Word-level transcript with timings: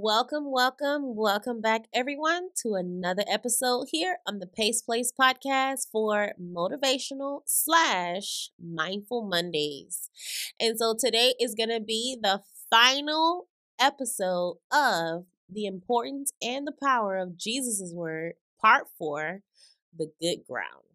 Welcome, 0.00 0.52
welcome, 0.52 1.16
welcome 1.16 1.60
back, 1.60 1.88
everyone, 1.92 2.50
to 2.62 2.74
another 2.74 3.24
episode 3.26 3.88
here 3.90 4.18
on 4.28 4.38
the 4.38 4.46
Pace 4.46 4.80
Place 4.80 5.12
podcast 5.12 5.88
for 5.90 6.34
motivational 6.40 7.40
slash 7.46 8.50
mindful 8.64 9.22
Mondays. 9.22 10.08
And 10.60 10.78
so 10.78 10.94
today 10.96 11.34
is 11.40 11.56
going 11.56 11.70
to 11.70 11.80
be 11.80 12.16
the 12.22 12.42
final 12.70 13.48
episode 13.80 14.58
of 14.70 15.24
The 15.50 15.66
Importance 15.66 16.32
and 16.40 16.64
the 16.64 16.76
Power 16.80 17.16
of 17.16 17.36
Jesus' 17.36 17.92
Word, 17.92 18.34
Part 18.60 18.86
4 18.98 19.40
The 19.98 20.12
Good 20.20 20.46
Ground. 20.48 20.87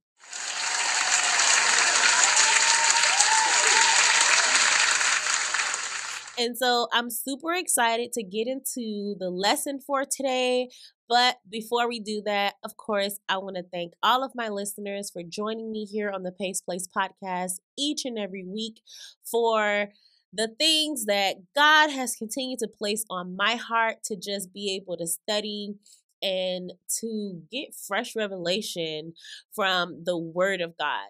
And 6.37 6.57
so 6.57 6.87
I'm 6.91 7.09
super 7.09 7.53
excited 7.53 8.11
to 8.13 8.23
get 8.23 8.47
into 8.47 9.15
the 9.19 9.29
lesson 9.29 9.79
for 9.79 10.03
today. 10.03 10.69
But 11.07 11.37
before 11.49 11.87
we 11.87 11.99
do 11.99 12.23
that, 12.25 12.55
of 12.63 12.75
course, 12.75 13.19
I 13.29 13.37
want 13.37 13.55
to 13.57 13.63
thank 13.63 13.93
all 14.01 14.23
of 14.23 14.31
my 14.33 14.49
listeners 14.49 15.11
for 15.11 15.21
joining 15.21 15.71
me 15.71 15.85
here 15.85 16.09
on 16.09 16.23
the 16.23 16.31
Pace 16.31 16.61
Place 16.61 16.87
podcast 16.87 17.59
each 17.77 18.03
and 18.05 18.17
every 18.17 18.43
week 18.43 18.81
for 19.23 19.89
the 20.33 20.47
things 20.57 21.05
that 21.05 21.35
God 21.55 21.91
has 21.91 22.15
continued 22.15 22.59
to 22.59 22.67
place 22.67 23.05
on 23.09 23.35
my 23.35 23.55
heart 23.55 23.97
to 24.05 24.15
just 24.15 24.51
be 24.51 24.75
able 24.75 24.97
to 24.97 25.05
study 25.05 25.75
and 26.23 26.73
to 27.01 27.41
get 27.51 27.75
fresh 27.75 28.15
revelation 28.15 29.13
from 29.53 30.03
the 30.05 30.17
Word 30.17 30.61
of 30.61 30.75
God. 30.79 31.09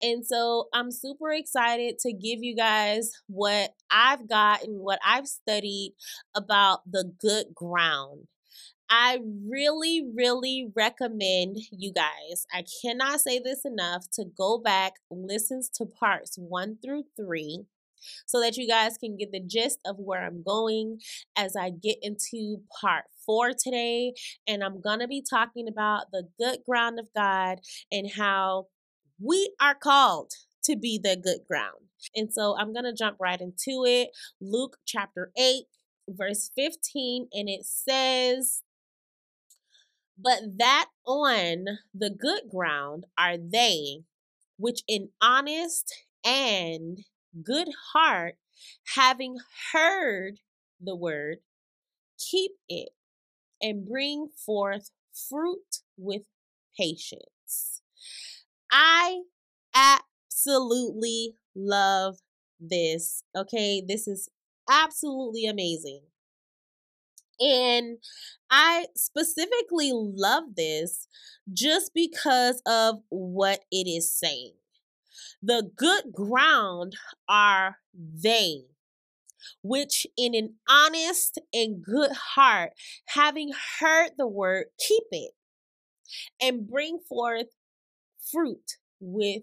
And 0.00 0.24
so 0.26 0.68
I'm 0.72 0.90
super 0.90 1.30
excited 1.30 1.98
to 2.00 2.12
give 2.12 2.42
you 2.42 2.56
guys 2.56 3.10
what 3.26 3.74
I've 3.90 4.28
gotten, 4.28 4.74
what 4.78 4.98
I've 5.04 5.26
studied 5.26 5.94
about 6.34 6.80
the 6.90 7.12
good 7.20 7.54
ground. 7.54 8.28
I 8.94 9.20
really, 9.48 10.06
really 10.14 10.70
recommend 10.76 11.56
you 11.70 11.94
guys. 11.94 12.46
I 12.52 12.64
cannot 12.84 13.20
say 13.20 13.38
this 13.38 13.64
enough 13.64 14.04
to 14.14 14.26
go 14.36 14.58
back, 14.58 14.92
listen 15.10 15.62
to 15.76 15.86
parts 15.86 16.36
one 16.36 16.76
through 16.84 17.04
three 17.16 17.64
so 18.26 18.40
that 18.40 18.56
you 18.56 18.68
guys 18.68 18.98
can 18.98 19.16
get 19.16 19.32
the 19.32 19.40
gist 19.40 19.78
of 19.86 19.96
where 19.98 20.24
I'm 20.24 20.42
going 20.42 20.98
as 21.36 21.56
I 21.56 21.70
get 21.70 21.98
into 22.02 22.58
part 22.80 23.04
four 23.24 23.52
today. 23.58 24.12
And 24.46 24.62
I'm 24.62 24.80
going 24.80 25.00
to 25.00 25.08
be 25.08 25.24
talking 25.28 25.68
about 25.68 26.10
the 26.12 26.24
good 26.38 26.58
ground 26.68 26.98
of 26.98 27.08
God 27.16 27.60
and 27.90 28.10
how 28.10 28.66
we 29.22 29.54
are 29.60 29.74
called 29.74 30.32
to 30.64 30.76
be 30.76 30.98
the 31.02 31.16
good 31.16 31.40
ground. 31.46 31.88
And 32.14 32.32
so 32.32 32.56
I'm 32.58 32.72
going 32.72 32.84
to 32.84 32.94
jump 32.94 33.18
right 33.20 33.40
into 33.40 33.84
it. 33.86 34.10
Luke 34.40 34.78
chapter 34.86 35.30
8, 35.38 35.64
verse 36.08 36.50
15, 36.56 37.28
and 37.32 37.48
it 37.48 37.64
says, 37.64 38.62
But 40.18 40.40
that 40.58 40.86
on 41.06 41.64
the 41.94 42.10
good 42.10 42.42
ground 42.50 43.04
are 43.16 43.36
they 43.36 44.04
which 44.62 44.82
in 44.86 45.08
honest 45.20 45.92
and 46.24 47.00
good 47.42 47.68
heart, 47.92 48.36
having 48.94 49.38
heard 49.72 50.38
the 50.80 50.94
word, 50.94 51.38
keep 52.16 52.52
it 52.68 52.90
and 53.60 53.84
bring 53.84 54.28
forth 54.28 54.90
fruit 55.28 55.80
with 55.96 56.22
patience. 56.78 57.31
I 58.72 59.22
absolutely 59.74 61.36
love 61.54 62.18
this. 62.58 63.22
Okay, 63.36 63.82
this 63.86 64.08
is 64.08 64.28
absolutely 64.70 65.46
amazing. 65.46 66.02
And 67.40 67.98
I 68.50 68.86
specifically 68.96 69.90
love 69.92 70.54
this 70.56 71.08
just 71.52 71.92
because 71.94 72.62
of 72.66 73.02
what 73.08 73.60
it 73.70 73.88
is 73.88 74.10
saying. 74.12 74.54
The 75.42 75.70
good 75.76 76.12
ground 76.12 76.96
are 77.28 77.78
they, 77.94 78.64
which 79.62 80.06
in 80.16 80.34
an 80.34 80.56
honest 80.68 81.38
and 81.52 81.82
good 81.82 82.12
heart, 82.12 82.72
having 83.08 83.52
heard 83.80 84.12
the 84.18 84.26
word, 84.28 84.66
keep 84.78 85.04
it 85.12 85.32
and 86.40 86.68
bring 86.68 86.98
forth 87.08 87.46
fruit 88.30 88.78
with 89.00 89.42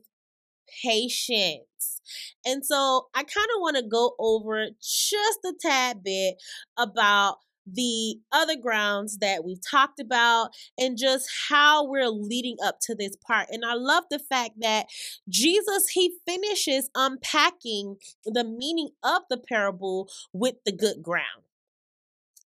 patience. 0.83 2.01
And 2.45 2.65
so 2.65 3.07
I 3.13 3.23
kind 3.23 3.47
of 3.55 3.61
want 3.61 3.77
to 3.77 3.83
go 3.83 4.15
over 4.19 4.67
just 4.81 5.39
a 5.45 5.53
tad 5.59 6.03
bit 6.03 6.35
about 6.77 7.37
the 7.71 8.15
other 8.31 8.55
grounds 8.55 9.19
that 9.19 9.43
we've 9.43 9.61
talked 9.69 9.99
about 9.99 10.49
and 10.77 10.97
just 10.97 11.29
how 11.49 11.87
we're 11.87 12.09
leading 12.09 12.57
up 12.63 12.79
to 12.81 12.95
this 12.95 13.15
part. 13.15 13.47
And 13.51 13.63
I 13.65 13.73
love 13.73 14.05
the 14.09 14.19
fact 14.19 14.53
that 14.61 14.87
Jesus, 15.27 15.89
he 15.89 16.17
finishes 16.25 16.89
unpacking 16.95 17.97
the 18.25 18.43
meaning 18.43 18.89
of 19.03 19.23
the 19.29 19.37
parable 19.37 20.09
with 20.33 20.55
the 20.65 20.71
good 20.71 21.03
ground. 21.03 21.43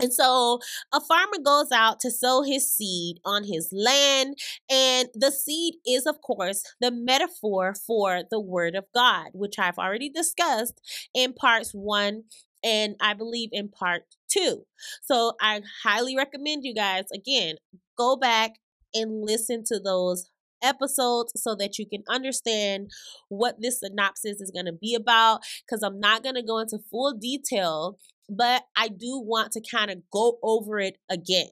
And 0.02 0.14
so 0.14 0.60
a 0.92 1.00
farmer 1.00 1.38
goes 1.44 1.72
out 1.72 2.00
to 2.02 2.12
sow 2.12 2.42
his 2.42 2.72
seed 2.72 3.18
on 3.24 3.44
his 3.44 3.70
land, 3.72 4.38
and 4.70 5.10
the 5.14 5.32
seed 5.32 5.76
is, 5.86 6.06
of 6.06 6.22
course, 6.22 6.64
the 6.80 6.92
metaphor 6.92 7.74
for 7.88 8.24
the 8.30 8.40
word 8.40 8.76
of 8.76 8.86
God, 8.94 9.30
which 9.34 9.60
I've 9.60 9.78
already 9.78 10.10
discussed 10.10 10.82
in 11.14 11.34
parts 11.34 11.72
one 11.72 12.24
and 12.64 12.96
I 13.02 13.14
believe 13.14 13.50
in 13.52 13.70
part 13.70 14.04
two. 14.28 14.66
So 15.02 15.34
I 15.42 15.62
highly 15.84 16.16
recommend 16.16 16.64
you 16.64 16.76
guys, 16.76 17.06
again, 17.14 17.56
go 17.98 18.16
back 18.16 18.52
and 18.94 19.24
listen 19.24 19.64
to 19.68 19.80
those 19.80 20.30
episodes 20.64 21.34
so 21.36 21.56
that 21.56 21.80
you 21.80 21.88
can 21.88 22.04
understand 22.10 22.92
what 23.30 23.56
this 23.60 23.80
synopsis 23.80 24.42
is 24.42 24.52
going 24.52 24.66
to 24.66 24.74
be 24.74 24.96
about 24.96 25.42
because 25.66 25.82
I'm 25.84 26.00
not 26.00 26.24
going 26.24 26.36
to 26.36 26.44
go 26.44 26.60
into 26.60 26.80
full 26.92 27.14
detail 27.14 27.98
but 28.32 28.64
I 28.78 28.88
do 28.88 29.20
want 29.20 29.52
to 29.52 29.62
kind 29.62 29.92
of 29.92 29.98
go 30.10 30.40
over 30.42 30.80
it 30.80 30.98
again. 31.10 31.50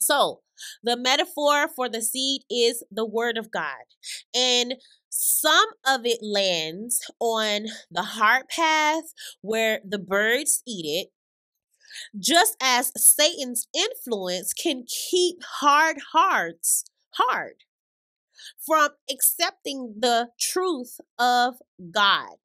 So, 0.00 0.40
the 0.82 0.96
metaphor 0.96 1.68
for 1.74 1.88
the 1.88 2.02
seed 2.02 2.42
is 2.48 2.84
the 2.90 3.04
word 3.04 3.36
of 3.36 3.50
God. 3.50 3.84
And 4.34 4.76
some 5.08 5.66
of 5.86 6.02
it 6.04 6.20
lands 6.22 7.00
on 7.18 7.66
the 7.90 8.02
hard 8.02 8.48
path 8.48 9.12
where 9.40 9.80
the 9.84 9.98
birds 9.98 10.62
eat 10.66 10.86
it, 10.86 11.08
just 12.18 12.56
as 12.62 12.92
Satan's 12.96 13.66
influence 13.74 14.52
can 14.52 14.84
keep 14.86 15.42
hard 15.42 15.96
hearts 16.12 16.84
hard 17.14 17.56
from 18.64 18.90
accepting 19.10 19.94
the 19.98 20.28
truth 20.38 21.00
of 21.18 21.56
God. 21.92 22.36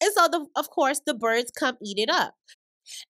And 0.00 0.12
so, 0.14 0.28
the, 0.28 0.46
of 0.56 0.70
course, 0.70 1.00
the 1.04 1.14
birds 1.14 1.50
come 1.50 1.76
eat 1.82 1.98
it 1.98 2.10
up. 2.10 2.34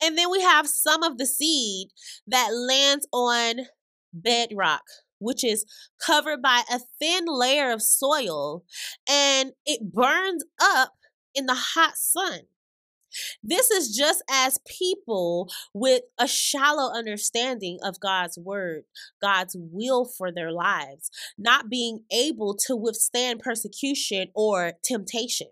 And 0.02 0.16
then 0.16 0.30
we 0.30 0.42
have 0.42 0.66
some 0.68 1.02
of 1.02 1.18
the 1.18 1.26
seed 1.26 1.88
that 2.26 2.50
lands 2.52 3.06
on 3.12 3.66
bedrock, 4.12 4.82
which 5.18 5.44
is 5.44 5.64
covered 6.04 6.42
by 6.42 6.62
a 6.70 6.80
thin 6.98 7.24
layer 7.26 7.70
of 7.70 7.82
soil 7.82 8.64
and 9.08 9.52
it 9.66 9.92
burns 9.92 10.44
up 10.60 10.94
in 11.34 11.46
the 11.46 11.54
hot 11.54 11.96
sun. 11.96 12.40
This 13.42 13.70
is 13.70 13.96
just 13.96 14.22
as 14.30 14.58
people 14.66 15.50
with 15.72 16.02
a 16.18 16.28
shallow 16.28 16.92
understanding 16.92 17.78
of 17.82 18.00
God's 18.00 18.38
word, 18.38 18.84
God's 19.20 19.56
will 19.58 20.04
for 20.04 20.30
their 20.30 20.52
lives, 20.52 21.10
not 21.38 21.70
being 21.70 22.00
able 22.12 22.54
to 22.66 22.76
withstand 22.76 23.40
persecution 23.40 24.28
or 24.34 24.74
temptation. 24.84 25.48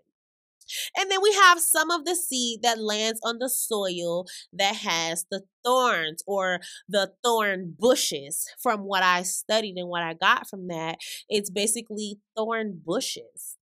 And 0.95 1.09
then 1.11 1.19
we 1.21 1.33
have 1.33 1.59
some 1.59 1.91
of 1.91 2.05
the 2.05 2.15
seed 2.15 2.61
that 2.63 2.81
lands 2.81 3.19
on 3.23 3.39
the 3.39 3.49
soil 3.49 4.25
that 4.53 4.75
has 4.75 5.25
the 5.29 5.43
thorns 5.63 6.23
or 6.27 6.59
the 6.87 7.11
thorn 7.23 7.75
bushes. 7.77 8.45
From 8.61 8.81
what 8.81 9.03
I 9.03 9.23
studied 9.23 9.77
and 9.77 9.89
what 9.89 10.03
I 10.03 10.13
got 10.13 10.49
from 10.49 10.67
that, 10.67 10.99
it's 11.29 11.49
basically 11.49 12.19
thorn 12.35 12.81
bushes. 12.85 13.57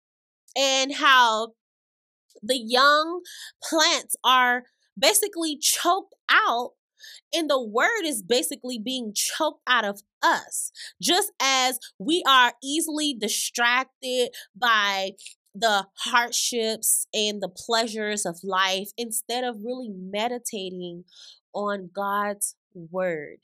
And 0.57 0.93
how 0.95 1.53
the 2.41 2.57
young 2.57 3.21
plants 3.61 4.15
are 4.23 4.63
basically 4.97 5.57
choked 5.57 6.13
out 6.29 6.71
and 7.33 7.49
the 7.49 7.61
word 7.61 8.03
is 8.05 8.23
basically 8.23 8.79
being 8.79 9.11
choked 9.13 9.61
out 9.67 9.85
of 9.85 10.01
us 10.21 10.71
just 11.01 11.31
as 11.41 11.79
we 11.99 12.23
are 12.27 12.53
easily 12.63 13.13
distracted 13.13 14.29
by 14.55 15.11
the 15.55 15.87
hardships 15.99 17.07
and 17.13 17.41
the 17.41 17.49
pleasures 17.49 18.25
of 18.25 18.43
life 18.43 18.89
instead 18.97 19.43
of 19.43 19.63
really 19.63 19.89
meditating 19.89 21.05
on 21.53 21.89
God's 21.93 22.55
word. 22.73 23.37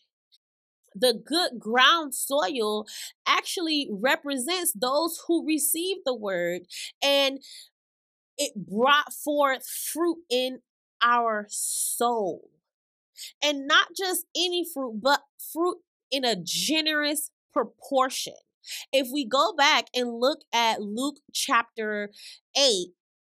The 0.93 1.13
good 1.13 1.57
ground 1.57 2.13
soil 2.13 2.85
actually 3.25 3.87
represents 3.89 4.73
those 4.73 5.23
who 5.25 5.47
receive 5.47 5.97
the 6.05 6.13
word 6.13 6.63
and 7.01 7.39
it 8.37 8.53
brought 8.55 9.13
forth 9.13 9.65
fruit 9.65 10.17
in 10.29 10.59
our 11.01 11.45
soul. 11.49 12.49
And 13.43 13.67
not 13.67 13.89
just 13.97 14.25
any 14.35 14.65
fruit, 14.65 14.99
but 15.01 15.21
fruit 15.53 15.77
in 16.11 16.25
a 16.25 16.35
generous 16.35 17.31
proportion. 17.53 18.33
If 18.91 19.07
we 19.11 19.25
go 19.25 19.53
back 19.53 19.87
and 19.95 20.19
look 20.19 20.41
at 20.53 20.81
Luke 20.81 21.17
chapter 21.33 22.11
8, 22.57 22.87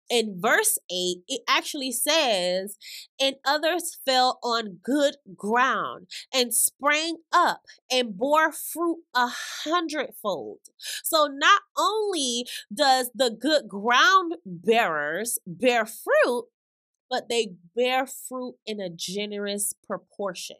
in 0.09 0.39
verse 0.39 0.77
8, 0.91 1.17
it 1.27 1.41
actually 1.47 1.91
says, 1.91 2.77
And 3.19 3.35
others 3.45 3.97
fell 4.05 4.39
on 4.43 4.79
good 4.83 5.17
ground 5.35 6.07
and 6.33 6.53
sprang 6.53 7.17
up 7.31 7.61
and 7.91 8.17
bore 8.17 8.51
fruit 8.51 8.99
a 9.13 9.27
hundredfold. 9.63 10.59
So 11.03 11.27
not 11.31 11.61
only 11.77 12.45
does 12.73 13.11
the 13.13 13.29
good 13.29 13.67
ground 13.67 14.35
bearers 14.45 15.37
bear 15.45 15.85
fruit, 15.85 16.45
but 17.09 17.29
they 17.29 17.53
bear 17.75 18.05
fruit 18.07 18.55
in 18.65 18.79
a 18.79 18.89
generous 18.89 19.73
proportion. 19.85 20.57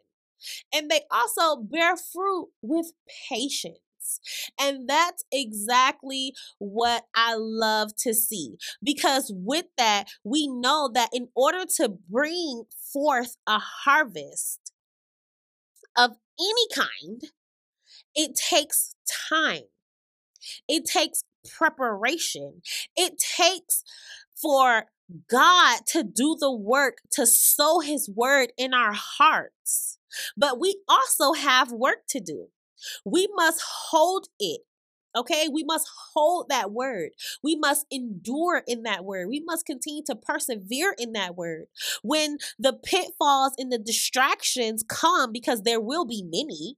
And 0.74 0.90
they 0.90 1.02
also 1.12 1.62
bear 1.62 1.96
fruit 1.98 2.50
with 2.62 2.94
patience. 3.30 3.80
And 4.60 4.88
that's 4.90 5.24
exactly 5.32 6.34
what 6.58 7.06
I 7.16 7.36
love 7.36 7.96
to 8.00 8.14
see. 8.14 8.58
Because 8.84 9.32
with 9.34 9.66
that, 9.78 10.06
we 10.24 10.48
know 10.48 10.90
that 10.94 11.10
in 11.14 11.30
order 11.36 11.66
to 11.78 11.90
bring 11.90 12.64
forth 12.94 13.38
a 13.48 13.60
harvest 13.60 14.74
of 15.98 16.12
any 16.40 16.68
kind, 16.74 17.22
it 18.16 18.36
takes 18.36 18.96
time. 19.30 19.64
It 20.68 20.86
takes 20.86 21.24
preparation. 21.58 22.62
It 22.96 23.18
takes 23.18 23.84
for 24.42 24.86
God 25.30 25.80
to 25.88 26.04
do 26.04 26.38
the 26.40 26.52
work 26.52 27.00
to 27.12 27.26
sow 27.26 27.80
his 27.80 28.10
word 28.10 28.54
in 28.58 28.74
our 28.74 28.94
hearts. 28.94 29.98
But 30.38 30.60
we 30.60 30.80
also 30.88 31.34
have 31.34 31.72
work 31.72 32.08
to 32.10 32.20
do. 32.20 32.48
We 33.06 33.28
must 33.36 33.62
hold 33.90 34.28
it. 34.40 34.62
Okay, 35.16 35.48
we 35.52 35.64
must 35.64 35.90
hold 36.14 36.50
that 36.50 36.72
word. 36.72 37.10
We 37.42 37.56
must 37.56 37.88
endure 37.92 38.62
in 38.68 38.84
that 38.84 39.04
word. 39.04 39.28
We 39.28 39.42
must 39.44 39.66
continue 39.66 40.04
to 40.06 40.16
persevere 40.16 40.94
in 41.00 41.14
that 41.14 41.36
word. 41.36 41.66
When 42.04 42.38
the 42.60 42.74
pitfalls 42.74 43.54
and 43.58 43.72
the 43.72 43.80
distractions 43.80 44.84
come, 44.88 45.32
because 45.32 45.64
there 45.64 45.82
will 45.82 46.06
be 46.06 46.24
many, 46.24 46.76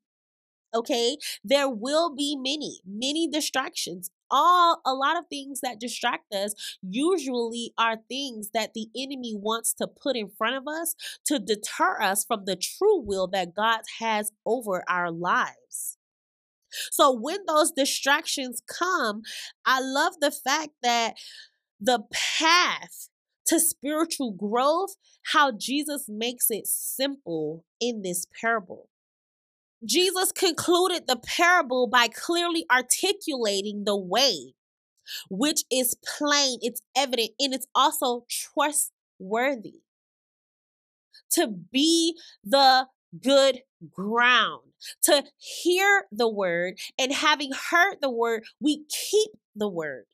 okay, 0.73 1.17
there 1.43 1.69
will 1.69 2.15
be 2.15 2.37
many, 2.37 2.79
many 2.85 3.27
distractions 3.27 4.11
all 4.31 4.81
a 4.85 4.93
lot 4.93 5.17
of 5.17 5.25
things 5.29 5.59
that 5.61 5.79
distract 5.79 6.33
us 6.33 6.53
usually 6.81 7.73
are 7.77 7.97
things 8.09 8.49
that 8.53 8.73
the 8.73 8.87
enemy 8.97 9.35
wants 9.35 9.73
to 9.75 9.87
put 9.87 10.15
in 10.15 10.29
front 10.29 10.55
of 10.55 10.67
us 10.67 10.95
to 11.25 11.37
deter 11.37 12.01
us 12.01 12.25
from 12.25 12.45
the 12.45 12.55
true 12.55 13.01
will 13.01 13.27
that 13.27 13.55
God 13.55 13.81
has 13.99 14.31
over 14.45 14.83
our 14.87 15.11
lives. 15.11 15.97
So 16.91 17.11
when 17.11 17.39
those 17.47 17.71
distractions 17.71 18.61
come, 18.65 19.23
I 19.65 19.81
love 19.81 20.13
the 20.21 20.31
fact 20.31 20.71
that 20.81 21.15
the 21.79 22.03
path 22.11 23.09
to 23.47 23.59
spiritual 23.59 24.31
growth, 24.31 24.95
how 25.33 25.51
Jesus 25.51 26.05
makes 26.07 26.45
it 26.49 26.67
simple 26.67 27.65
in 27.81 28.01
this 28.01 28.25
parable. 28.39 28.87
Jesus 29.83 30.31
concluded 30.31 31.07
the 31.07 31.17
parable 31.17 31.87
by 31.87 32.07
clearly 32.07 32.65
articulating 32.71 33.83
the 33.85 33.97
way, 33.97 34.53
which 35.29 35.63
is 35.71 35.95
plain, 36.17 36.59
it's 36.61 36.81
evident, 36.95 37.31
and 37.39 37.53
it's 37.53 37.67
also 37.73 38.25
trustworthy. 38.29 39.81
To 41.33 41.47
be 41.47 42.17
the 42.43 42.87
good 43.19 43.61
ground, 43.89 44.61
to 45.03 45.23
hear 45.37 46.05
the 46.11 46.29
word, 46.29 46.77
and 46.99 47.11
having 47.13 47.51
heard 47.71 47.97
the 48.01 48.09
word, 48.09 48.43
we 48.59 48.83
keep 48.89 49.31
the 49.55 49.67
word. 49.67 50.05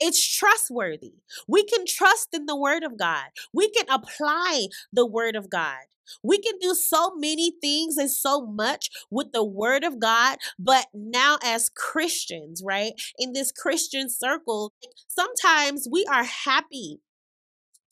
It's 0.00 0.24
trustworthy. 0.36 1.14
We 1.48 1.64
can 1.64 1.84
trust 1.86 2.28
in 2.32 2.46
the 2.46 2.56
word 2.56 2.82
of 2.82 2.98
God. 2.98 3.26
We 3.52 3.70
can 3.70 3.86
apply 3.88 4.68
the 4.92 5.06
word 5.06 5.36
of 5.36 5.50
God. 5.50 5.84
We 6.22 6.38
can 6.38 6.54
do 6.60 6.74
so 6.74 7.14
many 7.16 7.54
things 7.60 7.96
and 7.96 8.10
so 8.10 8.44
much 8.44 8.90
with 9.10 9.32
the 9.32 9.44
word 9.44 9.84
of 9.84 10.00
God, 10.00 10.38
but 10.58 10.86
now 10.92 11.38
as 11.44 11.70
Christians, 11.74 12.62
right, 12.64 12.92
in 13.18 13.32
this 13.32 13.52
Christian 13.52 14.10
circle, 14.10 14.72
sometimes 15.08 15.88
we 15.90 16.04
are 16.10 16.24
happy 16.24 17.00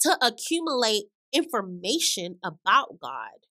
to 0.01 0.19
accumulate 0.21 1.05
information 1.33 2.39
about 2.45 2.99
God, 3.01 3.47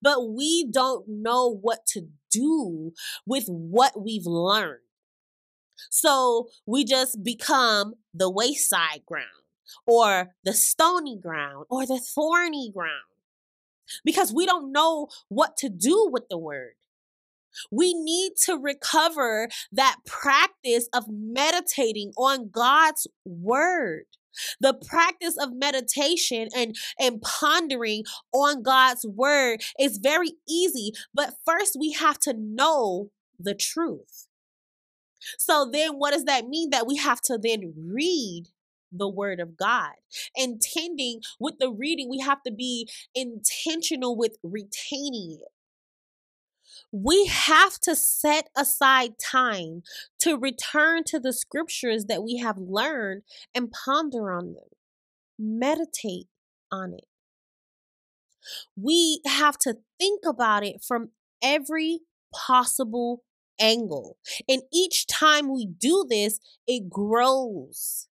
but 0.00 0.28
we 0.30 0.66
don't 0.70 1.06
know 1.08 1.52
what 1.52 1.84
to 1.88 2.08
do 2.30 2.92
with 3.26 3.46
what 3.48 4.00
we've 4.00 4.26
learned. 4.26 4.80
So 5.90 6.48
we 6.66 6.84
just 6.84 7.22
become 7.22 7.94
the 8.12 8.30
wayside 8.30 9.02
ground 9.06 9.26
or 9.86 10.34
the 10.44 10.52
stony 10.52 11.18
ground 11.18 11.66
or 11.70 11.86
the 11.86 12.00
thorny 12.00 12.70
ground 12.74 13.04
because 14.04 14.32
we 14.32 14.46
don't 14.46 14.72
know 14.72 15.08
what 15.28 15.56
to 15.58 15.68
do 15.68 16.08
with 16.10 16.24
the 16.28 16.38
word. 16.38 16.72
We 17.70 17.94
need 17.94 18.34
to 18.46 18.56
recover 18.56 19.48
that 19.72 19.96
practice 20.06 20.88
of 20.94 21.04
meditating 21.08 22.12
on 22.16 22.50
God's 22.50 23.06
word. 23.24 24.04
The 24.60 24.74
practice 24.74 25.36
of 25.36 25.50
meditation 25.52 26.48
and, 26.54 26.76
and 26.98 27.20
pondering 27.20 28.04
on 28.32 28.62
God's 28.62 29.04
word 29.04 29.60
is 29.78 29.98
very 29.98 30.32
easy, 30.48 30.92
but 31.12 31.34
first 31.44 31.76
we 31.78 31.92
have 31.92 32.18
to 32.20 32.34
know 32.38 33.10
the 33.38 33.54
truth. 33.54 34.28
So 35.38 35.68
then 35.70 35.92
what 35.94 36.12
does 36.12 36.24
that 36.24 36.46
mean? 36.46 36.70
That 36.70 36.86
we 36.86 36.96
have 36.96 37.20
to 37.22 37.38
then 37.38 37.74
read 37.76 38.46
the 38.92 39.08
word 39.08 39.40
of 39.40 39.56
God. 39.56 39.92
Intending 40.34 41.20
with 41.38 41.58
the 41.58 41.70
reading, 41.70 42.08
we 42.10 42.18
have 42.20 42.42
to 42.42 42.52
be 42.52 42.88
intentional 43.14 44.16
with 44.16 44.36
retaining 44.42 45.38
it. 45.40 45.52
We 46.92 47.26
have 47.26 47.78
to 47.80 47.94
set 47.94 48.48
aside 48.56 49.12
time 49.18 49.82
to 50.20 50.36
return 50.36 51.04
to 51.04 51.20
the 51.20 51.32
scriptures 51.32 52.06
that 52.06 52.22
we 52.22 52.38
have 52.38 52.58
learned 52.58 53.22
and 53.54 53.72
ponder 53.72 54.32
on 54.32 54.54
them, 54.54 54.68
meditate 55.38 56.28
on 56.70 56.94
it. 56.94 57.06
We 58.76 59.20
have 59.26 59.58
to 59.58 59.78
think 59.98 60.22
about 60.26 60.64
it 60.64 60.82
from 60.82 61.10
every 61.42 62.00
possible 62.34 63.22
angle. 63.60 64.16
And 64.48 64.62
each 64.72 65.06
time 65.06 65.52
we 65.52 65.66
do 65.66 66.06
this, 66.08 66.40
it 66.66 66.88
grows. 66.88 68.08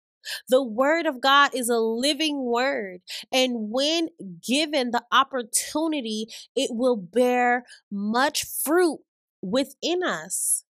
The 0.50 0.64
word 0.64 1.06
of 1.06 1.22
God 1.22 1.52
is 1.54 1.70
a 1.70 1.80
living 1.80 2.44
word. 2.44 3.02
And 3.32 3.72
when 3.72 4.10
given 4.46 4.92
the 4.92 5.04
opportunity, 5.12 6.28
it 6.56 6.72
will 6.74 6.98
bear 6.98 7.66
much 7.92 8.46
fruit 8.46 9.00
within 9.42 10.04
us. 10.04 10.64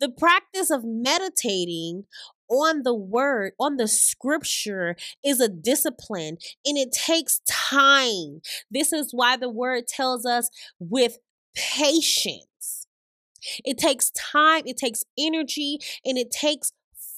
The 0.00 0.10
practice 0.10 0.70
of 0.70 0.84
meditating 0.84 2.04
on 2.50 2.82
the 2.82 2.94
word, 2.94 3.52
on 3.58 3.76
the 3.76 3.88
scripture, 3.88 4.96
is 5.24 5.40
a 5.40 5.48
discipline 5.48 6.36
and 6.66 6.76
it 6.76 6.92
takes 6.92 7.40
time. 7.46 8.42
This 8.70 8.92
is 8.92 9.12
why 9.12 9.38
the 9.38 9.48
word 9.48 9.86
tells 9.86 10.26
us 10.26 10.50
with 10.78 11.16
patience. 11.54 12.46
It 13.64 13.78
takes 13.78 14.10
time, 14.10 14.62
it 14.66 14.76
takes 14.76 15.04
energy, 15.18 15.78
and 16.04 16.18
it 16.18 16.30
takes 16.30 16.72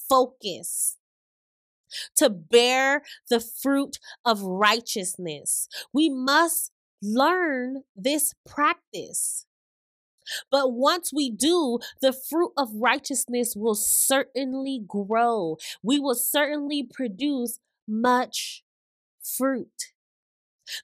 focus 0.09 0.97
to 2.17 2.29
bear 2.29 3.03
the 3.29 3.39
fruit 3.39 3.99
of 4.23 4.41
righteousness. 4.41 5.67
We 5.93 6.09
must 6.09 6.71
learn 7.01 7.83
this 7.95 8.33
practice. 8.45 9.45
But 10.49 10.73
once 10.73 11.13
we 11.13 11.29
do, 11.29 11.79
the 12.01 12.11
fruit 12.11 12.51
of 12.57 12.69
righteousness 12.73 13.55
will 13.55 13.75
certainly 13.75 14.81
grow. 14.85 15.57
We 15.83 15.99
will 15.99 16.15
certainly 16.15 16.83
produce 16.83 17.59
much 17.87 18.63
fruit. 19.21 19.93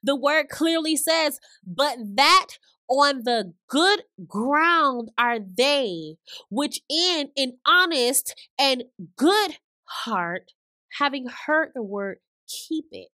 The 0.03 0.15
word 0.15 0.49
clearly 0.49 0.95
says, 0.95 1.39
but 1.65 1.97
that 2.15 2.47
on 2.91 3.23
the 3.23 3.53
good 3.69 4.03
ground 4.27 5.09
are 5.17 5.39
they, 5.39 6.17
which 6.49 6.81
in 6.89 7.29
an 7.37 7.57
honest 7.65 8.35
and 8.59 8.83
good 9.17 9.57
heart, 9.85 10.51
having 10.99 11.27
heard 11.47 11.71
the 11.73 11.83
word, 11.83 12.17
keep 12.47 12.85
it 12.91 13.07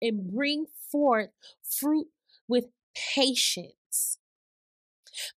and 0.00 0.32
bring 0.32 0.66
forth 0.90 1.28
fruit 1.62 2.06
with 2.48 2.66
patience. 3.14 4.18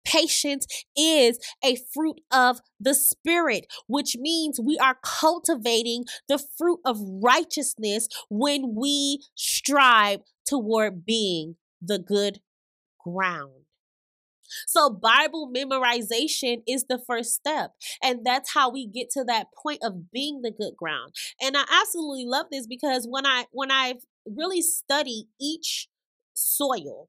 Patience 0.04 0.66
is 0.96 1.38
a 1.64 1.76
fruit 1.92 2.20
of 2.30 2.60
the 2.78 2.94
Spirit, 2.94 3.66
which 3.88 4.16
means 4.16 4.60
we 4.60 4.78
are 4.78 4.98
cultivating 5.02 6.04
the 6.28 6.38
fruit 6.38 6.80
of 6.84 6.98
righteousness 7.00 8.06
when 8.28 8.74
we 8.76 9.24
strive 9.34 10.20
toward 10.46 11.04
being 11.04 11.56
the 11.80 11.98
good 11.98 12.40
ground. 13.02 13.62
So, 14.66 14.90
Bible 14.90 15.50
memorization 15.54 16.62
is 16.66 16.85
the 16.88 17.00
first 17.06 17.35
step. 17.35 17.73
And 18.02 18.21
that's 18.25 18.54
how 18.54 18.71
we 18.71 18.87
get 18.87 19.11
to 19.11 19.25
that 19.25 19.47
point 19.62 19.80
of 19.82 20.11
being 20.12 20.42
the 20.42 20.50
good 20.50 20.76
ground. 20.76 21.14
And 21.40 21.56
I 21.56 21.64
absolutely 21.71 22.25
love 22.26 22.47
this 22.50 22.66
because 22.66 23.06
when 23.09 23.26
I 23.26 23.47
when 23.52 23.71
I 23.71 23.94
really 24.26 24.62
study 24.62 25.28
each 25.40 25.88
soil, 26.35 27.09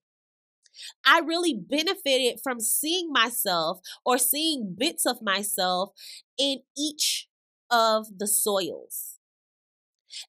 I 1.06 1.20
really 1.20 1.54
benefited 1.54 2.40
from 2.44 2.60
seeing 2.60 3.12
myself 3.12 3.80
or 4.06 4.18
seeing 4.18 4.76
bits 4.78 5.06
of 5.06 5.22
myself 5.22 5.92
in 6.38 6.60
each 6.78 7.28
of 7.70 8.08
the 8.18 8.28
soils 8.28 9.20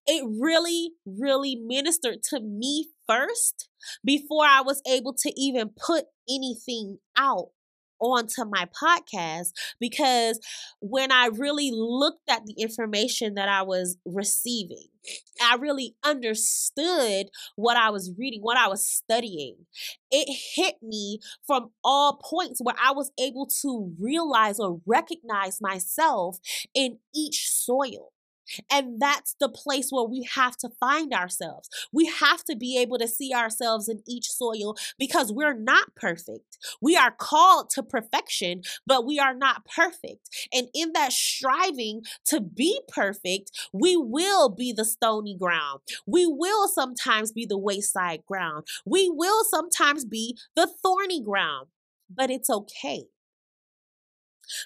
it 0.06 0.24
really, 0.26 0.92
really 1.06 1.56
ministered 1.56 2.22
to 2.30 2.40
me 2.40 2.88
first 3.06 3.68
before 4.04 4.44
I 4.46 4.62
was 4.62 4.80
able 4.86 5.14
to 5.14 5.32
even 5.36 5.70
put 5.70 6.06
anything 6.28 6.98
out 7.16 7.50
onto 8.00 8.44
my 8.44 8.66
podcast 8.66 9.52
because 9.80 10.38
when 10.80 11.10
I 11.10 11.30
really 11.32 11.70
looked 11.72 12.28
at 12.28 12.44
the 12.44 12.54
information 12.58 13.34
that 13.34 13.48
I 13.48 13.62
was 13.62 13.96
receiving, 14.04 14.88
I 15.42 15.56
really 15.56 15.96
understood 16.04 17.26
what 17.56 17.76
I 17.76 17.90
was 17.90 18.12
reading, 18.18 18.40
what 18.40 18.56
I 18.56 18.68
was 18.68 18.86
studying. 18.86 19.66
It 20.10 20.28
hit 20.54 20.76
me 20.82 21.20
from 21.46 21.70
all 21.82 22.20
points 22.22 22.60
where 22.62 22.76
I 22.82 22.92
was 22.92 23.10
able 23.18 23.48
to 23.62 23.94
realize 23.98 24.58
or 24.58 24.80
recognize 24.86 25.60
myself 25.60 26.38
in 26.74 26.98
each 27.14 27.48
soil. 27.50 28.13
And 28.70 29.00
that's 29.00 29.34
the 29.40 29.48
place 29.48 29.90
where 29.90 30.04
we 30.04 30.28
have 30.34 30.56
to 30.58 30.68
find 30.80 31.12
ourselves. 31.12 31.68
We 31.92 32.06
have 32.06 32.44
to 32.44 32.56
be 32.56 32.78
able 32.78 32.98
to 32.98 33.08
see 33.08 33.32
ourselves 33.32 33.88
in 33.88 34.02
each 34.06 34.30
soil 34.30 34.76
because 34.98 35.32
we're 35.32 35.54
not 35.54 35.94
perfect. 35.96 36.58
We 36.80 36.96
are 36.96 37.10
called 37.10 37.70
to 37.70 37.82
perfection, 37.82 38.62
but 38.86 39.06
we 39.06 39.18
are 39.18 39.34
not 39.34 39.64
perfect. 39.64 40.28
And 40.52 40.68
in 40.74 40.92
that 40.92 41.12
striving 41.12 42.02
to 42.26 42.40
be 42.40 42.80
perfect, 42.88 43.50
we 43.72 43.96
will 43.96 44.48
be 44.48 44.72
the 44.72 44.84
stony 44.84 45.36
ground. 45.36 45.80
We 46.06 46.26
will 46.26 46.68
sometimes 46.68 47.32
be 47.32 47.46
the 47.46 47.58
wayside 47.58 48.24
ground. 48.26 48.66
We 48.84 49.10
will 49.10 49.44
sometimes 49.44 50.04
be 50.04 50.36
the 50.54 50.68
thorny 50.82 51.22
ground, 51.22 51.68
but 52.14 52.30
it's 52.30 52.50
okay 52.50 53.04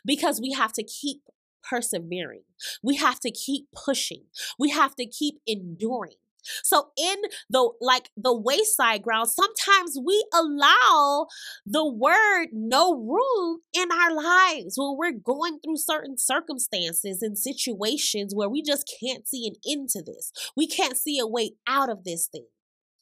because 0.04 0.40
we 0.40 0.52
have 0.52 0.72
to 0.74 0.82
keep 0.82 1.22
persevering. 1.68 2.42
We 2.82 2.96
have 2.96 3.20
to 3.20 3.30
keep 3.30 3.66
pushing. 3.72 4.24
We 4.58 4.70
have 4.70 4.94
to 4.96 5.06
keep 5.06 5.36
enduring. 5.46 6.16
So 6.62 6.88
in 6.96 7.16
the 7.50 7.70
like 7.80 8.10
the 8.16 8.36
wayside 8.36 9.02
ground, 9.02 9.28
sometimes 9.28 9.98
we 10.04 10.24
allow 10.34 11.26
the 11.66 11.86
word 11.86 12.48
no 12.52 12.94
room 12.94 13.60
in 13.74 13.90
our 13.92 14.14
lives 14.14 14.74
when 14.76 14.96
we're 14.96 15.12
going 15.12 15.58
through 15.60 15.76
certain 15.76 16.16
circumstances 16.16 17.22
and 17.22 17.38
situations 17.38 18.34
where 18.34 18.48
we 18.48 18.62
just 18.62 18.90
can't 19.00 19.28
see 19.28 19.46
an 19.46 19.54
end 19.70 19.90
to 19.90 20.02
this. 20.02 20.32
We 20.56 20.66
can't 20.66 20.96
see 20.96 21.18
a 21.18 21.26
way 21.26 21.52
out 21.66 21.90
of 21.90 22.04
this 22.04 22.28
thing 22.28 22.46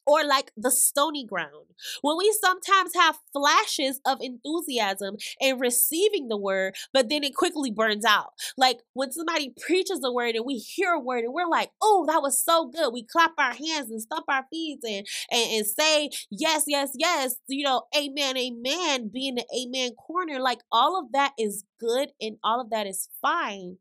or 0.07 0.23
like 0.23 0.51
the 0.55 0.71
stony 0.71 1.25
ground. 1.25 1.67
When 2.01 2.17
we 2.17 2.33
sometimes 2.41 2.95
have 2.95 3.19
flashes 3.33 3.99
of 4.05 4.19
enthusiasm 4.21 5.17
and 5.41 5.59
receiving 5.59 6.29
the 6.29 6.37
word, 6.37 6.75
but 6.93 7.09
then 7.09 7.23
it 7.23 7.35
quickly 7.35 7.69
burns 7.69 8.05
out. 8.05 8.31
Like 8.57 8.79
when 8.93 9.11
somebody 9.11 9.53
preaches 9.59 10.01
a 10.03 10.11
word 10.11 10.35
and 10.35 10.45
we 10.45 10.55
hear 10.55 10.93
a 10.93 10.99
word 10.99 11.25
and 11.25 11.33
we're 11.33 11.47
like, 11.47 11.71
oh, 11.81 12.05
that 12.07 12.21
was 12.21 12.41
so 12.41 12.69
good. 12.69 12.93
We 12.93 13.05
clap 13.05 13.33
our 13.37 13.53
hands 13.53 13.91
and 13.91 14.01
stomp 14.01 14.25
our 14.29 14.45
feet 14.49 14.79
and, 14.83 15.05
and, 15.29 15.51
and 15.51 15.65
say, 15.65 16.09
yes, 16.31 16.63
yes, 16.67 16.91
yes, 16.95 17.35
you 17.49 17.65
know, 17.65 17.83
amen, 17.95 18.37
amen, 18.37 19.11
be 19.13 19.27
in 19.27 19.35
the 19.35 19.45
amen 19.55 19.91
corner. 19.95 20.39
Like 20.39 20.59
all 20.71 20.97
of 20.97 21.11
that 21.11 21.33
is 21.37 21.65
good 21.79 22.11
and 22.21 22.37
all 22.43 22.61
of 22.61 22.69
that 22.69 22.87
is 22.87 23.09
fine. 23.21 23.77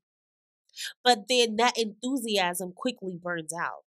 But 1.04 1.28
then 1.28 1.56
that 1.56 1.78
enthusiasm 1.78 2.72
quickly 2.76 3.18
burns 3.22 3.52
out 3.54 3.85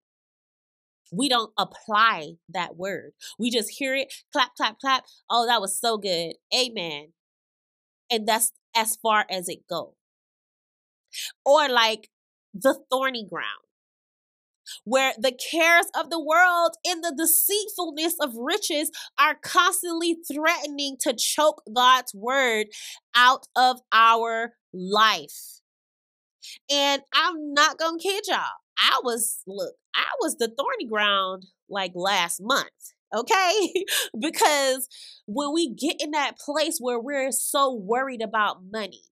we 1.15 1.29
don't 1.29 1.51
apply 1.57 2.33
that 2.49 2.75
word. 2.75 3.11
We 3.39 3.49
just 3.49 3.69
hear 3.69 3.95
it, 3.95 4.13
clap, 4.31 4.55
clap, 4.55 4.79
clap. 4.79 5.05
Oh, 5.29 5.45
that 5.47 5.61
was 5.61 5.79
so 5.79 5.97
good. 5.97 6.33
Amen. 6.53 7.13
And 8.11 8.27
that's 8.27 8.51
as 8.75 8.95
far 8.95 9.25
as 9.29 9.49
it 9.49 9.67
goes. 9.69 9.93
Or 11.45 11.69
like 11.69 12.09
the 12.53 12.79
thorny 12.91 13.25
ground, 13.29 13.47
where 14.83 15.13
the 15.17 15.31
cares 15.31 15.85
of 15.97 16.09
the 16.09 16.19
world 16.19 16.71
and 16.85 17.03
the 17.03 17.13
deceitfulness 17.17 18.15
of 18.19 18.35
riches 18.35 18.91
are 19.19 19.37
constantly 19.41 20.17
threatening 20.31 20.97
to 21.01 21.13
choke 21.13 21.61
God's 21.73 22.13
word 22.13 22.67
out 23.15 23.47
of 23.55 23.79
our 23.91 24.53
life. 24.73 25.61
And 26.71 27.01
I'm 27.13 27.53
not 27.53 27.77
gonna 27.77 27.97
kid 27.99 28.25
y'all. 28.27 28.64
I 28.77 28.99
was, 29.03 29.41
look, 29.47 29.75
I 29.95 30.05
was 30.21 30.37
the 30.37 30.47
thorny 30.47 30.87
ground 30.87 31.45
like 31.69 31.91
last 31.95 32.41
month. 32.41 32.93
Okay. 33.15 33.85
because 34.19 34.87
when 35.25 35.53
we 35.53 35.73
get 35.73 35.95
in 35.99 36.11
that 36.11 36.37
place 36.39 36.77
where 36.79 36.99
we're 36.99 37.31
so 37.31 37.73
worried 37.73 38.21
about 38.21 38.57
money, 38.71 39.03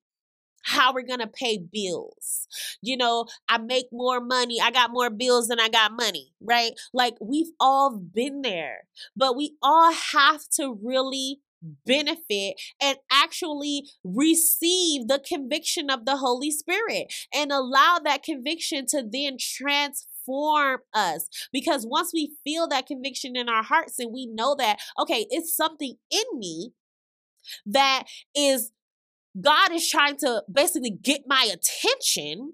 how 0.64 0.94
we're 0.94 1.06
to 1.20 1.28
pay 1.28 1.58
bills. 1.58 2.48
You 2.82 2.98
know, 2.98 3.26
I 3.48 3.58
make 3.58 3.88
more 3.92 4.20
money. 4.20 4.60
I 4.62 4.72
got 4.72 4.92
more 4.92 5.10
bills 5.10 5.48
than 5.48 5.60
I 5.60 5.70
got 5.70 5.92
money, 5.92 6.34
right? 6.42 6.72
Like 6.94 7.16
we've 7.22 7.52
all 7.60 7.98
been 7.98 8.42
there, 8.42 8.84
but 9.16 9.36
we 9.36 9.56
all 9.62 9.92
have 9.92 10.42
to 10.56 10.78
really 10.82 11.42
benefit 11.86 12.56
and 12.82 12.98
actually 13.12 13.90
receive 14.04 15.08
the 15.08 15.20
conviction 15.26 15.90
of 15.90 16.06
the 16.06 16.18
Holy 16.18 16.52
Spirit 16.52 17.14
and 17.34 17.52
allow 17.52 18.00
that 18.04 18.24
conviction 18.24 18.86
to 18.88 19.04
then 19.04 19.38
transform 19.40 20.80
us. 20.94 21.30
Because 21.52 21.86
once 21.88 22.12
we 22.14 22.34
feel 22.44 22.68
that 22.68 22.88
conviction 22.88 23.36
in 23.36 23.50
our 23.50 23.64
hearts 23.64 24.00
and 24.00 24.14
we 24.14 24.26
know 24.26 24.56
that 24.56 24.80
okay 25.00 25.26
it's 25.30 25.56
something 25.56 25.96
in 26.12 26.40
me 26.40 26.72
that 27.66 28.04
is 28.36 28.72
God 29.40 29.72
is 29.72 29.90
trying 29.90 30.18
to 30.18 30.44
basically 30.52 30.92
get 30.92 31.24
my 31.28 31.52
attention 31.52 32.54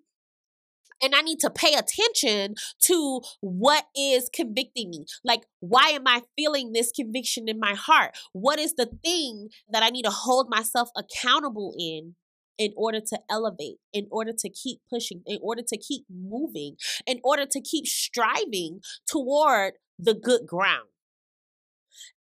and 1.01 1.15
I 1.15 1.21
need 1.21 1.39
to 1.39 1.49
pay 1.49 1.73
attention 1.73 2.55
to 2.83 3.21
what 3.41 3.85
is 3.95 4.29
convicting 4.33 4.89
me. 4.89 5.05
Like, 5.23 5.43
why 5.59 5.89
am 5.89 6.03
I 6.05 6.23
feeling 6.37 6.71
this 6.71 6.91
conviction 6.95 7.47
in 7.47 7.59
my 7.59 7.73
heart? 7.73 8.17
What 8.33 8.59
is 8.59 8.75
the 8.75 8.89
thing 9.03 9.49
that 9.71 9.83
I 9.83 9.89
need 9.89 10.03
to 10.03 10.11
hold 10.11 10.47
myself 10.49 10.89
accountable 10.95 11.73
in? 11.77 12.15
In 12.57 12.73
order 12.75 12.99
to 12.99 13.19
elevate, 13.29 13.77
in 13.93 14.07
order 14.11 14.33
to 14.37 14.49
keep 14.49 14.79
pushing, 14.89 15.21
in 15.25 15.39
order 15.41 15.61
to 15.65 15.77
keep 15.77 16.03
moving, 16.09 16.75
in 17.07 17.21
order 17.23 17.45
to 17.45 17.61
keep 17.61 17.87
striving 17.87 18.81
toward 19.07 19.75
the 19.97 20.13
good 20.13 20.41
ground. 20.45 20.89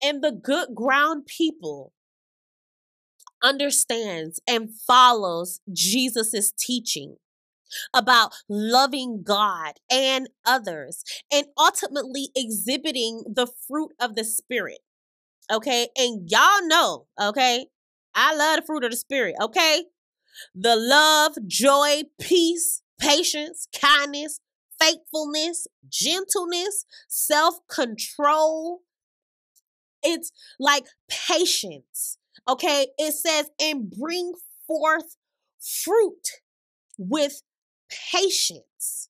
And 0.03 0.23
the 0.23 0.33
good 0.33 0.75
ground 0.75 1.25
people 1.25 1.95
understands 3.43 4.39
and 4.47 4.69
follows 4.87 5.61
Jesus's 5.73 6.53
teaching 6.53 7.17
about 7.95 8.33
loving 8.49 9.23
God 9.25 9.75
and 9.91 10.29
others 10.45 11.03
and 11.33 11.47
ultimately 11.59 12.29
exhibiting 12.37 13.25
the 13.27 13.47
fruit 13.67 13.93
of 14.01 14.15
the 14.15 14.25
Spirit. 14.25 14.79
Okay. 15.53 15.89
And 15.97 16.29
y'all 16.31 16.67
know, 16.67 17.07
okay, 17.21 17.67
I 18.15 18.35
love 18.35 18.61
the 18.61 18.67
fruit 18.67 18.85
of 18.85 18.91
the 18.91 18.97
Spirit. 18.97 19.37
Okay. 19.41 19.85
The 20.55 20.77
love, 20.77 21.37
joy, 21.47 22.03
peace, 22.21 22.83
patience, 23.01 23.69
kindness, 23.79 24.41
faithfulness, 24.81 25.67
gentleness, 25.89 26.85
self 27.09 27.57
control. 27.69 28.81
It's 30.03 30.31
like 30.59 30.85
patience. 31.09 32.19
Okay. 32.49 32.89
It 32.99 33.13
says, 33.13 33.51
and 33.61 33.91
bring 33.91 34.33
forth 34.67 35.17
fruit 35.61 36.41
with 36.99 37.43
patience. 37.89 39.09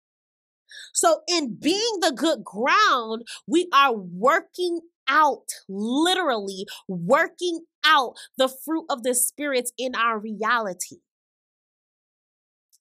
So, 0.92 1.20
in 1.28 1.54
being 1.54 2.00
the 2.00 2.12
good 2.12 2.44
ground, 2.44 3.26
we 3.46 3.68
are 3.72 3.92
working 3.94 4.80
out, 5.08 5.52
literally 5.68 6.66
working 6.88 7.60
out 7.84 8.14
the 8.36 8.48
fruit 8.48 8.86
of 8.88 9.02
the 9.02 9.14
spirits 9.14 9.72
in 9.78 9.94
our 9.94 10.18
reality. 10.18 10.96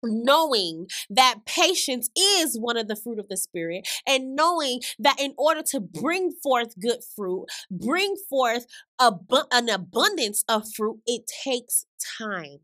Knowing 0.03 0.87
that 1.09 1.39
patience 1.45 2.09
is 2.15 2.59
one 2.59 2.77
of 2.77 2.87
the 2.87 2.95
fruit 2.95 3.17
of 3.17 3.27
the 3.27 3.37
spirit, 3.37 3.87
and 4.05 4.35
knowing 4.35 4.79
that 4.99 5.19
in 5.19 5.33
order 5.37 5.63
to 5.63 5.79
bring 5.79 6.31
forth 6.43 6.79
good 6.79 6.99
fruit, 7.15 7.47
bring 7.71 8.15
forth 8.29 8.67
ab- 9.01 9.25
an 9.51 9.67
abundance 9.67 10.43
of 10.47 10.71
fruit, 10.75 10.99
it 11.07 11.23
takes 11.43 11.85
time. 12.19 12.59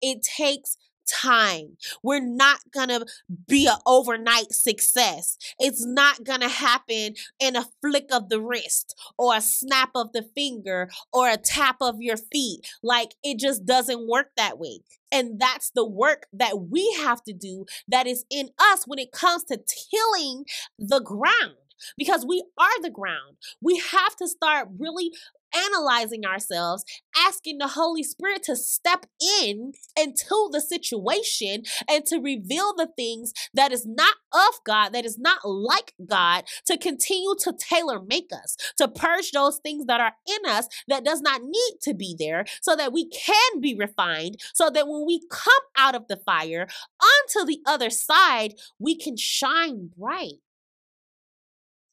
It 0.00 0.22
takes 0.22 0.76
time. 1.08 1.76
We're 2.02 2.24
not 2.24 2.60
going 2.72 2.88
to 2.88 3.06
be 3.46 3.66
an 3.66 3.78
overnight 3.86 4.52
success. 4.52 5.36
It's 5.58 5.84
not 5.84 6.24
going 6.24 6.40
to 6.40 6.48
happen 6.48 7.14
in 7.40 7.56
a 7.56 7.66
flick 7.82 8.08
of 8.12 8.28
the 8.28 8.40
wrist 8.40 8.94
or 9.18 9.36
a 9.36 9.40
snap 9.40 9.90
of 9.94 10.12
the 10.12 10.26
finger 10.34 10.88
or 11.12 11.28
a 11.28 11.36
tap 11.36 11.76
of 11.80 12.00
your 12.00 12.16
feet. 12.16 12.60
Like 12.82 13.14
it 13.22 13.38
just 13.38 13.64
doesn't 13.66 14.08
work 14.08 14.28
that 14.36 14.58
way. 14.58 14.80
And 15.10 15.40
that's 15.40 15.70
the 15.70 15.86
work 15.86 16.26
that 16.32 16.68
we 16.70 16.92
have 16.98 17.22
to 17.24 17.32
do 17.32 17.64
that 17.88 18.06
is 18.06 18.24
in 18.30 18.50
us 18.58 18.84
when 18.86 18.98
it 18.98 19.12
comes 19.12 19.44
to 19.44 19.58
tilling 19.90 20.44
the 20.78 21.00
ground 21.00 21.56
because 21.96 22.26
we 22.26 22.44
are 22.58 22.82
the 22.82 22.90
ground. 22.90 23.36
We 23.60 23.78
have 23.78 24.16
to 24.16 24.28
start 24.28 24.68
really 24.78 25.12
analyzing 25.54 26.24
ourselves, 26.24 26.84
asking 27.16 27.58
the 27.58 27.68
Holy 27.68 28.02
Spirit 28.02 28.42
to 28.44 28.56
step 28.56 29.06
in 29.42 29.72
into 29.98 30.48
the 30.52 30.60
situation 30.60 31.62
and 31.88 32.04
to 32.06 32.18
reveal 32.18 32.74
the 32.74 32.88
things 32.96 33.32
that 33.54 33.72
is 33.72 33.86
not 33.86 34.14
of 34.32 34.54
God, 34.64 34.90
that 34.90 35.04
is 35.04 35.18
not 35.18 35.38
like 35.44 35.92
God, 36.06 36.44
to 36.66 36.76
continue 36.76 37.34
to 37.40 37.52
tailor 37.58 38.00
make 38.00 38.30
us, 38.32 38.56
to 38.76 38.88
purge 38.88 39.32
those 39.32 39.58
things 39.62 39.86
that 39.86 40.00
are 40.00 40.12
in 40.26 40.50
us 40.50 40.68
that 40.88 41.04
does 41.04 41.20
not 41.20 41.42
need 41.42 41.78
to 41.82 41.94
be 41.94 42.14
there 42.18 42.44
so 42.60 42.76
that 42.76 42.92
we 42.92 43.08
can 43.08 43.60
be 43.60 43.74
refined, 43.74 44.36
so 44.54 44.70
that 44.70 44.86
when 44.86 45.04
we 45.06 45.20
come 45.30 45.52
out 45.76 45.94
of 45.94 46.06
the 46.08 46.16
fire 46.16 46.66
onto 47.02 47.46
the 47.46 47.60
other 47.66 47.90
side, 47.90 48.54
we 48.78 48.96
can 48.96 49.16
shine 49.16 49.90
bright. 49.96 50.40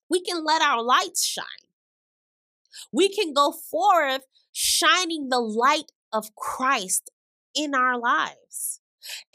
We 0.10 0.22
can 0.22 0.46
let 0.46 0.62
our 0.62 0.84
lights 0.84 1.26
shine 1.26 1.46
we 2.92 3.10
can 3.10 3.34
go 3.34 3.52
forth 3.52 4.24
shining 4.52 5.30
the 5.30 5.40
light 5.40 5.92
of 6.14 6.36
Christ 6.36 7.12
in 7.54 7.76
our 7.76 7.98
lives. 8.00 8.82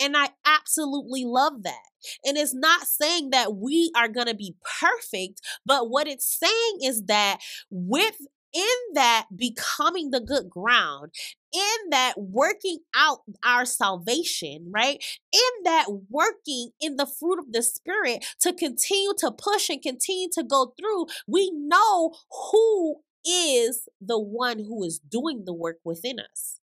And 0.00 0.16
I 0.16 0.30
absolutely 0.44 1.24
love 1.24 1.62
that. 1.62 1.90
And 2.24 2.36
it's 2.36 2.54
not 2.54 2.86
saying 2.86 3.30
that 3.30 3.54
we 3.54 3.92
are 3.96 4.08
going 4.08 4.26
to 4.26 4.34
be 4.34 4.56
perfect, 4.80 5.40
but 5.64 5.90
what 5.90 6.08
it's 6.08 6.38
saying 6.38 6.78
is 6.82 7.04
that 7.04 7.38
with 7.70 8.16
in 8.52 8.94
that 8.94 9.26
becoming 9.36 10.10
the 10.10 10.20
good 10.20 10.50
ground, 10.50 11.12
in 11.52 11.90
that 11.90 12.14
working 12.16 12.78
out 12.96 13.20
our 13.44 13.64
salvation, 13.64 14.70
right? 14.74 15.02
In 15.32 15.64
that 15.64 15.86
working 16.08 16.70
in 16.80 16.96
the 16.96 17.06
fruit 17.06 17.38
of 17.38 17.52
the 17.52 17.62
Spirit 17.62 18.24
to 18.40 18.52
continue 18.52 19.12
to 19.18 19.30
push 19.30 19.68
and 19.68 19.80
continue 19.80 20.28
to 20.32 20.42
go 20.42 20.74
through, 20.78 21.06
we 21.28 21.52
know 21.54 22.14
who 22.50 22.96
is 23.26 23.88
the 24.00 24.18
one 24.18 24.58
who 24.58 24.82
is 24.84 24.98
doing 24.98 25.44
the 25.44 25.54
work 25.54 25.78
within 25.84 26.18
us. 26.18 26.60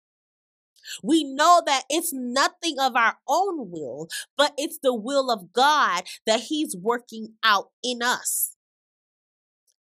We 1.04 1.24
know 1.24 1.62
that 1.66 1.84
it's 1.90 2.14
nothing 2.14 2.80
of 2.80 2.96
our 2.96 3.18
own 3.28 3.70
will, 3.72 4.08
but 4.38 4.54
it's 4.58 4.80
the 4.82 4.94
will 4.94 5.30
of 5.30 5.52
God 5.54 6.04
that 6.26 6.42
He's 6.42 6.76
working 6.76 7.34
out 7.44 7.72
in 7.84 8.02
us. 8.02 8.56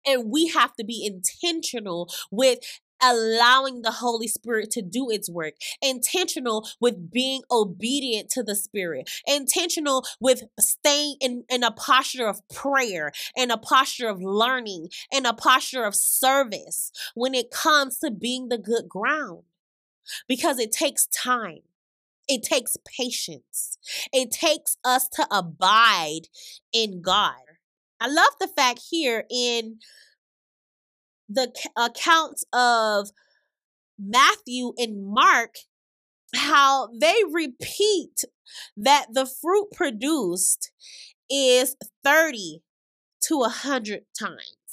And 0.05 0.31
we 0.31 0.47
have 0.49 0.75
to 0.75 0.83
be 0.83 1.05
intentional 1.05 2.11
with 2.29 2.59
allowing 3.03 3.81
the 3.81 3.91
Holy 3.91 4.27
Spirit 4.27 4.71
to 4.71 4.81
do 4.81 5.09
its 5.09 5.29
work, 5.29 5.53
intentional 5.81 6.67
with 6.79 7.11
being 7.11 7.41
obedient 7.51 8.29
to 8.31 8.43
the 8.43 8.55
Spirit, 8.55 9.09
intentional 9.27 10.05
with 10.19 10.43
staying 10.59 11.15
in, 11.19 11.43
in 11.49 11.63
a 11.63 11.71
posture 11.71 12.27
of 12.27 12.47
prayer, 12.49 13.11
in 13.35 13.51
a 13.51 13.57
posture 13.57 14.07
of 14.07 14.21
learning, 14.21 14.89
in 15.11 15.25
a 15.25 15.33
posture 15.33 15.83
of 15.83 15.95
service 15.95 16.91
when 17.15 17.33
it 17.33 17.51
comes 17.51 17.99
to 17.99 18.11
being 18.11 18.49
the 18.49 18.57
good 18.57 18.87
ground. 18.87 19.43
Because 20.27 20.59
it 20.59 20.71
takes 20.71 21.07
time. 21.07 21.61
It 22.27 22.43
takes 22.43 22.77
patience. 22.85 23.77
It 24.11 24.31
takes 24.31 24.77
us 24.83 25.07
to 25.13 25.27
abide 25.31 26.27
in 26.71 27.01
God. 27.01 27.35
I 27.99 28.07
love 28.07 28.33
the 28.39 28.47
fact 28.47 28.81
here 28.89 29.25
in 29.29 29.79
the 31.33 31.51
accounts 31.77 32.43
of 32.53 33.09
Matthew 33.99 34.73
and 34.77 35.05
Mark, 35.05 35.55
how 36.35 36.89
they 36.99 37.15
repeat 37.31 38.23
that 38.75 39.07
the 39.13 39.25
fruit 39.25 39.69
produced 39.73 40.71
is 41.29 41.75
30 42.03 42.61
to 43.27 43.39
100 43.39 44.01
times 44.17 44.63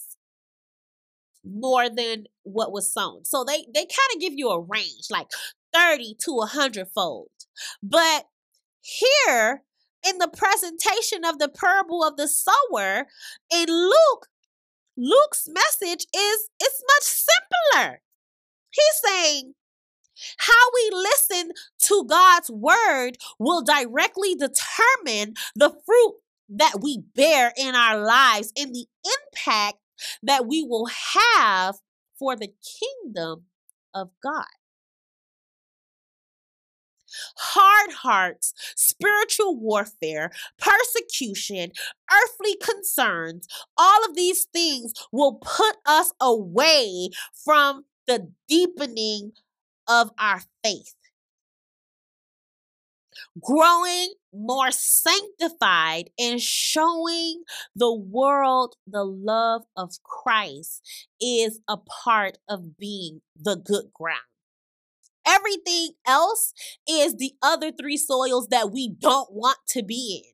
more 1.44 1.88
than 1.88 2.25
what 2.42 2.73
was 2.73 2.92
sown. 2.92 3.25
So 3.25 3.44
they 3.44 3.66
they 3.73 3.81
kind 3.81 4.14
of 4.14 4.20
give 4.20 4.35
you 4.37 4.51
a 4.51 4.61
range 4.61 5.07
like 5.11 5.29
30 5.73 6.16
to 6.25 6.33
100 6.33 6.88
fold. 6.94 7.31
But 7.83 8.27
here 8.81 9.62
in 10.07 10.18
the 10.18 10.29
presentation 10.29 11.25
of 11.25 11.38
the 11.38 11.49
parable 11.49 12.03
of 12.05 12.16
the 12.16 12.29
sower 12.29 13.07
in 13.53 13.66
Luke 13.68 14.27
Luke's 14.96 15.48
message 15.48 16.07
is 16.14 16.48
it's 16.61 16.83
much 16.87 17.03
simpler. 17.03 18.00
He's 18.70 19.11
saying 19.11 19.55
how 20.38 20.53
we 20.74 20.90
listen 20.92 21.53
to 21.81 22.05
God's 22.09 22.50
word 22.50 23.12
will 23.38 23.62
directly 23.62 24.35
determine 24.35 25.35
the 25.55 25.70
fruit 25.87 26.14
that 26.50 26.81
we 26.83 27.03
bear 27.14 27.53
in 27.57 27.74
our 27.74 27.98
lives 27.98 28.53
and 28.57 28.74
the 28.74 28.87
impact 29.33 29.79
that 30.22 30.46
we 30.46 30.62
will 30.62 30.88
have 31.14 31.76
for 32.18 32.37
the 32.37 32.53
kingdom 32.81 33.44
of 33.94 34.11
God 34.22 34.44
hard 37.37 37.92
hearts, 37.92 38.52
spiritual 38.76 39.59
warfare, 39.59 40.30
persecution, 40.59 41.72
earthly 42.12 42.56
concerns, 42.56 43.46
all 43.76 44.04
of 44.04 44.14
these 44.14 44.46
things 44.52 44.92
will 45.12 45.35
put 45.35 45.76
us 45.87 46.12
away 46.20 47.11
from 47.44 47.85
the 48.06 48.33
deepening 48.48 49.33
of 49.88 50.11
our 50.18 50.42
faith. 50.64 50.94
Growing 53.40 54.14
more 54.33 54.70
sanctified 54.70 56.11
and 56.18 56.40
showing 56.40 57.42
the 57.74 57.92
world 57.92 58.76
the 58.87 59.04
love 59.04 59.62
of 59.76 60.02
Christ 60.02 60.83
is 61.20 61.61
a 61.68 61.76
part 61.76 62.38
of 62.48 62.76
being 62.78 63.20
the 63.37 63.56
good 63.56 63.92
ground. 63.92 64.29
Everything 65.30 65.92
else 66.06 66.52
is 66.88 67.16
the 67.16 67.32
other 67.42 67.70
three 67.70 67.96
soils 67.96 68.48
that 68.48 68.72
we 68.72 68.88
don't 68.88 69.32
want 69.32 69.58
to 69.68 69.82
be 69.82 70.22
in. 70.24 70.32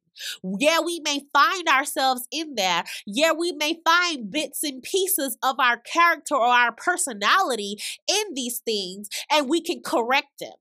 Yeah, 0.59 0.80
we 0.80 1.00
may 1.00 1.22
find 1.32 1.68
ourselves 1.68 2.26
in 2.32 2.54
there. 2.54 2.85
Yeah, 3.06 3.32
we 3.32 3.52
may 3.52 3.78
find 3.85 4.30
bits 4.30 4.62
and 4.62 4.82
pieces 4.82 5.37
of 5.42 5.56
our 5.59 5.76
character 5.76 6.35
or 6.35 6.46
our 6.46 6.72
personality 6.72 7.76
in 8.09 8.35
these 8.35 8.61
things, 8.61 9.09
and 9.30 9.48
we 9.48 9.61
can 9.61 9.82
correct 9.82 10.38
them. 10.40 10.54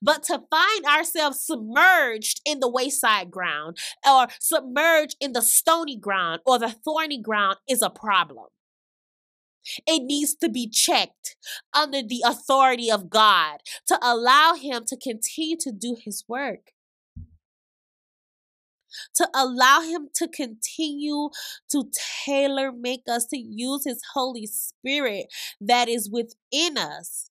But 0.00 0.22
to 0.24 0.42
find 0.50 0.84
ourselves 0.86 1.40
submerged 1.40 2.40
in 2.44 2.60
the 2.60 2.68
wayside 2.68 3.30
ground 3.30 3.76
or 4.06 4.28
submerged 4.40 5.16
in 5.20 5.32
the 5.32 5.42
stony 5.42 5.96
ground 5.96 6.40
or 6.46 6.58
the 6.58 6.70
thorny 6.70 7.20
ground 7.20 7.56
is 7.68 7.82
a 7.82 7.90
problem. 7.90 8.46
It 9.86 10.02
needs 10.02 10.34
to 10.36 10.48
be 10.48 10.68
checked 10.68 11.36
under 11.74 12.02
the 12.02 12.22
authority 12.26 12.90
of 12.90 13.10
God 13.10 13.58
to 13.88 13.98
allow 14.02 14.54
Him 14.54 14.84
to 14.86 14.96
continue 14.96 15.56
to 15.60 15.72
do 15.72 15.96
His 16.00 16.24
work. 16.28 16.72
To 19.16 19.28
allow 19.34 19.80
Him 19.80 20.08
to 20.14 20.28
continue 20.28 21.30
to 21.70 21.90
tailor 22.24 22.72
make 22.72 23.02
us, 23.08 23.26
to 23.26 23.38
use 23.38 23.84
His 23.84 24.00
Holy 24.14 24.46
Spirit 24.46 25.26
that 25.60 25.88
is 25.88 26.08
within 26.10 26.78
us. 26.78 27.30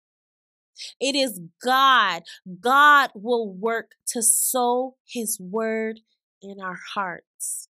It 0.99 1.15
is 1.15 1.39
God. 1.63 2.23
God 2.59 3.11
will 3.15 3.51
work 3.51 3.91
to 4.07 4.21
sow 4.21 4.97
His 5.07 5.39
word 5.39 6.01
in 6.41 6.59
our 6.61 6.79
hearts. 6.93 7.69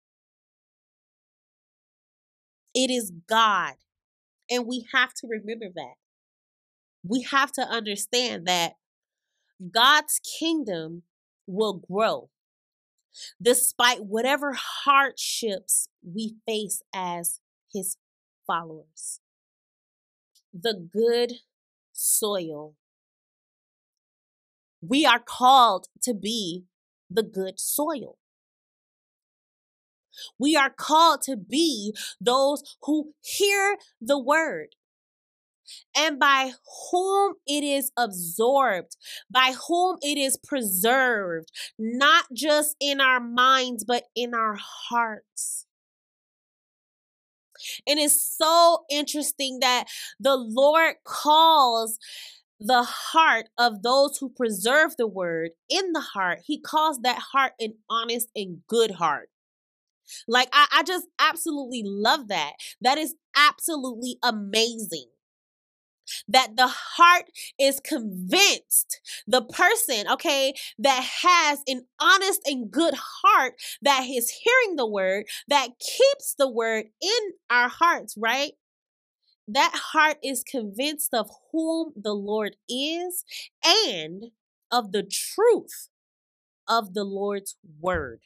It 2.74 2.90
is 2.90 3.12
God. 3.28 3.74
And 4.50 4.66
we 4.66 4.86
have 4.92 5.14
to 5.14 5.26
remember 5.26 5.66
that. 5.74 5.94
We 7.06 7.22
have 7.30 7.52
to 7.52 7.62
understand 7.62 8.46
that 8.46 8.74
God's 9.72 10.20
kingdom 10.38 11.02
will 11.46 11.74
grow 11.90 12.30
despite 13.40 14.04
whatever 14.04 14.54
hardships 14.54 15.88
we 16.02 16.36
face 16.46 16.82
as 16.94 17.40
his 17.72 17.96
followers. 18.46 19.20
The 20.52 20.74
good 20.92 21.34
soil. 21.92 22.74
We 24.80 25.06
are 25.06 25.20
called 25.20 25.88
to 26.02 26.14
be 26.14 26.64
the 27.10 27.22
good 27.22 27.58
soil. 27.58 28.18
We 30.38 30.56
are 30.56 30.70
called 30.70 31.22
to 31.22 31.36
be 31.36 31.94
those 32.20 32.62
who 32.82 33.12
hear 33.22 33.76
the 34.00 34.18
word 34.18 34.68
and 35.96 36.18
by 36.18 36.52
whom 36.90 37.34
it 37.46 37.64
is 37.64 37.90
absorbed, 37.96 38.96
by 39.30 39.54
whom 39.66 39.96
it 40.02 40.18
is 40.18 40.36
preserved, 40.36 41.50
not 41.78 42.26
just 42.32 42.76
in 42.80 43.00
our 43.00 43.20
minds, 43.20 43.84
but 43.84 44.04
in 44.14 44.34
our 44.34 44.56
hearts. 44.58 45.66
And 47.86 47.98
it's 47.98 48.22
so 48.22 48.84
interesting 48.90 49.60
that 49.60 49.86
the 50.20 50.36
Lord 50.36 50.96
calls 51.04 51.98
the 52.60 52.82
heart 52.82 53.46
of 53.58 53.82
those 53.82 54.18
who 54.18 54.28
preserve 54.28 54.96
the 54.96 55.06
word 55.06 55.50
in 55.68 55.92
the 55.92 56.00
heart, 56.00 56.40
he 56.46 56.60
calls 56.60 56.98
that 57.02 57.18
heart 57.32 57.52
an 57.60 57.74
honest 57.90 58.28
and 58.34 58.58
good 58.68 58.92
heart. 58.92 59.28
Like, 60.28 60.48
I, 60.52 60.66
I 60.72 60.82
just 60.82 61.06
absolutely 61.18 61.82
love 61.84 62.28
that. 62.28 62.52
That 62.80 62.98
is 62.98 63.14
absolutely 63.36 64.18
amazing 64.22 65.06
that 66.28 66.56
the 66.56 66.68
heart 66.68 67.24
is 67.58 67.80
convinced 67.80 69.00
the 69.26 69.40
person 69.40 70.04
okay 70.10 70.52
that 70.78 71.02
has 71.22 71.62
an 71.66 71.86
honest 71.98 72.40
and 72.44 72.70
good 72.70 72.92
heart 72.94 73.54
that 73.80 74.04
is 74.06 74.28
hearing 74.44 74.76
the 74.76 74.86
word 74.86 75.24
that 75.48 75.68
keeps 75.80 76.34
the 76.36 76.48
word 76.50 76.84
in 77.00 77.32
our 77.48 77.70
hearts 77.70 78.14
right 78.18 78.52
that 79.48 79.72
heart 79.92 80.16
is 80.22 80.42
convinced 80.42 81.12
of 81.12 81.30
whom 81.52 81.92
the 81.96 82.14
Lord 82.14 82.56
is 82.68 83.24
and 83.64 84.24
of 84.70 84.92
the 84.92 85.02
truth 85.02 85.88
of 86.68 86.94
the 86.94 87.04
Lord's 87.04 87.56
word. 87.80 88.20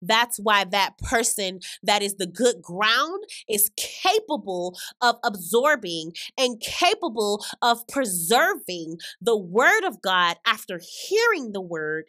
That's 0.00 0.38
why 0.38 0.64
that 0.64 0.98
person 0.98 1.60
that 1.82 2.02
is 2.02 2.16
the 2.16 2.26
good 2.26 2.62
ground 2.62 3.24
is 3.48 3.70
capable 3.76 4.76
of 5.00 5.16
absorbing 5.24 6.12
and 6.38 6.60
capable 6.60 7.44
of 7.62 7.86
preserving 7.88 8.98
the 9.20 9.36
word 9.36 9.84
of 9.84 10.02
God 10.02 10.36
after 10.46 10.80
hearing 10.80 11.52
the 11.52 11.60
word 11.60 12.06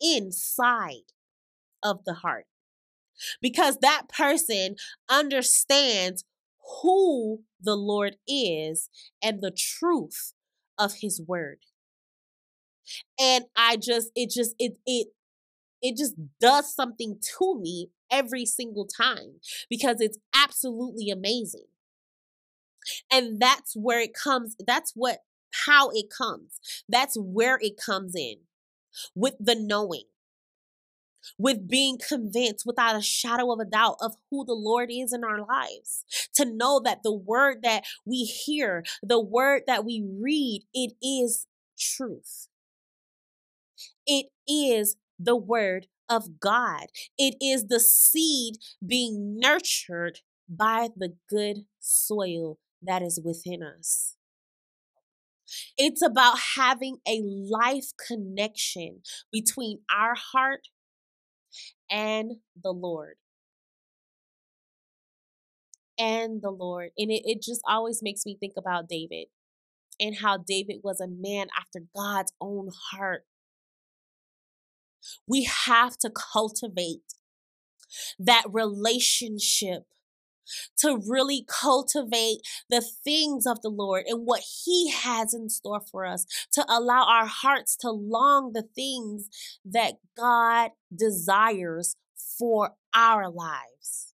inside 0.00 1.12
of 1.82 2.04
the 2.04 2.14
heart. 2.14 2.46
Because 3.42 3.78
that 3.78 4.08
person 4.08 4.76
understands 5.08 6.24
who 6.82 7.42
the 7.60 7.76
Lord 7.76 8.16
is 8.26 8.90
and 9.22 9.40
the 9.40 9.50
truth 9.50 10.32
of 10.78 10.94
his 11.00 11.20
word. 11.20 11.58
And 13.20 13.46
I 13.56 13.76
just 13.76 14.10
it 14.14 14.30
just 14.30 14.54
it 14.58 14.78
it 14.86 15.08
it 15.82 15.96
just 15.96 16.14
does 16.40 16.74
something 16.74 17.18
to 17.38 17.58
me 17.60 17.90
every 18.10 18.46
single 18.46 18.86
time 18.86 19.40
because 19.68 20.00
it's 20.00 20.18
absolutely 20.34 21.10
amazing. 21.10 21.66
And 23.12 23.40
that's 23.40 23.74
where 23.76 24.00
it 24.00 24.14
comes 24.14 24.56
that's 24.66 24.92
what 24.94 25.18
how 25.66 25.90
it 25.90 26.06
comes. 26.16 26.58
That's 26.88 27.16
where 27.18 27.58
it 27.60 27.76
comes 27.76 28.14
in 28.14 28.36
with 29.14 29.34
the 29.40 29.54
knowing 29.54 30.04
with 31.38 31.68
being 31.68 31.98
convinced 31.98 32.64
without 32.64 32.96
a 32.96 33.02
shadow 33.02 33.52
of 33.52 33.60
a 33.60 33.64
doubt 33.64 33.96
of 34.00 34.14
who 34.30 34.44
the 34.44 34.54
Lord 34.54 34.90
is 34.90 35.12
in 35.12 35.24
our 35.24 35.44
lives. 35.44 36.04
To 36.34 36.44
know 36.44 36.80
that 36.84 37.02
the 37.02 37.12
word 37.12 37.58
that 37.62 37.84
we 38.04 38.24
hear, 38.24 38.84
the 39.02 39.20
word 39.20 39.62
that 39.66 39.84
we 39.84 40.04
read, 40.20 40.64
it 40.72 40.94
is 41.02 41.46
truth. 41.78 42.48
It 44.06 44.26
is 44.48 44.96
the 45.18 45.36
word 45.36 45.86
of 46.08 46.40
God. 46.40 46.86
It 47.18 47.36
is 47.40 47.66
the 47.66 47.80
seed 47.80 48.56
being 48.84 49.38
nurtured 49.38 50.20
by 50.48 50.88
the 50.96 51.14
good 51.28 51.66
soil 51.80 52.58
that 52.82 53.02
is 53.02 53.20
within 53.22 53.62
us. 53.62 54.14
It's 55.76 56.02
about 56.02 56.38
having 56.56 56.98
a 57.06 57.22
life 57.22 57.90
connection 58.06 59.00
between 59.32 59.80
our 59.94 60.14
heart 60.14 60.68
and 61.90 62.32
the 62.62 62.72
Lord. 62.72 63.14
And 65.98 66.42
the 66.42 66.50
Lord. 66.50 66.90
And 66.96 67.10
it, 67.10 67.22
it 67.24 67.42
just 67.42 67.60
always 67.68 68.00
makes 68.02 68.24
me 68.24 68.36
think 68.38 68.54
about 68.56 68.88
David 68.88 69.26
and 69.98 70.16
how 70.16 70.36
David 70.36 70.76
was 70.84 71.00
a 71.00 71.08
man 71.08 71.48
after 71.58 71.80
God's 71.96 72.32
own 72.40 72.70
heart. 72.92 73.24
We 75.26 75.44
have 75.44 75.96
to 75.98 76.10
cultivate 76.10 77.14
that 78.18 78.44
relationship 78.50 79.84
to 80.78 81.00
really 81.06 81.44
cultivate 81.46 82.38
the 82.70 82.80
things 82.80 83.46
of 83.46 83.60
the 83.62 83.68
Lord 83.68 84.04
and 84.06 84.26
what 84.26 84.42
He 84.64 84.90
has 84.90 85.34
in 85.34 85.50
store 85.50 85.80
for 85.80 86.06
us, 86.06 86.24
to 86.52 86.64
allow 86.68 87.06
our 87.06 87.26
hearts 87.26 87.76
to 87.78 87.90
long 87.90 88.52
the 88.52 88.62
things 88.74 89.28
that 89.64 89.94
God 90.16 90.70
desires 90.94 91.96
for 92.38 92.74
our 92.94 93.30
lives, 93.30 94.14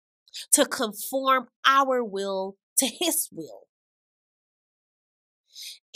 to 0.53 0.67
conform 0.67 1.49
our 1.67 2.05
will 2.05 2.57
to 2.79 2.87
His 2.87 3.29
will. 3.33 3.69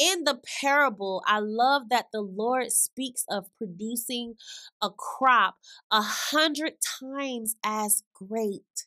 In 0.02 0.24
the 0.24 0.40
parable, 0.60 1.22
I 1.28 1.38
love 1.38 1.88
that 1.90 2.06
the 2.12 2.22
Lord 2.22 2.72
speaks 2.72 3.24
of 3.30 3.46
producing 3.56 4.34
a 4.82 4.90
crop 4.90 5.58
a 5.92 6.02
hundred 6.02 6.78
times 7.00 7.54
as 7.64 8.02
great 8.12 8.86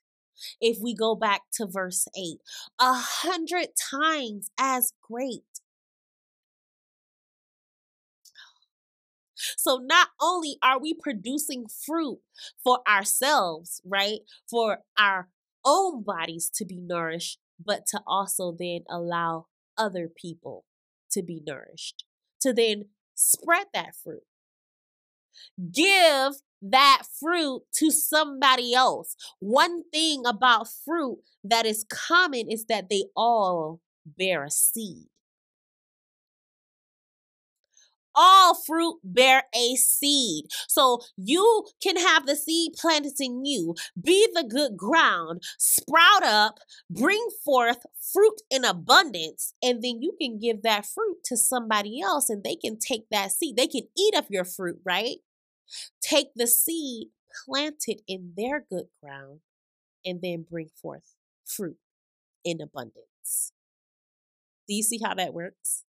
if 0.60 0.78
we 0.82 0.94
go 0.94 1.16
back 1.16 1.44
to 1.54 1.68
verse 1.68 2.10
8 2.18 2.40
a 2.82 2.94
hundred 2.96 3.70
times 3.78 4.50
as 4.60 4.92
great. 5.02 5.46
So 9.56 9.78
not 9.78 10.10
only 10.22 10.58
are 10.62 10.82
we 10.82 10.94
producing 10.94 11.68
fruit 11.86 12.20
for 12.62 12.80
ourselves, 12.86 13.82
right? 13.86 14.20
For 14.50 14.80
our 15.00 15.30
own 15.64 16.04
bodies 16.04 16.52
to 16.56 16.66
be 16.66 16.82
nourished, 16.82 17.40
but 17.58 17.86
to 17.92 18.02
also 18.06 18.54
then 18.60 18.82
allow 18.90 19.46
other 19.78 20.10
people 20.14 20.66
to 21.16 21.24
be 21.24 21.42
nourished, 21.46 22.06
to 22.42 22.54
then 22.54 22.86
spread 23.16 23.66
that 23.74 23.96
fruit. 24.04 24.24
Give 25.72 26.34
that 26.62 27.04
fruit 27.20 27.64
to 27.76 27.92
somebody 27.92 28.74
else. 28.74 29.16
One 29.40 29.84
thing 29.90 30.24
about 30.26 30.68
fruit 30.86 31.20
that 31.44 31.66
is 31.66 31.86
common 31.90 32.50
is 32.50 32.66
that 32.66 32.90
they 32.90 33.06
all 33.16 33.82
bear 34.06 34.44
a 34.44 34.52
seed. 34.52 35.08
All 38.16 38.56
fruit 38.56 39.00
bear 39.04 39.44
a 39.54 39.76
seed. 39.76 40.46
So 40.68 41.02
you 41.18 41.66
can 41.82 41.98
have 41.98 42.26
the 42.26 42.36
seed 42.36 42.74
planted 42.80 43.14
in 43.20 43.46
you, 43.46 43.76
be 44.02 44.28
the 44.34 44.44
good 44.44 44.78
ground, 44.78 45.44
sprout 45.58 46.24
up, 46.24 46.60
bring 46.90 47.28
forth 47.44 47.86
fruit 48.14 48.42
in 48.50 48.64
abundance, 48.64 49.54
and 49.62 49.84
then 49.84 50.02
you 50.02 50.14
can 50.20 50.40
give 50.40 50.62
that 50.64 50.86
fruit 50.86 51.18
to 51.26 51.38
somebody 51.38 52.02
else 52.02 52.30
and 52.30 52.44
they 52.44 52.56
can 52.56 52.78
take 52.80 53.06
that 53.12 53.32
seed. 53.32 53.58
They 53.58 53.68
can 53.68 53.84
eat 53.98 54.16
of 54.16 54.26
your 54.30 54.46
fruit, 54.46 54.80
right? 54.86 55.18
Take 56.02 56.28
the 56.36 56.48
seed, 56.48 57.10
plant 57.46 57.84
it 57.88 58.02
in 58.08 58.34
their 58.38 58.66
good 58.70 58.88
ground, 59.02 59.42
and 60.06 60.22
then 60.22 60.46
bring 60.50 60.70
forth 60.82 61.16
fruit 61.46 61.78
in 62.44 62.62
abundance. 62.62 63.52
Do 64.68 64.76
you 64.76 64.84
see 64.84 65.00
how 65.04 65.16
that 65.16 65.34
works? 65.34 65.85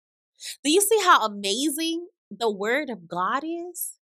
Do 0.65 0.71
you 0.71 0.81
see 0.81 0.99
how 1.05 1.25
amazing 1.25 2.09
the 2.31 2.51
word 2.51 2.91
of 2.91 3.09
God 3.09 3.43
is? 3.45 3.99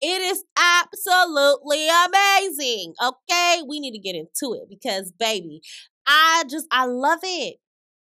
It 0.00 0.20
is 0.22 0.44
absolutely 0.56 1.88
amazing. 1.88 2.94
Okay, 3.02 3.62
we 3.66 3.80
need 3.80 3.92
to 3.92 3.98
get 3.98 4.16
into 4.16 4.54
it 4.54 4.68
because, 4.68 5.12
baby, 5.12 5.60
I 6.06 6.44
just, 6.50 6.66
I 6.70 6.86
love 6.86 7.20
it. 7.22 7.56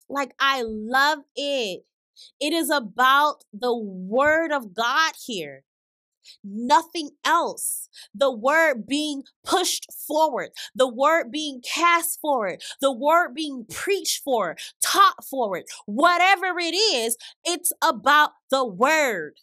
Like, 0.10 0.34
I 0.40 0.64
love 0.66 1.20
it. 1.36 1.84
It 2.40 2.54
is 2.54 2.70
about 2.70 3.44
the 3.54 3.76
word 3.76 4.52
of 4.52 4.74
God 4.74 5.14
here 5.26 5.64
nothing 6.44 7.12
else. 7.26 7.90
The 8.14 8.32
word 8.32 8.88
being 8.88 9.24
pushed 9.46 9.88
forward, 10.08 10.50
the 10.76 10.88
word 10.88 11.32
being 11.32 11.62
cast 11.62 12.20
forward, 12.20 12.62
the 12.82 12.92
word 12.92 13.34
being 13.34 13.66
preached 13.70 14.24
for, 14.24 14.56
taught 14.84 15.24
forward, 15.26 15.64
whatever 15.86 16.58
it 16.60 16.76
is, 16.76 17.18
it's 17.44 17.72
about 17.84 18.32
the 18.52 18.66
word. 18.66 19.34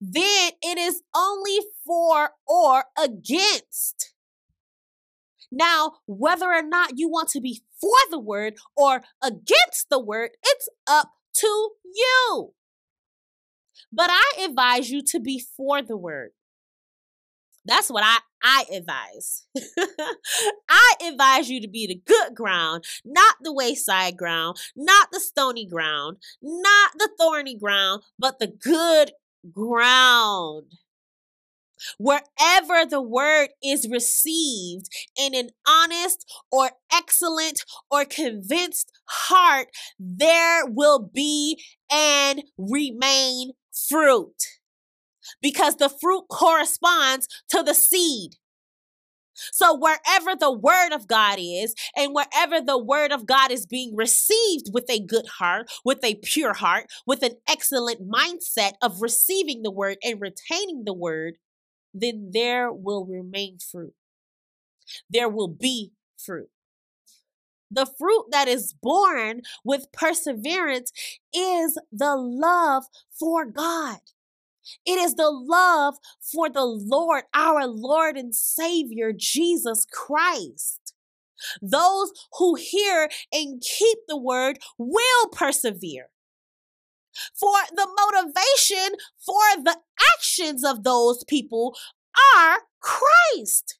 Then 0.00 0.52
it 0.62 0.78
is 0.78 1.02
only 1.14 1.58
for 1.86 2.32
or 2.46 2.84
against. 3.02 4.12
Now, 5.50 5.94
whether 6.06 6.46
or 6.46 6.62
not 6.62 6.92
you 6.98 7.08
want 7.08 7.28
to 7.30 7.40
be 7.40 7.62
for 7.80 7.96
the 8.10 8.20
word 8.20 8.54
or 8.76 9.02
against 9.22 9.88
the 9.90 9.98
word, 9.98 10.30
it's 10.44 10.68
up 10.86 11.10
to 11.36 11.70
you. 11.84 12.52
But 13.92 14.10
I 14.10 14.44
advise 14.48 14.90
you 14.90 15.02
to 15.02 15.20
be 15.20 15.42
for 15.56 15.82
the 15.82 15.96
word. 15.96 16.30
That's 17.64 17.90
what 17.90 18.02
I, 18.04 18.18
I 18.42 18.64
advise. 18.72 19.46
I 20.68 20.94
advise 21.08 21.50
you 21.50 21.60
to 21.60 21.68
be 21.68 21.86
the 21.86 22.00
good 22.06 22.34
ground, 22.34 22.84
not 23.04 23.36
the 23.42 23.52
wayside 23.52 24.16
ground, 24.16 24.56
not 24.74 25.08
the 25.12 25.20
stony 25.20 25.66
ground, 25.66 26.18
not 26.42 26.92
the 26.96 27.10
thorny 27.18 27.56
ground, 27.56 28.02
but 28.18 28.38
the 28.38 28.46
good 28.46 29.12
ground. 29.52 30.72
Wherever 31.98 32.84
the 32.88 33.00
word 33.00 33.48
is 33.64 33.88
received 33.88 34.88
in 35.18 35.34
an 35.34 35.50
honest 35.66 36.30
or 36.50 36.72
excellent 36.92 37.64
or 37.90 38.04
convinced 38.04 38.92
heart, 39.06 39.68
there 39.98 40.66
will 40.66 40.98
be 40.98 41.62
and 41.90 42.42
remain 42.58 43.52
fruit 43.88 44.34
because 45.42 45.76
the 45.76 45.88
fruit 45.88 46.24
corresponds 46.30 47.28
to 47.50 47.62
the 47.62 47.74
seed. 47.74 48.36
So, 49.52 49.74
wherever 49.74 50.36
the 50.38 50.52
word 50.52 50.92
of 50.92 51.08
God 51.08 51.38
is, 51.40 51.74
and 51.96 52.14
wherever 52.14 52.60
the 52.60 52.76
word 52.76 53.10
of 53.10 53.26
God 53.26 53.50
is 53.50 53.64
being 53.64 53.96
received 53.96 54.70
with 54.72 54.84
a 54.90 55.00
good 55.00 55.26
heart, 55.38 55.70
with 55.84 56.04
a 56.04 56.16
pure 56.16 56.52
heart, 56.52 56.86
with 57.06 57.22
an 57.22 57.36
excellent 57.48 58.00
mindset 58.06 58.72
of 58.82 59.00
receiving 59.00 59.62
the 59.62 59.70
word 59.70 59.96
and 60.04 60.20
retaining 60.20 60.84
the 60.84 60.92
word, 60.92 61.36
then 61.94 62.30
there 62.32 62.70
will 62.70 63.06
remain 63.06 63.58
fruit. 63.58 63.94
There 65.08 65.28
will 65.28 65.48
be 65.48 65.92
fruit. 66.18 66.50
The 67.70 67.86
fruit 67.86 68.26
that 68.30 68.48
is 68.48 68.72
born 68.72 69.42
with 69.64 69.92
perseverance 69.92 70.92
is 71.34 71.78
the 71.92 72.16
love 72.16 72.84
for 73.18 73.44
God. 73.44 73.98
It 74.84 74.98
is 74.98 75.14
the 75.14 75.30
love 75.30 75.96
for 76.20 76.48
the 76.48 76.64
Lord, 76.64 77.24
our 77.34 77.66
Lord 77.66 78.16
and 78.16 78.34
Savior, 78.34 79.12
Jesus 79.16 79.86
Christ. 79.90 80.94
Those 81.62 82.12
who 82.38 82.54
hear 82.56 83.08
and 83.32 83.62
keep 83.62 83.98
the 84.06 84.18
word 84.18 84.58
will 84.78 85.28
persevere. 85.32 86.10
For 87.34 87.56
the 87.74 87.88
motivation 88.12 88.96
for 89.24 89.62
the 89.62 89.76
actions 90.14 90.64
of 90.64 90.84
those 90.84 91.24
people 91.24 91.76
are 92.36 92.58
Christ. 92.80 93.79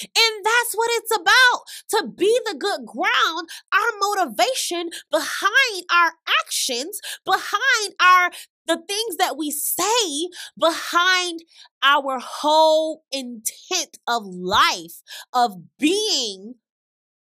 And 0.00 0.44
that's 0.44 0.74
what 0.74 0.90
it's 0.92 1.14
about 1.14 1.62
to 1.90 2.08
be 2.16 2.38
the 2.46 2.56
good 2.58 2.86
ground, 2.86 3.48
our 3.72 3.90
motivation 4.00 4.90
behind 5.10 5.84
our 5.90 6.12
actions, 6.40 7.00
behind 7.24 7.94
our 8.00 8.30
the 8.66 8.80
things 8.86 9.16
that 9.16 9.36
we 9.36 9.50
say 9.50 10.28
behind 10.58 11.40
our 11.82 12.18
whole 12.20 13.02
intent 13.10 13.98
of 14.06 14.24
life, 14.24 15.02
of 15.32 15.78
being, 15.78 16.54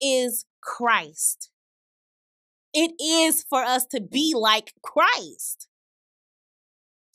is 0.00 0.44
Christ. 0.60 1.50
It 2.74 2.92
is 3.00 3.44
for 3.48 3.62
us 3.62 3.84
to 3.86 4.00
be 4.00 4.34
like 4.36 4.74
Christ. 4.82 5.68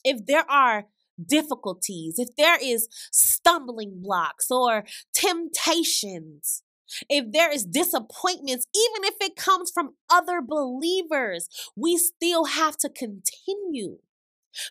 If 0.04 0.26
there 0.26 0.50
are 0.50 0.86
difficulties, 1.24 2.20
if 2.20 2.36
there 2.38 2.58
is 2.62 2.88
stumbling 3.12 4.02
blocks 4.02 4.52
or 4.52 4.86
temptations, 5.14 6.64
if 7.10 7.32
there 7.32 7.52
is 7.52 7.66
disappointments, 7.66 8.68
even 8.76 9.04
if 9.04 9.16
it 9.20 9.36
comes 9.36 9.72
from 9.72 9.96
other 10.10 10.42
believers, 10.42 11.50
we 11.76 11.98
still 11.98 12.46
have 12.46 12.78
to 12.78 12.90
continue 12.90 13.98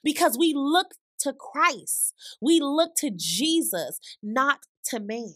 because 0.03 0.37
we 0.39 0.53
look 0.55 0.95
to 1.21 1.33
Christ. 1.33 2.15
We 2.41 2.61
look 2.61 2.95
to 2.97 3.11
Jesus, 3.15 3.99
not 4.23 4.61
to 4.87 5.01
man. 5.01 5.35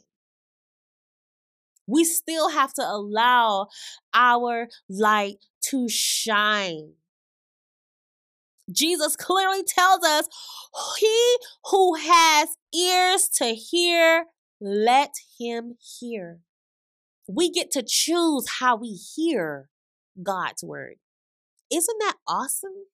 We 1.87 2.05
still 2.05 2.51
have 2.51 2.73
to 2.75 2.83
allow 2.83 3.69
our 4.15 4.69
light 4.89 5.39
to 5.71 5.89
shine. 5.89 6.93
Jesus 8.71 9.17
clearly 9.17 9.63
tells 9.65 10.05
us, 10.05 10.29
He 10.99 11.37
who 11.71 11.95
has 11.95 12.49
ears 12.75 13.29
to 13.35 13.55
hear, 13.55 14.27
let 14.61 15.15
him 15.39 15.77
hear 15.99 16.41
we 17.35 17.51
get 17.51 17.71
to 17.73 17.83
choose 17.87 18.47
how 18.59 18.77
we 18.77 18.89
hear 18.89 19.69
God's 20.23 20.65
word. 20.65 20.97
Isn't 21.73 21.99
that 22.01 22.17
awesome? 22.27 22.87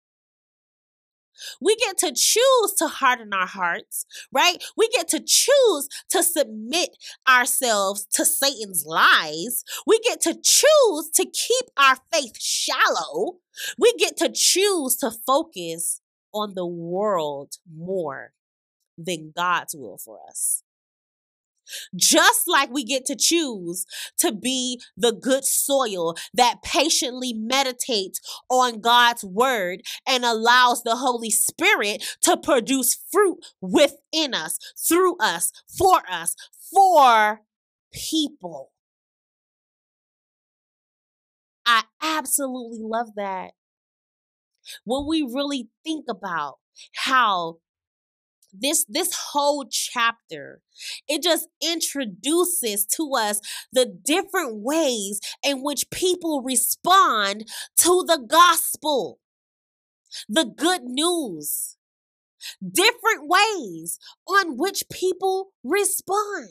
We 1.60 1.76
get 1.76 1.98
to 1.98 2.12
choose 2.14 2.74
to 2.78 2.88
harden 2.88 3.32
our 3.32 3.46
hearts, 3.46 4.06
right? 4.32 4.62
We 4.76 4.88
get 4.88 5.08
to 5.08 5.20
choose 5.20 5.88
to 6.10 6.22
submit 6.22 6.90
ourselves 7.28 8.06
to 8.12 8.24
Satan's 8.24 8.84
lies. 8.86 9.64
We 9.86 9.98
get 10.00 10.20
to 10.22 10.34
choose 10.34 11.10
to 11.14 11.24
keep 11.24 11.66
our 11.76 11.96
faith 12.12 12.40
shallow. 12.40 13.38
We 13.78 13.92
get 13.98 14.16
to 14.18 14.30
choose 14.32 14.96
to 14.96 15.10
focus 15.10 16.00
on 16.32 16.54
the 16.54 16.66
world 16.66 17.54
more 17.72 18.32
than 18.98 19.32
God's 19.34 19.74
will 19.74 19.98
for 19.98 20.18
us. 20.28 20.62
Just 21.94 22.42
like 22.46 22.70
we 22.70 22.84
get 22.84 23.04
to 23.06 23.16
choose 23.16 23.86
to 24.18 24.32
be 24.32 24.80
the 24.96 25.12
good 25.12 25.44
soil 25.44 26.14
that 26.34 26.62
patiently 26.62 27.32
meditates 27.32 28.20
on 28.48 28.80
God's 28.80 29.24
word 29.24 29.82
and 30.06 30.24
allows 30.24 30.82
the 30.82 30.96
Holy 30.96 31.30
Spirit 31.30 32.04
to 32.22 32.36
produce 32.36 32.96
fruit 33.12 33.38
within 33.60 34.34
us, 34.34 34.58
through 34.88 35.16
us, 35.18 35.50
for 35.76 36.02
us, 36.10 36.34
for 36.72 37.40
people. 37.92 38.72
I 41.64 41.82
absolutely 42.00 42.78
love 42.80 43.08
that. 43.16 43.52
When 44.84 45.06
we 45.08 45.22
really 45.22 45.68
think 45.84 46.06
about 46.08 46.56
how 46.94 47.58
this 48.52 48.84
this 48.88 49.14
whole 49.32 49.64
chapter 49.70 50.60
it 51.08 51.22
just 51.22 51.48
introduces 51.62 52.86
to 52.86 53.10
us 53.16 53.40
the 53.72 53.84
different 53.84 54.56
ways 54.62 55.20
in 55.44 55.62
which 55.62 55.90
people 55.90 56.42
respond 56.42 57.44
to 57.76 58.04
the 58.06 58.18
gospel 58.28 59.18
the 60.28 60.44
good 60.44 60.82
news 60.84 61.76
different 62.72 63.28
ways 63.28 63.98
on 64.26 64.56
which 64.56 64.84
people 64.90 65.52
respond. 65.62 66.50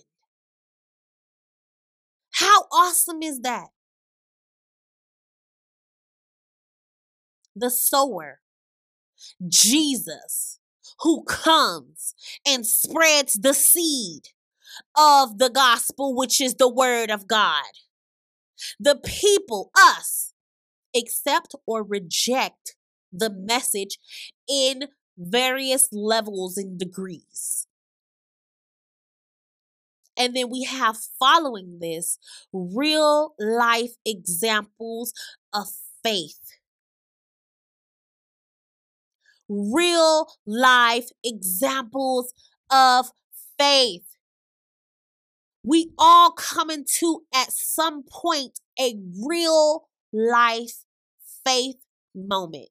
How 2.31 2.63
awesome 2.71 3.21
is 3.21 3.41
that? 3.41 3.67
The 7.55 7.69
sower 7.69 8.41
jesus 9.47 10.60
who 11.01 11.23
comes 11.23 12.15
and 12.47 12.65
spreads 12.65 13.34
the 13.34 13.53
seed 13.53 14.29
of 14.97 15.38
the 15.38 15.49
gospel, 15.49 16.15
which 16.15 16.41
is 16.41 16.55
the 16.55 16.69
word 16.69 17.10
of 17.10 17.27
God. 17.27 17.63
The 18.79 18.95
people, 18.95 19.71
us, 19.77 20.34
accept 20.95 21.55
or 21.65 21.84
reject 21.84 22.75
the 23.12 23.29
message 23.29 23.99
in 24.49 24.86
various 25.17 25.89
levels 25.91 26.58
and 26.58 26.79
degrees. 26.79 27.67
And 30.17 30.36
then 30.36 30.49
we 30.49 30.63
have 30.63 30.97
following 31.19 31.79
this 31.79 32.17
real 32.53 33.36
life 33.38 33.95
examples 34.05 35.12
of 35.53 35.67
faith 36.03 36.39
real 39.47 40.27
life 40.45 41.10
examples 41.23 42.34
of 42.69 43.08
faith. 43.58 44.03
We 45.63 45.91
all 45.97 46.31
come 46.31 46.69
into 46.69 47.23
at 47.34 47.51
some 47.51 48.03
point 48.03 48.60
a 48.79 48.95
real 49.25 49.88
life 50.13 50.84
faith 51.43 51.77
moment. 52.13 52.69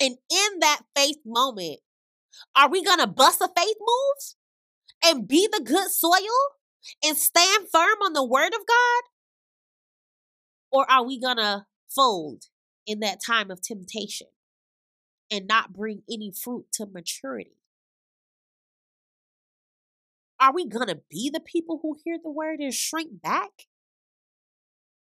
And 0.00 0.16
in 0.30 0.58
that 0.60 0.80
faith 0.96 1.18
moment, 1.24 1.80
are 2.56 2.68
we 2.68 2.82
going 2.82 2.98
to 2.98 3.06
bust 3.06 3.40
a 3.40 3.48
faith 3.56 3.76
move 3.80 4.34
and 5.04 5.28
be 5.28 5.48
the 5.50 5.62
good 5.62 5.90
soil 5.90 6.18
and 7.04 7.16
stand 7.16 7.68
firm 7.70 7.98
on 8.04 8.12
the 8.12 8.24
word 8.24 8.54
of 8.54 8.66
God? 8.66 9.02
Or 10.72 10.90
are 10.90 11.04
we 11.06 11.20
going 11.20 11.36
to 11.36 11.66
fold 11.94 12.44
in 12.86 13.00
that 13.00 13.20
time 13.24 13.50
of 13.50 13.60
temptation 13.60 14.28
and 15.30 15.46
not 15.46 15.72
bring 15.72 16.02
any 16.10 16.32
fruit 16.32 16.66
to 16.72 16.86
maturity? 16.86 17.56
Are 20.40 20.52
we 20.52 20.66
going 20.66 20.88
to 20.88 21.00
be 21.10 21.30
the 21.32 21.40
people 21.40 21.78
who 21.82 21.96
hear 22.04 22.18
the 22.22 22.30
word 22.30 22.60
and 22.60 22.74
shrink 22.74 23.22
back? 23.22 23.66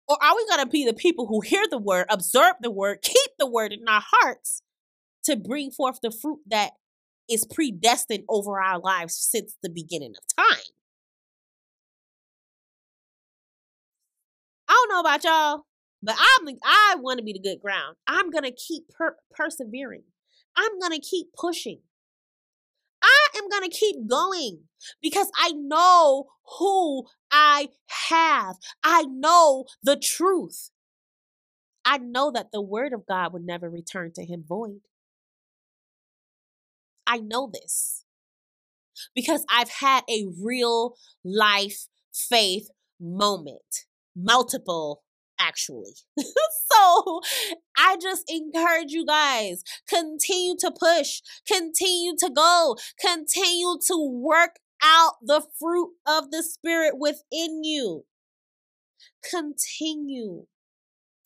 Or 0.07 0.17
are 0.21 0.35
we 0.35 0.45
going 0.47 0.65
to 0.65 0.69
be 0.69 0.85
the 0.85 0.93
people 0.93 1.27
who 1.27 1.41
hear 1.41 1.63
the 1.69 1.77
word, 1.77 2.05
observe 2.09 2.55
the 2.61 2.69
word, 2.69 3.01
keep 3.01 3.31
the 3.39 3.49
word 3.49 3.71
in 3.71 3.87
our 3.87 4.03
hearts 4.05 4.61
to 5.23 5.35
bring 5.37 5.71
forth 5.71 5.99
the 6.01 6.11
fruit 6.11 6.39
that 6.47 6.71
is 7.29 7.45
predestined 7.45 8.25
over 8.29 8.61
our 8.61 8.79
lives 8.79 9.15
since 9.15 9.55
the 9.63 9.69
beginning 9.69 10.13
of 10.17 10.23
time. 10.35 10.63
I 14.67 14.73
don't 14.73 14.89
know 14.89 14.99
about 14.99 15.23
y'all, 15.23 15.65
but 16.03 16.15
I'm 16.19 16.47
I 16.63 16.95
want 16.99 17.19
to 17.19 17.23
be 17.23 17.33
the 17.33 17.39
good 17.39 17.61
ground. 17.61 17.95
I'm 18.05 18.29
gonna 18.29 18.51
keep 18.51 18.89
per- 18.89 19.17
persevering. 19.31 20.03
I'm 20.55 20.79
gonna 20.79 20.99
keep 20.99 21.27
pushing. 21.33 21.79
I 23.01 23.27
am 23.37 23.49
gonna 23.49 23.69
keep 23.69 24.07
going 24.07 24.63
because 25.01 25.31
I 25.37 25.51
know 25.53 26.27
who 26.59 27.05
I 27.31 27.69
have. 28.09 28.57
I 28.83 29.03
know 29.03 29.65
the 29.81 29.95
truth. 29.95 30.69
I 31.85 31.97
know 31.97 32.31
that 32.31 32.51
the 32.51 32.61
word 32.61 32.93
of 32.93 33.05
God 33.07 33.33
would 33.33 33.45
never 33.45 33.69
return 33.69 34.11
to 34.15 34.25
him 34.25 34.43
void. 34.47 34.81
I 37.07 37.17
know 37.17 37.49
this 37.51 38.05
because 39.15 39.45
I've 39.49 39.69
had 39.69 40.03
a 40.09 40.25
real 40.41 40.95
life 41.23 41.87
faith 42.13 42.69
moment, 42.99 43.85
multiple 44.15 45.03
actually. 45.43 45.93
so 46.17 47.21
I 47.77 47.97
just 48.01 48.23
encourage 48.29 48.91
you 48.91 49.05
guys 49.05 49.63
continue 49.87 50.55
to 50.59 50.71
push, 50.71 51.21
continue 51.47 52.13
to 52.19 52.29
go, 52.33 52.75
continue 52.99 53.77
to 53.87 54.09
work 54.21 54.57
out 54.83 55.13
the 55.21 55.41
fruit 55.59 55.91
of 56.05 56.31
the 56.31 56.43
spirit 56.43 56.95
within 56.97 57.63
you. 57.63 58.05
Continue 59.29 60.45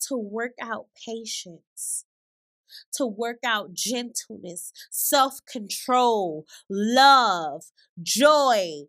to 0.08 0.16
work 0.16 0.52
out 0.60 0.86
patience, 1.06 2.04
to 2.94 3.06
work 3.06 3.38
out 3.44 3.72
gentleness, 3.72 4.72
self 4.90 5.40
control, 5.50 6.44
love, 6.70 7.64
joy, 8.02 8.82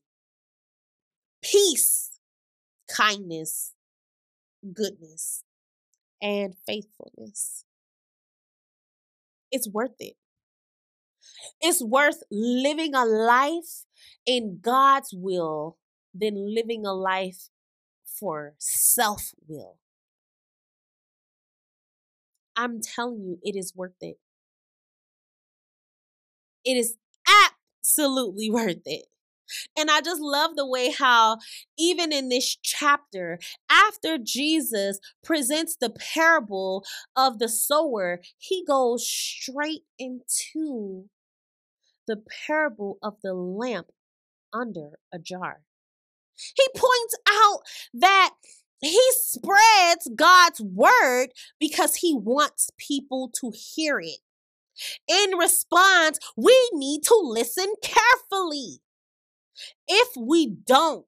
peace, 1.41 2.19
kindness, 2.95 3.73
goodness, 4.73 5.43
and 6.21 6.55
faithfulness. 6.67 7.65
It's 9.51 9.67
worth 9.69 9.95
it. 9.99 10.15
It's 11.61 11.81
worth 11.81 12.23
living 12.31 12.93
a 12.95 13.05
life 13.05 13.85
in 14.25 14.59
God's 14.61 15.13
will 15.13 15.77
than 16.13 16.53
living 16.53 16.85
a 16.85 16.93
life 16.93 17.49
for 18.05 18.55
self 18.59 19.33
will. 19.47 19.77
I'm 22.55 22.79
telling 22.81 23.21
you, 23.23 23.39
it 23.43 23.55
is 23.55 23.75
worth 23.75 23.95
it. 24.01 24.19
It 26.63 26.77
is 26.77 26.95
absolutely 27.27 28.49
worth 28.51 28.81
it. 28.85 29.05
And 29.77 29.89
I 29.89 30.01
just 30.01 30.21
love 30.21 30.55
the 30.55 30.67
way 30.67 30.91
how, 30.91 31.37
even 31.77 32.11
in 32.11 32.29
this 32.29 32.57
chapter, 32.61 33.39
after 33.69 34.17
Jesus 34.17 34.99
presents 35.23 35.75
the 35.79 35.89
parable 35.89 36.83
of 37.15 37.39
the 37.39 37.49
sower, 37.49 38.19
he 38.37 38.63
goes 38.65 39.07
straight 39.07 39.83
into 39.97 41.05
the 42.07 42.21
parable 42.47 42.97
of 43.03 43.15
the 43.23 43.33
lamp 43.33 43.91
under 44.53 44.99
a 45.13 45.19
jar. 45.19 45.61
He 46.55 46.65
points 46.75 47.15
out 47.29 47.59
that 47.93 48.31
he 48.81 49.01
spreads 49.11 50.09
God's 50.15 50.61
word 50.61 51.27
because 51.59 51.95
he 51.95 52.15
wants 52.15 52.69
people 52.77 53.29
to 53.41 53.51
hear 53.53 53.99
it. 53.99 54.19
In 55.07 55.37
response, 55.37 56.17
we 56.37 56.69
need 56.73 57.03
to 57.03 57.19
listen 57.21 57.73
carefully. 57.83 58.81
If 59.87 60.09
we 60.17 60.47
don't, 60.47 61.05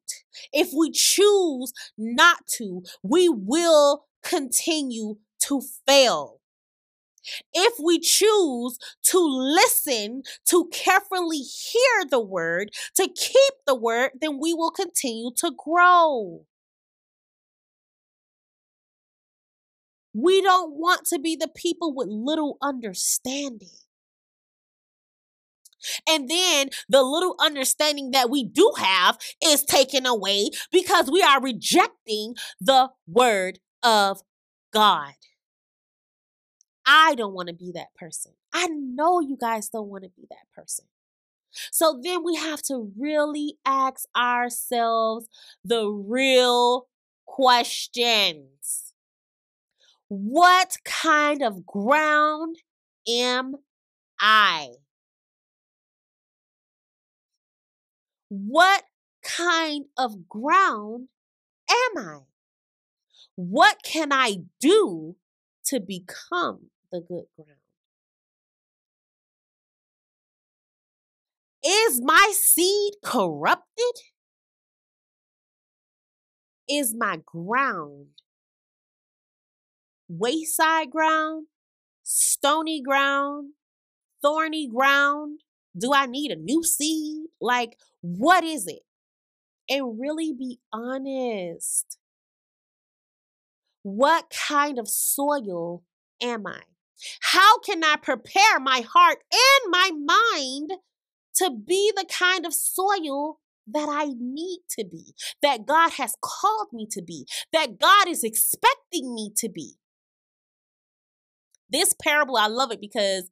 if 0.53 0.71
we 0.75 0.91
choose 0.91 1.73
not 1.97 2.47
to, 2.57 2.83
we 3.03 3.29
will 3.29 4.05
continue 4.23 5.17
to 5.47 5.61
fail. 5.87 6.39
If 7.53 7.73
we 7.83 7.99
choose 7.99 8.77
to 9.05 9.19
listen, 9.19 10.23
to 10.47 10.67
carefully 10.71 11.39
hear 11.39 12.05
the 12.09 12.19
word, 12.19 12.71
to 12.95 13.07
keep 13.07 13.53
the 13.67 13.75
word, 13.75 14.11
then 14.19 14.39
we 14.39 14.53
will 14.53 14.71
continue 14.71 15.31
to 15.37 15.51
grow. 15.57 16.45
We 20.13 20.41
don't 20.41 20.73
want 20.73 21.05
to 21.07 21.19
be 21.19 21.35
the 21.35 21.47
people 21.47 21.93
with 21.95 22.09
little 22.09 22.57
understanding. 22.61 23.80
And 26.07 26.29
then 26.29 26.69
the 26.89 27.03
little 27.03 27.35
understanding 27.39 28.11
that 28.11 28.29
we 28.29 28.43
do 28.43 28.73
have 28.77 29.17
is 29.43 29.63
taken 29.63 30.05
away 30.05 30.49
because 30.71 31.09
we 31.11 31.21
are 31.21 31.41
rejecting 31.41 32.35
the 32.59 32.89
word 33.07 33.59
of 33.83 34.21
God. 34.73 35.13
I 36.85 37.15
don't 37.15 37.33
want 37.33 37.47
to 37.47 37.53
be 37.53 37.71
that 37.73 37.93
person. 37.95 38.33
I 38.53 38.67
know 38.67 39.19
you 39.19 39.37
guys 39.39 39.69
don't 39.69 39.87
want 39.87 40.03
to 40.03 40.09
be 40.09 40.27
that 40.29 40.51
person. 40.55 40.85
So 41.71 41.99
then 42.01 42.23
we 42.23 42.35
have 42.35 42.61
to 42.63 42.91
really 42.97 43.55
ask 43.65 44.07
ourselves 44.15 45.27
the 45.63 45.87
real 45.87 46.87
questions. 47.25 48.93
What 50.07 50.75
kind 50.85 51.41
of 51.41 51.65
ground 51.65 52.57
am 53.07 53.55
I? 54.19 54.71
What 58.33 58.85
kind 59.21 59.87
of 59.97 60.29
ground 60.29 61.09
am 61.69 61.97
I? 61.97 62.19
What 63.35 63.83
can 63.83 64.13
I 64.13 64.37
do 64.61 65.17
to 65.65 65.81
become 65.81 66.69
the 66.93 67.01
good 67.01 67.25
ground? 67.35 67.59
Is 71.61 72.01
my 72.01 72.31
seed 72.33 72.93
corrupted? 73.03 73.95
Is 76.69 76.95
my 76.97 77.19
ground 77.25 78.11
wayside 80.07 80.89
ground, 80.89 81.47
stony 82.01 82.81
ground, 82.81 83.55
thorny 84.21 84.69
ground? 84.69 85.41
Do 85.77 85.93
I 85.93 86.05
need 86.05 86.31
a 86.31 86.35
new 86.35 86.63
seed? 86.63 87.27
Like, 87.39 87.77
what 88.01 88.43
is 88.43 88.67
it? 88.67 88.81
And 89.69 89.99
really 89.99 90.33
be 90.33 90.59
honest. 90.73 91.97
What 93.83 94.31
kind 94.47 94.77
of 94.77 94.87
soil 94.87 95.83
am 96.21 96.45
I? 96.45 96.61
How 97.21 97.59
can 97.59 97.83
I 97.83 97.95
prepare 97.95 98.59
my 98.59 98.81
heart 98.81 99.19
and 99.31 99.71
my 99.71 99.91
mind 99.91 100.71
to 101.37 101.49
be 101.51 101.91
the 101.95 102.05
kind 102.05 102.45
of 102.45 102.53
soil 102.53 103.39
that 103.67 103.87
I 103.89 104.13
need 104.19 104.59
to 104.77 104.83
be, 104.83 105.13
that 105.41 105.65
God 105.65 105.93
has 105.93 106.15
called 106.21 106.67
me 106.73 106.87
to 106.91 107.01
be, 107.01 107.25
that 107.53 107.79
God 107.79 108.07
is 108.07 108.23
expecting 108.23 109.13
me 109.13 109.31
to 109.37 109.49
be? 109.49 109.75
This 111.69 111.95
parable, 111.99 112.37
I 112.37 112.47
love 112.47 112.71
it 112.71 112.81
because 112.81 113.31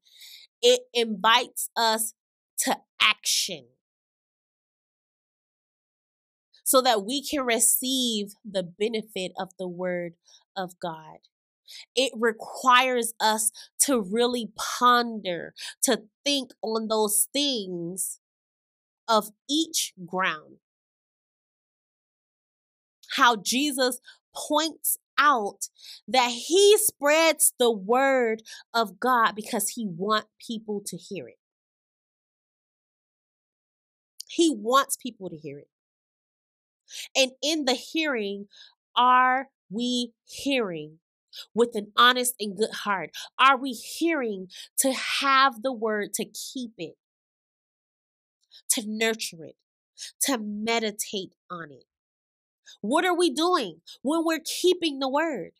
it 0.61 0.81
invites 0.93 1.69
us 1.75 2.13
to 2.65 2.77
action 3.01 3.65
so 6.63 6.81
that 6.81 7.03
we 7.03 7.25
can 7.25 7.43
receive 7.43 8.33
the 8.45 8.61
benefit 8.61 9.31
of 9.39 9.49
the 9.57 9.67
word 9.67 10.13
of 10.55 10.79
God. 10.79 11.17
It 11.95 12.11
requires 12.15 13.13
us 13.19 13.51
to 13.85 13.99
really 14.01 14.51
ponder, 14.55 15.55
to 15.83 16.03
think 16.23 16.51
on 16.61 16.87
those 16.87 17.27
things 17.33 18.19
of 19.07 19.31
each 19.49 19.93
ground. 20.05 20.57
How 23.15 23.35
Jesus 23.35 23.99
points 24.35 24.99
out 25.17 25.69
that 26.07 26.29
he 26.29 26.77
spreads 26.77 27.53
the 27.57 27.71
word 27.71 28.43
of 28.75 28.99
God 28.99 29.33
because 29.35 29.69
he 29.69 29.87
wants 29.87 30.27
people 30.45 30.83
to 30.85 30.97
hear 30.97 31.27
it. 31.27 31.38
He 34.29 34.53
wants 34.55 34.95
people 34.95 35.29
to 35.29 35.37
hear 35.37 35.59
it. 35.59 35.67
And 37.15 37.31
in 37.41 37.65
the 37.65 37.73
hearing, 37.73 38.47
are 38.95 39.47
we 39.69 40.13
hearing 40.25 40.99
with 41.53 41.71
an 41.73 41.91
honest 41.97 42.35
and 42.39 42.57
good 42.57 42.71
heart? 42.83 43.11
Are 43.39 43.57
we 43.57 43.71
hearing 43.71 44.47
to 44.79 44.93
have 44.93 45.61
the 45.63 45.73
word, 45.73 46.13
to 46.15 46.25
keep 46.25 46.71
it, 46.77 46.95
to 48.71 48.83
nurture 48.85 49.43
it, 49.43 49.55
to 50.23 50.37
meditate 50.37 51.33
on 51.49 51.71
it? 51.71 51.85
What 52.81 53.05
are 53.05 53.17
we 53.17 53.31
doing 53.31 53.81
when 54.03 54.23
we're 54.23 54.43
keeping 54.61 54.99
the 54.99 55.09
word? 55.09 55.51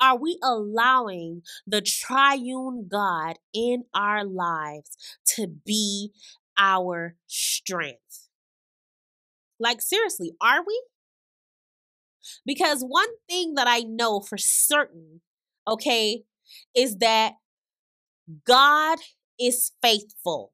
Are 0.00 0.16
we 0.16 0.38
allowing 0.42 1.42
the 1.66 1.80
triune 1.80 2.88
God 2.90 3.36
in 3.52 3.84
our 3.94 4.24
lives 4.24 4.96
to 5.34 5.46
be 5.46 6.12
our 6.56 7.16
strength? 7.26 8.28
Like, 9.58 9.80
seriously, 9.80 10.32
are 10.40 10.60
we? 10.64 10.80
Because 12.46 12.82
one 12.82 13.08
thing 13.28 13.54
that 13.54 13.66
I 13.66 13.80
know 13.80 14.20
for 14.20 14.38
certain, 14.38 15.20
okay, 15.66 16.22
is 16.74 16.98
that 16.98 17.34
God 18.46 18.98
is 19.38 19.72
faithful 19.82 20.52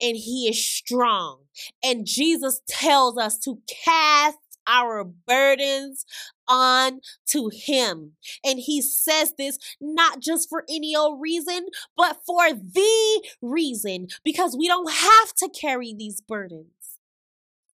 and 0.00 0.16
he 0.16 0.48
is 0.48 0.64
strong. 0.64 1.44
And 1.82 2.06
Jesus 2.06 2.60
tells 2.68 3.18
us 3.18 3.38
to 3.40 3.60
cast 3.84 4.38
our 4.66 5.04
burdens 5.04 6.04
on 6.48 7.00
to 7.28 7.50
him. 7.52 8.12
And 8.44 8.58
he 8.58 8.80
says 8.82 9.34
this 9.38 9.58
not 9.80 10.20
just 10.20 10.48
for 10.48 10.64
any 10.68 10.94
old 10.96 11.20
reason, 11.20 11.66
but 11.96 12.18
for 12.26 12.52
the 12.52 13.28
reason, 13.42 14.08
because 14.24 14.56
we 14.56 14.66
don't 14.66 14.92
have 14.92 15.34
to 15.34 15.48
carry 15.48 15.94
these 15.94 16.20
burdens. 16.20 16.70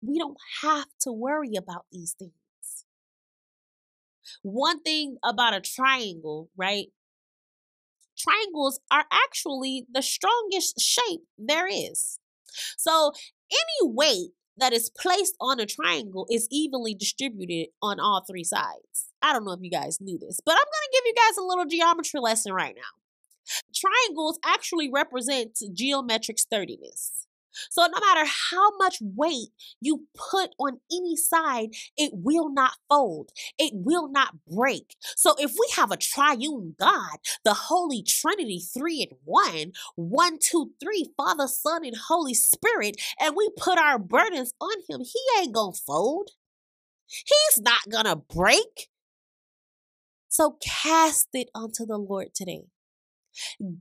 We 0.02 0.18
don't 0.18 0.38
have 0.62 0.88
to 1.02 1.12
worry 1.12 1.54
about 1.56 1.86
these 1.92 2.14
things. 2.18 2.32
One 4.42 4.80
thing 4.80 5.16
about 5.24 5.54
a 5.54 5.60
triangle, 5.60 6.50
right? 6.56 6.86
Triangles 8.18 8.80
are 8.90 9.04
actually 9.12 9.86
the 9.92 10.02
strongest 10.02 10.80
shape 10.80 11.22
there 11.38 11.68
is. 11.68 12.18
So, 12.76 13.12
any 13.50 13.90
weight 13.90 14.30
that 14.56 14.72
is 14.72 14.90
placed 14.90 15.36
on 15.40 15.60
a 15.60 15.66
triangle 15.66 16.26
is 16.30 16.48
evenly 16.50 16.94
distributed 16.94 17.68
on 17.82 18.00
all 18.00 18.24
three 18.28 18.44
sides. 18.44 19.08
I 19.22 19.32
don't 19.32 19.44
know 19.44 19.52
if 19.52 19.60
you 19.62 19.70
guys 19.70 20.00
knew 20.00 20.18
this, 20.18 20.40
but 20.44 20.52
I'm 20.52 20.56
going 20.56 20.64
to 20.64 20.92
give 20.92 21.02
you 21.06 21.14
guys 21.14 21.36
a 21.38 21.46
little 21.46 21.64
geometry 21.64 22.20
lesson 22.20 22.52
right 22.52 22.74
now. 22.74 22.82
Triangles 23.74 24.38
actually 24.44 24.90
represent 24.92 25.58
geometric 25.72 26.38
sturdiness. 26.38 27.26
So, 27.70 27.82
no 27.82 28.00
matter 28.00 28.28
how 28.50 28.76
much 28.76 28.98
weight 29.00 29.48
you 29.80 30.06
put 30.14 30.50
on 30.58 30.80
any 30.92 31.16
side, 31.16 31.70
it 31.96 32.12
will 32.14 32.52
not 32.52 32.76
fold. 32.88 33.30
It 33.58 33.72
will 33.74 34.10
not 34.10 34.36
break. 34.50 34.96
So, 35.00 35.34
if 35.38 35.52
we 35.52 35.68
have 35.76 35.90
a 35.90 35.96
triune 35.96 36.74
God, 36.78 37.18
the 37.44 37.54
Holy 37.54 38.02
Trinity, 38.02 38.60
three 38.60 39.02
and 39.02 39.18
one, 39.24 39.72
one, 39.96 40.38
two, 40.38 40.72
three, 40.80 41.12
Father, 41.16 41.46
Son, 41.46 41.84
and 41.84 41.96
Holy 42.08 42.34
Spirit, 42.34 42.96
and 43.20 43.36
we 43.36 43.48
put 43.56 43.78
our 43.78 43.98
burdens 43.98 44.52
on 44.60 44.76
Him, 44.88 45.00
He 45.00 45.20
ain't 45.40 45.54
gonna 45.54 45.72
fold. 45.72 46.30
He's 47.06 47.62
not 47.62 47.88
gonna 47.90 48.16
break. 48.16 48.88
So, 50.28 50.56
cast 50.62 51.28
it 51.34 51.50
onto 51.54 51.84
the 51.86 51.98
Lord 51.98 52.34
today. 52.34 52.71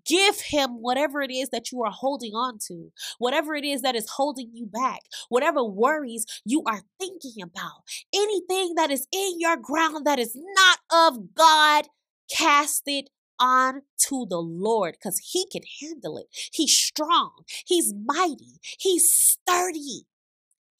Give 0.06 0.40
him 0.40 0.82
whatever 0.82 1.22
it 1.22 1.32
is 1.32 1.50
that 1.50 1.72
you 1.72 1.84
are 1.84 1.92
holding 1.92 2.34
on 2.34 2.58
to, 2.68 2.92
whatever 3.18 3.56
it 3.56 3.66
is 3.66 3.82
that 3.82 3.96
is 3.96 4.10
holding 4.10 4.52
you 4.54 4.66
back, 4.66 5.02
whatever 5.30 5.64
worries 5.64 6.26
you 6.46 6.64
are 6.66 6.82
thinking 7.00 7.42
about, 7.42 7.84
anything 8.14 8.74
that 8.76 8.92
is 8.92 9.08
in 9.12 9.40
your 9.40 9.58
ground 9.58 10.06
that 10.06 10.20
is 10.20 10.36
not 10.36 10.80
of 10.92 11.34
God, 11.36 11.88
cast 12.30 12.84
it 12.86 13.10
on 13.40 13.82
to 13.98 14.26
the 14.30 14.38
Lord 14.40 14.94
because 14.94 15.20
he 15.32 15.46
can 15.52 15.64
handle 15.82 16.18
it. 16.18 16.28
He's 16.54 16.78
strong, 16.78 17.32
he's 17.66 17.94
mighty, 18.06 18.60
he's 18.80 19.12
sturdy. 19.12 20.06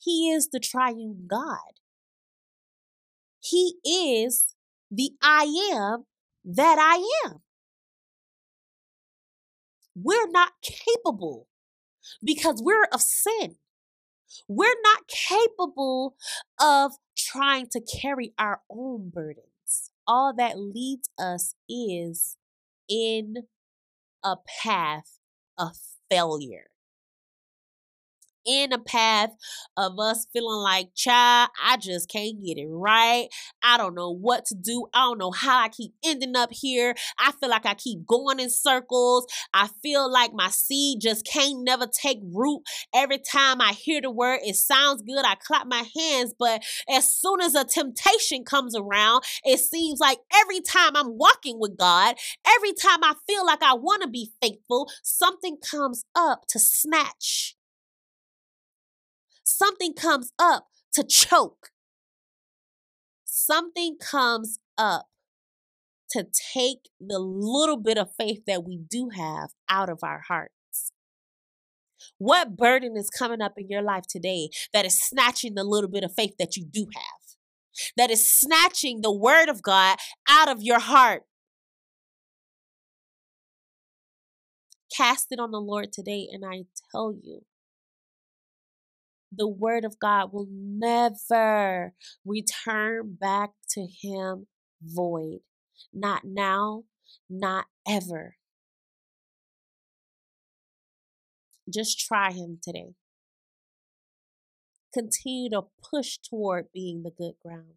He 0.04 0.32
is 0.32 0.50
the 0.50 0.60
triune 0.60 1.28
God. 1.28 1.80
He 3.40 3.76
is 3.84 4.56
the 4.90 5.12
I 5.22 5.44
am 5.74 6.06
that 6.44 6.78
I 6.80 7.28
am 7.28 7.42
we're 9.96 10.30
not 10.30 10.54
capable 10.62 11.48
because 12.24 12.62
we're 12.64 12.88
of 12.94 13.02
sin. 13.02 13.56
We're 14.48 14.76
not 14.84 15.08
capable 15.08 16.16
of 16.60 16.94
trying 17.18 17.68
to 17.72 17.82
carry 17.82 18.34
our 18.38 18.62
own 18.70 19.10
burdens. 19.10 19.92
All 20.08 20.34
that 20.36 20.58
leads 20.58 21.10
us 21.20 21.54
is 21.70 22.38
in 22.90 23.44
a 24.24 24.38
path 24.64 25.20
of 25.58 25.78
failure 26.10 26.71
in 28.46 28.74
a 28.74 28.80
path 28.80 29.32
of 29.78 30.00
us 30.00 30.28
feeling 30.34 30.62
like, 30.62 30.90
child, 30.96 31.50
I 31.64 31.78
just 31.78 32.10
can't 32.10 32.44
get 32.44 32.58
it 32.58 32.68
right. 32.70 33.28
I 33.64 33.78
don't 33.78 33.96
know 33.96 34.12
what 34.12 34.46
to 34.46 34.56
do. 34.56 34.88
I 34.94 35.02
don't 35.02 35.18
know 35.18 35.32
how 35.32 35.60
I 35.60 35.70
keep 35.70 35.94
ending 36.04 36.36
up 36.36 36.50
here. 36.52 36.96
I 37.20 37.32
feel 37.34 37.50
like 37.50 37.66
I 37.66 37.74
keep 37.74 38.06
going 38.06 38.40
in 38.40 38.50
circles. 38.50 39.26
I 39.54 39.70
feel 39.82 40.12
like 40.12 40.34
my 40.34 40.50
seed 40.50 41.00
just 41.02 41.26
can't 41.26 41.64
never 41.64 41.88
take 41.88 42.20
root. 42.24 42.62
Every 42.94 43.20
time 43.20 43.62
I 43.62 43.74
hear 43.74 44.02
the 44.02 44.12
word, 44.12 44.40
it 44.44 44.56
sounds 44.56 45.02
good. 45.02 45.26
I 45.26 45.36
clap 45.36 45.68
my 45.68 45.84
hands. 45.96 46.34
But 46.38 46.64
as 46.90 47.14
soon 47.14 47.42
as 47.42 47.56
a 47.56 47.64
temptation 47.64 48.44
comes 48.44 48.76
around, 48.76 49.24
it 49.44 49.60
seems 49.60 50.00
like 50.00 50.20
every 50.34 50.62
time 50.62 50.96
I'm 50.96 51.18
walking 51.18 51.60
with 51.60 51.78
God, 51.78 52.16
every 52.46 52.74
time 52.74 53.04
I 53.04 53.14
feel 53.28 53.46
like 53.46 53.64
I 53.64 53.74
want 53.74 54.02
to 54.04 54.08
be 54.08 54.32
faithful, 54.42 54.90
something 55.04 55.58
comes 55.58 56.06
up 56.16 56.46
to 56.50 56.60
snatch 56.60 57.56
something 59.58 59.94
comes 59.94 60.32
up 60.40 60.68
to 60.94 61.04
choke. 61.04 61.70
Something 63.26 63.98
comes 64.00 64.60
up 64.78 65.08
to 66.12 66.28
take 66.54 66.90
the 67.00 67.20
little 67.20 67.78
bit 67.78 67.98
of 67.98 68.10
faith 68.18 68.44
that 68.46 68.66
we 68.66 68.78
do 68.78 69.10
have 69.16 69.52
out 69.70 69.90
of 69.90 70.00
our 70.04 70.22
hearts. 70.28 70.92
What 72.18 72.58
burden 72.58 72.98
is 72.98 73.10
coming 73.10 73.42
up 73.42 73.54
in 73.58 73.70
your 73.70 73.82
life 73.82 74.04
today 74.10 74.50
that 74.74 74.86
is 74.86 75.00
snatching 75.00 75.56
the 75.56 75.64
little 75.64 75.90
bit 75.90 76.04
of 76.04 76.14
faith 76.14 76.34
that 76.40 76.58
you 76.58 76.66
do 76.66 76.88
have? 76.94 77.86
That 77.96 78.12
is 78.12 78.30
snatching 78.30 79.02
the 79.02 79.14
word 79.14 79.48
of 79.50 79.62
God 79.62 79.98
out 80.28 80.50
of 80.50 80.62
your 80.62 80.80
heart. 80.80 81.24
Cast 84.96 85.28
it 85.32 85.40
on 85.40 85.52
the 85.52 85.62
Lord 85.62 85.94
today, 85.94 86.28
and 86.32 86.44
I 86.46 86.64
tell 86.92 87.14
you, 87.14 87.46
the 89.32 89.48
word 89.48 89.86
of 89.86 90.00
God 90.00 90.34
will 90.34 90.48
never 90.52 91.94
return 92.26 93.18
back 93.20 93.52
to 93.70 93.88
him 94.02 94.48
void. 94.84 95.40
Not 95.94 96.24
now, 96.26 96.84
not 97.30 97.66
ever. 97.88 98.36
Just 101.74 102.00
try 102.00 102.32
him 102.32 102.60
today. 102.62 102.96
Continue 104.94 105.50
to 105.52 105.62
push 105.90 106.18
toward 106.18 106.66
being 106.74 107.04
the 107.04 107.12
good 107.12 107.36
ground. 107.44 107.76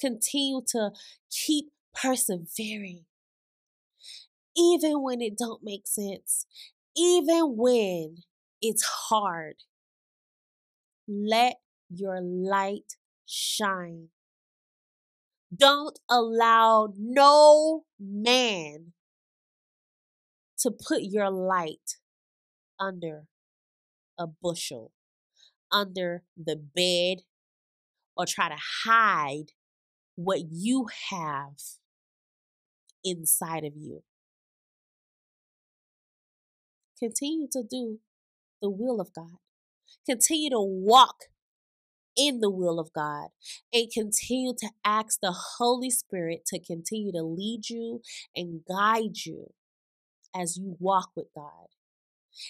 Continue 0.00 0.62
to 0.68 0.90
keep 1.30 1.72
persevering. 1.92 3.04
Even 4.56 5.02
when 5.02 5.20
it 5.20 5.36
don't 5.36 5.62
make 5.64 5.86
sense, 5.86 6.46
even 6.96 7.56
when 7.56 8.18
it's 8.62 8.84
hard, 9.08 9.56
let 11.08 11.56
your 11.90 12.20
light 12.20 12.96
shine. 13.26 14.08
Don't 15.54 15.98
allow 16.10 16.92
no 16.98 17.84
man 18.00 18.92
to 20.58 20.70
put 20.70 21.02
your 21.02 21.30
light 21.30 21.98
under 22.80 23.26
a 24.18 24.26
bushel, 24.26 24.92
under 25.70 26.24
the 26.36 26.56
bed, 26.56 27.24
or 28.16 28.26
try 28.26 28.48
to 28.48 28.56
hide 28.84 29.52
what 30.16 30.40
you 30.50 30.86
have 31.10 31.56
inside 33.04 33.64
of 33.64 33.74
you. 33.76 34.02
Continue 36.98 37.48
to 37.52 37.62
do 37.62 37.98
the 38.62 38.70
will 38.70 39.00
of 39.00 39.12
God. 39.12 39.38
Continue 40.06 40.50
to 40.50 40.60
walk 40.60 41.24
in 42.16 42.40
the 42.40 42.50
will 42.50 42.78
of 42.78 42.92
God 42.92 43.28
and 43.72 43.90
continue 43.90 44.52
to 44.58 44.70
ask 44.84 45.18
the 45.20 45.34
Holy 45.58 45.90
Spirit 45.90 46.44
to 46.46 46.60
continue 46.60 47.12
to 47.12 47.22
lead 47.22 47.68
you 47.68 48.02
and 48.36 48.60
guide 48.68 49.24
you 49.24 49.52
as 50.34 50.56
you 50.56 50.76
walk 50.78 51.10
with 51.16 51.26
God 51.34 51.68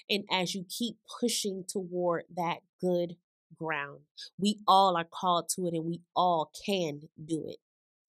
and 0.08 0.24
as 0.30 0.54
you 0.54 0.64
keep 0.68 0.96
pushing 1.20 1.64
toward 1.68 2.24
that 2.34 2.58
good 2.80 3.16
ground. 3.56 4.00
We 4.38 4.58
all 4.66 4.96
are 4.96 5.04
called 5.04 5.48
to 5.50 5.66
it 5.66 5.74
and 5.74 5.84
we 5.84 6.00
all 6.16 6.50
can 6.66 7.02
do 7.22 7.44
it. 7.48 7.58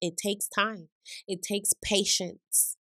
It 0.02 0.18
takes 0.18 0.48
time, 0.48 0.89
it 1.28 1.41
takes 1.41 1.74
patience 1.84 2.78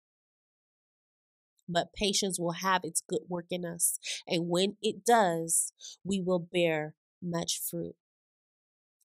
but 1.68 1.92
patience 1.92 2.38
will 2.38 2.52
have 2.52 2.82
its 2.84 3.02
good 3.08 3.22
work 3.28 3.46
in 3.50 3.64
us. 3.64 3.98
And 4.26 4.48
when 4.48 4.76
it 4.82 5.04
does, 5.04 5.72
we 6.04 6.20
will 6.20 6.38
bear 6.38 6.94
much 7.22 7.60
fruit 7.60 7.94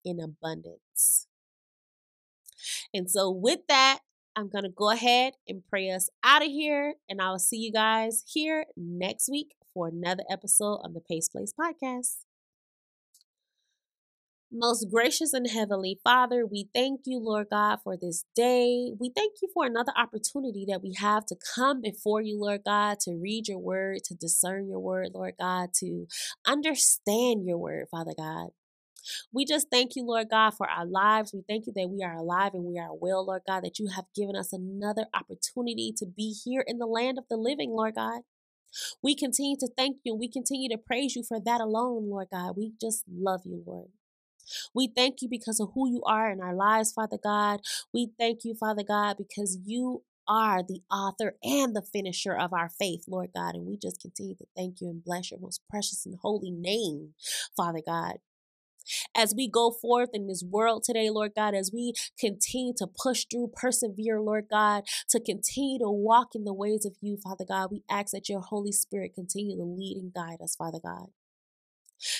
in 0.05 0.20
abundance. 0.20 1.28
And 2.93 3.09
so, 3.09 3.30
with 3.30 3.59
that, 3.68 3.99
I'm 4.36 4.49
going 4.49 4.64
to 4.64 4.70
go 4.70 4.89
ahead 4.89 5.34
and 5.47 5.64
pray 5.70 5.91
us 5.91 6.09
out 6.24 6.41
of 6.41 6.47
here, 6.47 6.95
and 7.09 7.22
I 7.22 7.30
will 7.30 7.39
see 7.39 7.57
you 7.57 7.72
guys 7.72 8.24
here 8.28 8.66
next 8.76 9.30
week 9.30 9.55
for 9.74 9.88
another 9.88 10.24
episode 10.30 10.80
of 10.84 10.93
the 10.93 11.01
Pace 11.01 11.30
Place 11.30 11.53
podcast. 11.53 12.18
Most 14.56 14.91
gracious 14.91 15.34
and 15.34 15.49
heavenly 15.49 15.99
Father, 16.04 16.45
we 16.45 16.70
thank 16.76 17.01
you, 17.06 17.18
Lord 17.18 17.47
God, 17.49 17.80
for 17.84 17.97
this 17.97 18.24
day. 18.36 18.91
We 18.99 19.10
thank 19.10 19.38
you 19.41 19.49
for 19.51 19.66
another 19.66 19.91
opportunity 19.97 20.64
that 20.70 20.84
we 20.84 20.93
have 20.99 21.26
to 21.28 21.36
come 21.56 21.82
before 21.82 22.22
you, 22.22 22.39
Lord 22.39 22.62
God, 22.64 22.99
to 22.99 23.16
read 23.20 23.47
your 23.47 23.58
word, 23.58 24.04
to 24.04 24.14
discern 24.14 24.70
your 24.70 24.78
word, 24.78 25.10
Lord 25.16 25.34
God, 25.39 25.70
to 25.80 26.06
understand 26.45 27.47
your 27.47 27.58
word, 27.58 27.88
Father 27.89 28.14
God. 28.16 28.49
We 29.34 29.43
just 29.43 29.72
thank 29.72 29.95
you, 29.95 30.06
Lord 30.06 30.30
God, 30.30 30.51
for 30.51 30.70
our 30.70 30.86
lives. 30.86 31.34
We 31.34 31.41
thank 31.49 31.66
you 31.66 31.74
that 31.76 31.89
we 31.89 32.04
are 32.04 32.14
alive 32.14 32.51
and 32.54 32.64
we 32.64 32.78
are 32.78 32.93
well, 32.93 33.26
Lord 33.26 33.41
God, 33.47 33.64
that 33.64 33.80
you 33.80 33.88
have 33.95 34.06
given 34.16 34.36
us 34.36 34.54
another 34.54 35.08
opportunity 35.16 35.91
to 35.97 36.06
be 36.06 36.32
here 36.45 36.64
in 36.68 36.78
the 36.78 36.86
land 36.86 37.18
of 37.18 37.24
the 37.28 37.38
living, 37.38 37.72
Lord 37.72 37.95
God. 37.95 38.22
We 39.01 39.16
continue 39.16 39.58
to 39.62 39.70
thank 39.76 39.97
you 40.04 40.14
and 40.14 40.20
we 40.20 40.30
continue 40.30 40.70
to 40.70 40.78
praise 40.78 41.16
you 41.16 41.24
for 41.28 41.39
that 41.43 41.60
alone, 41.60 42.08
Lord 42.08 42.28
God. 42.32 42.54
We 42.56 42.74
just 42.80 43.04
love 43.12 43.41
you, 43.45 43.64
Lord. 43.66 43.88
We 44.74 44.91
thank 44.96 45.22
you 45.22 45.30
because 45.30 45.60
of 45.60 45.70
who 45.74 45.89
you 45.89 46.02
are 46.06 46.32
in 46.32 46.41
our 46.41 46.56
lives, 46.56 46.91
Father 46.91 47.18
God. 47.22 47.62
We 47.94 48.12
thank 48.18 48.44
you, 48.44 48.56
Father 48.56 48.84
God, 48.84 49.18
because 49.18 49.58
you 49.66 50.04
are 50.28 50.64
the 50.64 50.82
author 50.91 51.36
and 51.44 51.76
the 51.76 51.82
finisher 51.82 52.34
of 52.34 52.54
our 52.54 52.70
faith, 52.70 53.04
Lord 53.08 53.30
God. 53.36 53.56
And 53.56 53.66
we 53.66 53.78
just 53.78 54.02
continue 54.02 54.36
to 54.36 54.46
thank 54.56 54.82
you 54.82 54.89
and 54.89 55.04
bless 55.04 55.32
your 55.32 55.39
most 55.39 55.62
precious 55.70 56.06
and 56.06 56.18
holy 56.22 56.52
name, 56.52 57.14
Father 57.56 57.82
God. 57.86 58.16
As 59.16 59.34
we 59.36 59.48
go 59.48 59.72
forth 59.72 60.10
in 60.14 60.28
this 60.28 60.44
world 60.44 60.84
today, 60.84 61.10
Lord 61.10 61.32
God, 61.36 61.56
as 61.56 61.72
we 61.74 61.94
continue 62.20 62.74
to 62.78 62.88
push 62.88 63.26
through, 63.30 63.52
persevere, 63.56 64.20
Lord 64.20 64.48
God, 64.50 64.84
to 65.10 65.20
continue 65.20 65.80
to 65.80 65.89
walk 65.89 66.36
in 66.36 66.44
the 66.44 66.54
ways 66.54 66.86
of 66.86 66.96
you, 67.00 67.18
Father 67.18 67.46
God, 67.48 67.70
we 67.72 67.84
ask 67.89 68.12
that 68.12 68.28
your 68.28 68.41
Holy 68.41 68.72
Spirit 68.72 69.14
continue 69.16 69.56
to 69.58 69.64
lead 69.64 69.98
and 69.98 70.14
guide 70.14 70.41
us, 70.44 70.56
Father 70.56 70.80
God. 70.84 71.08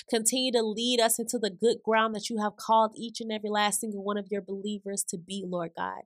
Continue 0.08 0.52
to 0.52 0.62
lead 0.62 1.00
us 1.00 1.18
into 1.18 1.38
the 1.38 1.50
good 1.50 1.78
ground 1.84 2.14
that 2.14 2.30
you 2.30 2.38
have 2.38 2.56
called 2.56 2.92
each 2.96 3.20
and 3.20 3.32
every 3.32 3.50
last 3.50 3.80
single 3.80 4.02
one 4.02 4.18
of 4.18 4.28
your 4.30 4.42
believers 4.42 5.04
to 5.08 5.18
be, 5.18 5.44
Lord 5.46 5.72
God. 5.76 6.02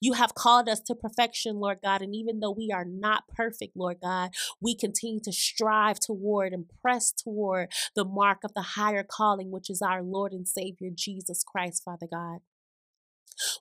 You 0.00 0.14
have 0.14 0.34
called 0.34 0.68
us 0.68 0.80
to 0.80 0.94
perfection, 0.94 1.56
Lord 1.56 1.78
God. 1.82 2.02
And 2.02 2.14
even 2.14 2.40
though 2.40 2.50
we 2.50 2.70
are 2.72 2.84
not 2.84 3.24
perfect, 3.28 3.76
Lord 3.76 3.98
God, 4.02 4.30
we 4.60 4.76
continue 4.76 5.20
to 5.20 5.32
strive 5.32 5.98
toward 5.98 6.52
and 6.52 6.66
press 6.82 7.12
toward 7.12 7.72
the 7.94 8.04
mark 8.04 8.38
of 8.44 8.52
the 8.54 8.62
higher 8.62 9.04
calling, 9.08 9.50
which 9.50 9.70
is 9.70 9.80
our 9.82 10.02
Lord 10.02 10.32
and 10.32 10.46
Savior, 10.46 10.90
Jesus 10.94 11.42
Christ, 11.42 11.82
Father 11.84 12.06
God. 12.10 12.40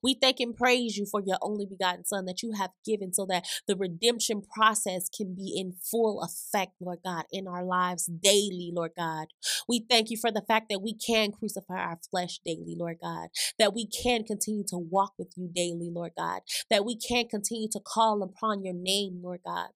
We 0.03 0.13
thank 0.13 0.39
and 0.39 0.55
praise 0.55 0.97
you 0.97 1.05
for 1.05 1.21
your 1.21 1.37
only 1.41 1.65
begotten 1.65 2.05
Son 2.05 2.25
that 2.25 2.41
you 2.41 2.53
have 2.53 2.71
given 2.85 3.13
so 3.13 3.25
that 3.27 3.45
the 3.67 3.75
redemption 3.75 4.41
process 4.41 5.09
can 5.09 5.33
be 5.35 5.53
in 5.57 5.73
full 5.73 6.21
effect, 6.21 6.73
Lord 6.79 6.99
God, 7.03 7.23
in 7.31 7.47
our 7.47 7.63
lives 7.63 8.05
daily, 8.05 8.71
Lord 8.73 8.91
God. 8.97 9.27
We 9.67 9.85
thank 9.89 10.09
you 10.09 10.17
for 10.17 10.31
the 10.31 10.41
fact 10.41 10.67
that 10.69 10.81
we 10.81 10.93
can 10.93 11.31
crucify 11.31 11.77
our 11.77 11.99
flesh 12.09 12.39
daily, 12.45 12.75
Lord 12.77 12.97
God, 13.01 13.29
that 13.59 13.73
we 13.73 13.87
can 13.87 14.23
continue 14.23 14.63
to 14.67 14.77
walk 14.77 15.13
with 15.17 15.33
you 15.35 15.49
daily, 15.53 15.89
Lord 15.89 16.13
God, 16.17 16.41
that 16.69 16.85
we 16.85 16.95
can 16.95 17.27
continue 17.27 17.69
to 17.69 17.79
call 17.79 18.23
upon 18.23 18.63
your 18.63 18.73
name, 18.73 19.21
Lord 19.23 19.41
God. 19.45 19.69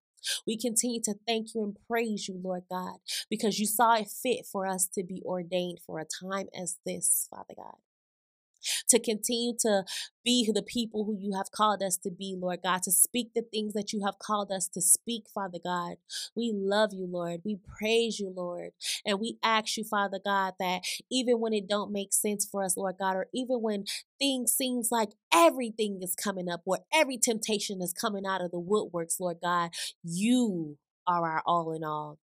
We 0.47 0.57
continue 0.57 1.01
to 1.03 1.15
thank 1.27 1.53
you 1.53 1.63
and 1.63 1.77
praise 1.87 2.27
you, 2.27 2.39
Lord 2.43 2.63
God, 2.69 2.97
because 3.29 3.59
you 3.59 3.67
saw 3.67 3.95
it 3.95 4.07
fit 4.09 4.45
for 4.51 4.65
us 4.65 4.87
to 4.95 5.03
be 5.03 5.21
ordained 5.23 5.79
for 5.85 5.99
a 5.99 6.05
time 6.05 6.47
as 6.59 6.79
this, 6.83 7.27
Father 7.29 7.53
God 7.55 7.75
to 8.89 8.99
continue 8.99 9.53
to 9.61 9.83
be 10.23 10.49
the 10.51 10.63
people 10.63 11.05
who 11.05 11.17
you 11.19 11.33
have 11.35 11.51
called 11.51 11.83
us 11.83 11.97
to 11.97 12.09
be, 12.09 12.35
Lord 12.37 12.59
God, 12.63 12.83
to 12.83 12.91
speak 12.91 13.31
the 13.35 13.41
things 13.43 13.73
that 13.73 13.93
you 13.93 14.03
have 14.05 14.19
called 14.19 14.51
us 14.51 14.67
to 14.69 14.81
speak, 14.81 15.25
Father 15.33 15.59
God. 15.63 15.95
We 16.35 16.51
love 16.55 16.91
you, 16.93 17.07
Lord. 17.07 17.41
We 17.45 17.59
praise 17.77 18.19
you, 18.19 18.33
Lord. 18.35 18.71
And 19.05 19.19
we 19.19 19.37
ask 19.43 19.77
you, 19.77 19.83
Father 19.83 20.19
God, 20.23 20.53
that 20.59 20.81
even 21.11 21.39
when 21.39 21.53
it 21.53 21.67
don't 21.67 21.91
make 21.91 22.13
sense 22.13 22.45
for 22.45 22.63
us, 22.63 22.75
Lord 22.77 22.95
God, 22.99 23.15
or 23.15 23.27
even 23.33 23.61
when 23.61 23.85
things 24.19 24.53
seems 24.53 24.89
like 24.91 25.09
everything 25.33 25.99
is 26.01 26.15
coming 26.15 26.49
up 26.49 26.61
or 26.65 26.79
every 26.93 27.17
temptation 27.17 27.81
is 27.81 27.93
coming 27.93 28.25
out 28.25 28.41
of 28.41 28.51
the 28.51 28.59
woodworks, 28.59 29.19
Lord 29.19 29.37
God, 29.41 29.71
you 30.03 30.77
are 31.07 31.25
our 31.25 31.43
all 31.45 31.73
in 31.73 31.83
all. 31.83 32.17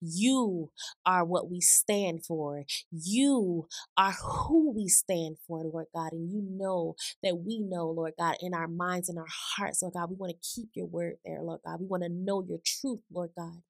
You 0.00 0.70
are 1.06 1.24
what 1.24 1.50
we 1.50 1.60
stand 1.60 2.24
for. 2.24 2.64
You 2.90 3.66
are 3.96 4.12
who 4.12 4.72
we 4.72 4.88
stand 4.88 5.36
for, 5.46 5.62
Lord 5.64 5.86
God. 5.94 6.12
And 6.12 6.30
you 6.30 6.42
know 6.42 6.94
that 7.22 7.38
we 7.38 7.60
know, 7.60 7.90
Lord 7.90 8.14
God, 8.18 8.36
in 8.40 8.54
our 8.54 8.68
minds 8.68 9.08
and 9.08 9.18
our 9.18 9.26
hearts, 9.28 9.82
Lord 9.82 9.94
God, 9.94 10.10
we 10.10 10.16
want 10.16 10.32
to 10.32 10.48
keep 10.54 10.70
your 10.74 10.86
word 10.86 11.16
there, 11.24 11.42
Lord 11.42 11.60
God. 11.64 11.80
We 11.80 11.86
want 11.86 12.02
to 12.02 12.08
know 12.08 12.44
your 12.46 12.58
truth, 12.64 13.00
Lord 13.12 13.30
God. 13.36 13.62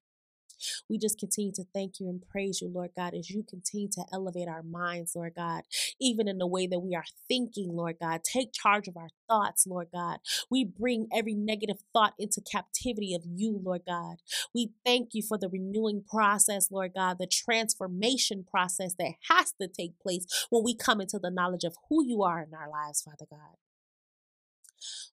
We 0.89 0.97
just 0.97 1.19
continue 1.19 1.51
to 1.53 1.65
thank 1.73 1.99
you 1.99 2.09
and 2.09 2.21
praise 2.29 2.61
you, 2.61 2.69
Lord 2.69 2.91
God, 2.95 3.13
as 3.13 3.29
you 3.29 3.43
continue 3.43 3.89
to 3.89 4.05
elevate 4.11 4.47
our 4.47 4.63
minds, 4.63 5.15
Lord 5.15 5.33
God, 5.35 5.63
even 5.99 6.27
in 6.27 6.37
the 6.37 6.47
way 6.47 6.67
that 6.67 6.79
we 6.79 6.95
are 6.95 7.05
thinking, 7.27 7.75
Lord 7.75 7.97
God. 7.99 8.21
Take 8.23 8.53
charge 8.53 8.87
of 8.87 8.97
our 8.97 9.09
thoughts, 9.27 9.65
Lord 9.67 9.87
God. 9.93 10.19
We 10.49 10.63
bring 10.63 11.07
every 11.13 11.33
negative 11.33 11.77
thought 11.93 12.13
into 12.19 12.41
captivity 12.41 13.13
of 13.13 13.23
you, 13.25 13.59
Lord 13.63 13.81
God. 13.87 14.17
We 14.53 14.71
thank 14.85 15.09
you 15.13 15.21
for 15.21 15.37
the 15.37 15.49
renewing 15.49 16.03
process, 16.09 16.71
Lord 16.71 16.93
God, 16.95 17.17
the 17.19 17.27
transformation 17.27 18.45
process 18.49 18.95
that 18.99 19.13
has 19.29 19.53
to 19.61 19.67
take 19.67 19.99
place 19.99 20.25
when 20.49 20.63
we 20.63 20.75
come 20.75 21.01
into 21.01 21.19
the 21.19 21.31
knowledge 21.31 21.63
of 21.63 21.75
who 21.89 22.05
you 22.05 22.23
are 22.23 22.41
in 22.41 22.53
our 22.53 22.69
lives, 22.69 23.01
Father 23.01 23.25
God. 23.29 23.57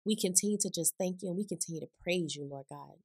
We 0.04 0.16
continue 0.16 0.58
to 0.60 0.70
just 0.70 0.94
thank 0.98 1.22
you 1.22 1.28
and 1.28 1.38
we 1.38 1.44
continue 1.44 1.80
to 1.80 1.88
praise 2.02 2.34
you, 2.34 2.44
Lord 2.44 2.66
God. 2.68 2.96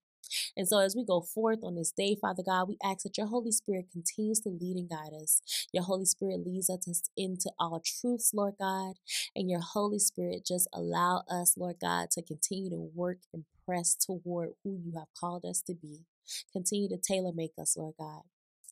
And 0.55 0.67
so, 0.67 0.79
as 0.79 0.95
we 0.95 1.05
go 1.05 1.21
forth 1.21 1.59
on 1.63 1.75
this 1.75 1.91
day, 1.91 2.15
Father 2.19 2.43
God, 2.43 2.67
we 2.67 2.77
ask 2.83 3.03
that 3.03 3.17
your 3.17 3.27
Holy 3.27 3.51
Spirit 3.51 3.91
continues 3.91 4.39
to 4.41 4.49
lead 4.49 4.77
and 4.77 4.89
guide 4.89 5.13
us. 5.21 5.41
Your 5.73 5.83
Holy 5.83 6.05
Spirit 6.05 6.45
leads 6.45 6.69
us 6.69 7.03
into 7.15 7.51
all 7.59 7.81
truths, 7.83 8.33
Lord 8.33 8.55
God. 8.59 8.95
And 9.35 9.49
your 9.49 9.61
Holy 9.61 9.99
Spirit 9.99 10.45
just 10.45 10.67
allow 10.73 11.23
us, 11.29 11.55
Lord 11.57 11.77
God, 11.81 12.11
to 12.11 12.21
continue 12.21 12.69
to 12.69 12.89
work 12.93 13.19
and 13.33 13.45
press 13.65 13.95
toward 13.95 14.51
who 14.63 14.79
you 14.83 14.93
have 14.97 15.07
called 15.19 15.45
us 15.45 15.61
to 15.63 15.73
be. 15.73 16.05
Continue 16.51 16.89
to 16.89 16.97
tailor 16.97 17.31
make 17.33 17.53
us, 17.59 17.75
Lord 17.77 17.95
God 17.99 18.21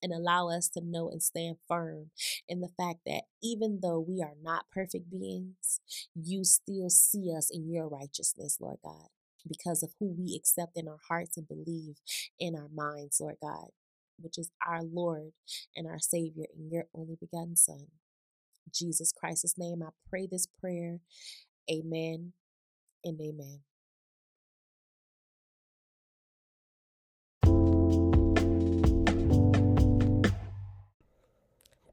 and 0.03 0.11
allow 0.13 0.49
us 0.49 0.67
to 0.69 0.81
know 0.81 1.09
and 1.09 1.23
stand 1.23 1.55
firm 1.67 2.11
in 2.47 2.59
the 2.59 2.67
fact 2.67 2.99
that 3.05 3.23
even 3.41 3.79
though 3.81 3.99
we 3.99 4.21
are 4.21 4.35
not 4.43 4.65
perfect 4.71 5.09
beings, 5.09 5.79
you 6.13 6.43
still 6.43 6.89
see 6.89 7.33
us 7.35 7.49
in 7.49 7.69
your 7.71 7.87
righteousness, 7.87 8.57
Lord 8.59 8.77
God 8.83 9.07
because 9.47 9.83
of 9.83 9.91
who 9.99 10.15
we 10.17 10.35
accept 10.35 10.77
in 10.77 10.87
our 10.87 10.99
hearts 11.09 11.37
and 11.37 11.47
believe 11.47 11.95
in 12.39 12.55
our 12.55 12.69
minds, 12.73 13.19
Lord 13.19 13.35
God, 13.41 13.69
which 14.19 14.37
is 14.37 14.49
our 14.65 14.83
Lord 14.83 15.31
and 15.75 15.87
our 15.87 15.99
Savior 15.99 16.45
and 16.55 16.71
your 16.71 16.85
only 16.93 17.15
begotten 17.19 17.55
Son. 17.55 17.87
Jesus 18.73 19.11
Christ's 19.11 19.57
name, 19.57 19.83
I 19.83 19.89
pray 20.09 20.27
this 20.29 20.47
prayer. 20.59 20.99
Amen 21.69 22.33
and 23.03 23.19
amen. 23.21 23.61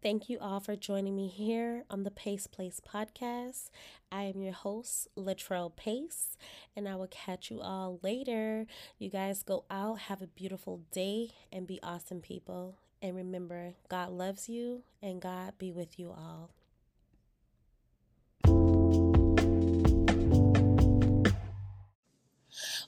Thank 0.03 0.28
you 0.28 0.38
all 0.40 0.59
for 0.59 0.74
joining 0.74 1.14
me 1.14 1.28
here 1.28 1.84
on 1.88 2.03
the 2.03 2.11
Pace 2.11 2.48
Place 2.48 2.80
podcast. 2.80 3.70
I 4.11 4.24
am 4.24 4.42
your 4.42 4.53
host, 4.53 5.07
Latrell 5.16 5.76
Pace, 5.76 6.36
and 6.74 6.88
I 6.88 6.96
will 6.96 7.07
catch 7.07 7.53
you 7.53 7.61
all 7.61 8.00
later. 8.03 8.66
You 8.98 9.11
guys 9.11 9.44
go 9.44 9.64
out, 9.70 10.00
have 10.00 10.20
a 10.20 10.26
beautiful 10.26 10.80
day, 10.90 11.30
and 11.53 11.68
be 11.68 11.78
awesome 11.84 12.20
people. 12.20 12.78
And 13.00 13.14
remember, 13.14 13.74
God 13.88 14.11
loves 14.11 14.48
you, 14.48 14.82
and 15.00 15.22
God 15.22 15.53
be 15.57 15.70
with 15.70 16.00
you 16.00 16.09
all. 16.11 16.50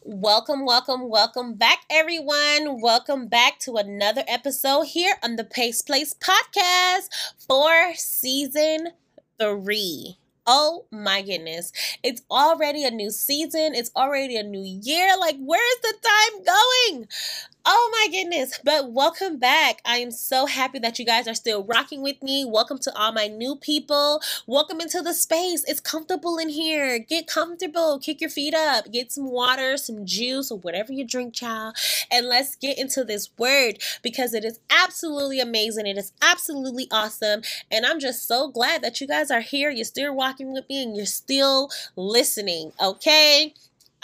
Welcome, 0.07 0.67
welcome, 0.67 1.09
welcome 1.09 1.55
back, 1.55 1.85
everyone. 1.89 2.81
Welcome 2.83 3.27
back 3.27 3.59
to 3.61 3.77
another 3.77 4.23
episode 4.29 4.83
here 4.83 5.15
on 5.23 5.37
the 5.37 5.45
Pace 5.45 5.81
Place 5.81 6.15
podcast 6.15 7.09
for 7.49 7.95
season 7.95 8.89
three. 9.41 10.19
Oh 10.47 10.85
my 10.91 11.23
goodness. 11.23 11.73
It's 12.03 12.21
already 12.31 12.85
a 12.85 12.91
new 12.91 13.11
season. 13.11 13.75
It's 13.75 13.91
already 13.97 14.37
a 14.37 14.43
new 14.43 14.63
year. 14.63 15.17
Like, 15.19 15.37
where's 15.39 15.79
the 15.83 15.95
time 16.03 16.45
going? 16.45 17.09
Oh 17.67 17.91
my 17.93 18.13
goodness. 18.13 18.61
But 18.63 18.93
welcome 18.93 19.39
back. 19.39 19.81
I 19.87 19.97
am 19.97 20.11
so 20.11 20.45
happy 20.45 20.79
that 20.81 20.99
you 20.99 21.07
guys 21.07 21.27
are 21.27 21.35
still 21.35 21.65
rocking 21.65 22.03
with 22.03 22.23
me. 22.23 22.45
Welcome 22.45 22.77
to 22.81 22.95
all 22.95 23.11
my 23.11 23.27
new 23.27 23.57
people. 23.57 24.21
Welcome 24.47 24.83
into 24.83 25.01
the 25.01 25.15
space. 25.15 25.65
It's 25.67 25.81
comfortable 25.81 26.37
in 26.37 26.51
here. 26.51 26.99
Get 26.99 27.27
comfortable. 27.27 27.99
Kick 27.99 28.21
your 28.21 28.29
feet 28.29 28.53
up. 28.53 28.93
Get 28.93 29.13
some 29.13 29.31
water, 29.31 29.79
some 29.79 30.05
juice, 30.05 30.51
or 30.51 30.59
whatever 30.59 30.93
you 30.93 31.07
drink, 31.07 31.33
child. 31.33 31.77
And 32.11 32.27
let's 32.27 32.55
get 32.55 32.77
into 32.77 33.03
this 33.03 33.31
word 33.39 33.79
because 34.03 34.35
it 34.35 34.45
is 34.45 34.61
absolutely 34.69 35.41
amazing. 35.41 35.87
It 35.87 35.97
is 35.97 36.13
absolutely 36.21 36.87
awesome. 36.91 37.41
And 37.71 37.87
I'm 37.87 37.99
just 37.99 38.29
so 38.29 38.49
glad 38.49 38.83
that 38.83 39.01
you 39.01 39.07
guys 39.07 39.31
are 39.31 39.41
here. 39.41 39.71
You're 39.71 39.87
still 39.87 40.15
walking 40.15 40.53
with 40.53 40.69
me 40.69 40.83
and 40.83 40.95
you're 40.95 41.07
still 41.07 41.71
listening. 41.97 42.73
Okay. 42.79 43.55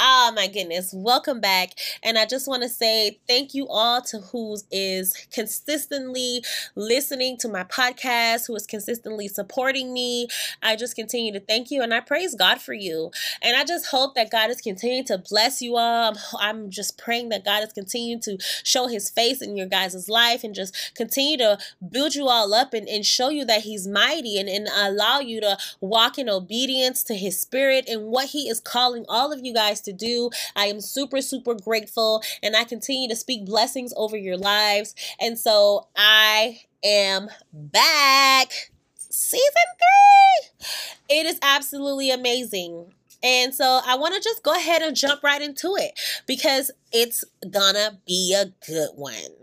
Oh 0.02 0.32
my 0.34 0.46
goodness. 0.46 0.94
Welcome 0.96 1.42
back. 1.42 1.72
And 2.02 2.16
I 2.16 2.24
just 2.24 2.48
want 2.48 2.62
to 2.62 2.70
say 2.70 3.18
thank 3.28 3.52
you 3.52 3.68
all 3.68 4.00
to 4.02 4.16
who 4.32 4.56
is 4.72 5.12
consistently 5.30 6.42
listening 6.74 7.36
to 7.38 7.48
my 7.48 7.64
podcast, 7.64 8.46
who 8.46 8.56
is 8.56 8.66
consistently 8.66 9.28
supporting 9.28 9.92
me. 9.92 10.28
I 10.62 10.76
just 10.76 10.96
continue 10.96 11.34
to 11.34 11.40
thank 11.40 11.70
you 11.70 11.82
and 11.82 11.92
I 11.92 12.00
praise 12.00 12.34
God 12.34 12.62
for 12.62 12.72
you. 12.72 13.10
And 13.42 13.54
I 13.54 13.64
just 13.64 13.88
hope 13.88 14.14
that 14.14 14.30
God 14.30 14.48
is 14.48 14.62
continuing 14.62 15.04
to 15.04 15.18
bless 15.18 15.60
you 15.60 15.76
all. 15.76 16.16
I'm, 16.38 16.70
just 16.70 16.96
praying 16.96 17.30
that 17.30 17.44
God 17.44 17.64
is 17.64 17.72
continuing 17.72 18.20
to 18.20 18.38
show 18.64 18.86
his 18.86 19.10
face 19.10 19.42
in 19.42 19.56
your 19.56 19.66
guys' 19.66 20.08
life 20.08 20.44
and 20.44 20.54
just 20.54 20.94
continue 20.94 21.36
to 21.38 21.58
build 21.90 22.14
you 22.14 22.28
all 22.28 22.54
up 22.54 22.72
and, 22.72 22.88
and 22.88 23.04
show 23.04 23.28
you 23.28 23.44
that 23.44 23.62
he's 23.62 23.86
mighty 23.86 24.38
and, 24.38 24.48
and 24.48 24.68
allow 24.74 25.18
you 25.18 25.40
to 25.40 25.58
walk 25.80 26.16
in 26.16 26.28
obedience 26.28 27.02
to 27.04 27.14
his 27.14 27.38
spirit 27.38 27.86
and 27.88 28.06
what 28.06 28.28
he 28.28 28.48
is 28.48 28.60
calling 28.60 29.04
all 29.08 29.32
of 29.32 29.44
you 29.44 29.52
guys 29.52 29.80
to 29.80 29.89
to 29.90 29.96
do. 29.96 30.30
I 30.56 30.66
am 30.66 30.80
super, 30.80 31.20
super 31.20 31.54
grateful 31.54 32.22
and 32.42 32.56
I 32.56 32.64
continue 32.64 33.08
to 33.08 33.16
speak 33.16 33.46
blessings 33.46 33.92
over 33.96 34.16
your 34.16 34.36
lives. 34.36 34.94
And 35.20 35.38
so 35.38 35.88
I 35.96 36.60
am 36.84 37.28
back. 37.52 38.70
Season 38.94 39.48
three. 39.78 41.18
It 41.18 41.26
is 41.26 41.38
absolutely 41.42 42.10
amazing. 42.10 42.94
And 43.22 43.54
so 43.54 43.80
I 43.84 43.96
want 43.96 44.14
to 44.14 44.20
just 44.20 44.42
go 44.42 44.54
ahead 44.54 44.82
and 44.82 44.96
jump 44.96 45.22
right 45.22 45.42
into 45.42 45.74
it 45.76 45.98
because 46.26 46.70
it's 46.92 47.24
gonna 47.50 47.98
be 48.06 48.34
a 48.34 48.46
good 48.66 48.90
one. 48.94 49.34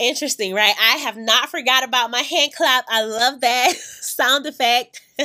Interesting, 0.00 0.54
right? 0.54 0.74
I 0.80 0.96
have 0.96 1.18
not 1.18 1.50
forgot 1.50 1.84
about 1.84 2.10
my 2.10 2.22
hand 2.22 2.54
clap. 2.56 2.86
I 2.88 3.04
love 3.04 3.42
that 3.42 3.74
sound 3.76 4.46
effect. 4.46 5.02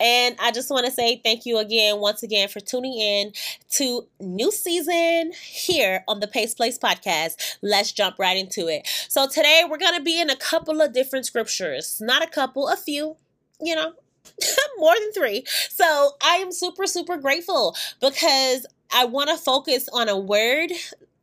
and 0.00 0.36
I 0.40 0.50
just 0.52 0.68
want 0.68 0.86
to 0.86 0.92
say 0.92 1.20
thank 1.24 1.46
you 1.46 1.58
again, 1.58 2.00
once 2.00 2.24
again, 2.24 2.48
for 2.48 2.58
tuning 2.58 2.98
in 2.98 3.32
to 3.74 4.08
new 4.20 4.50
season 4.50 5.32
here 5.40 6.04
on 6.08 6.18
the 6.18 6.26
Pace 6.26 6.54
Place 6.54 6.76
podcast. 6.76 7.58
Let's 7.62 7.92
jump 7.92 8.18
right 8.18 8.36
into 8.36 8.66
it. 8.66 8.88
So 9.08 9.28
today 9.28 9.62
we're 9.70 9.78
going 9.78 9.96
to 9.96 10.02
be 10.02 10.20
in 10.20 10.28
a 10.28 10.36
couple 10.36 10.80
of 10.82 10.92
different 10.92 11.26
scriptures, 11.26 12.00
not 12.00 12.22
a 12.24 12.28
couple, 12.28 12.68
a 12.68 12.76
few, 12.76 13.16
you 13.60 13.76
know, 13.76 13.92
more 14.78 14.94
than 14.98 15.12
three. 15.12 15.44
So 15.70 16.12
I 16.22 16.38
am 16.38 16.50
super, 16.50 16.88
super 16.88 17.16
grateful 17.16 17.76
because 18.00 18.66
I 18.92 19.04
want 19.04 19.30
to 19.30 19.36
focus 19.36 19.88
on 19.92 20.08
a 20.08 20.18
word 20.18 20.72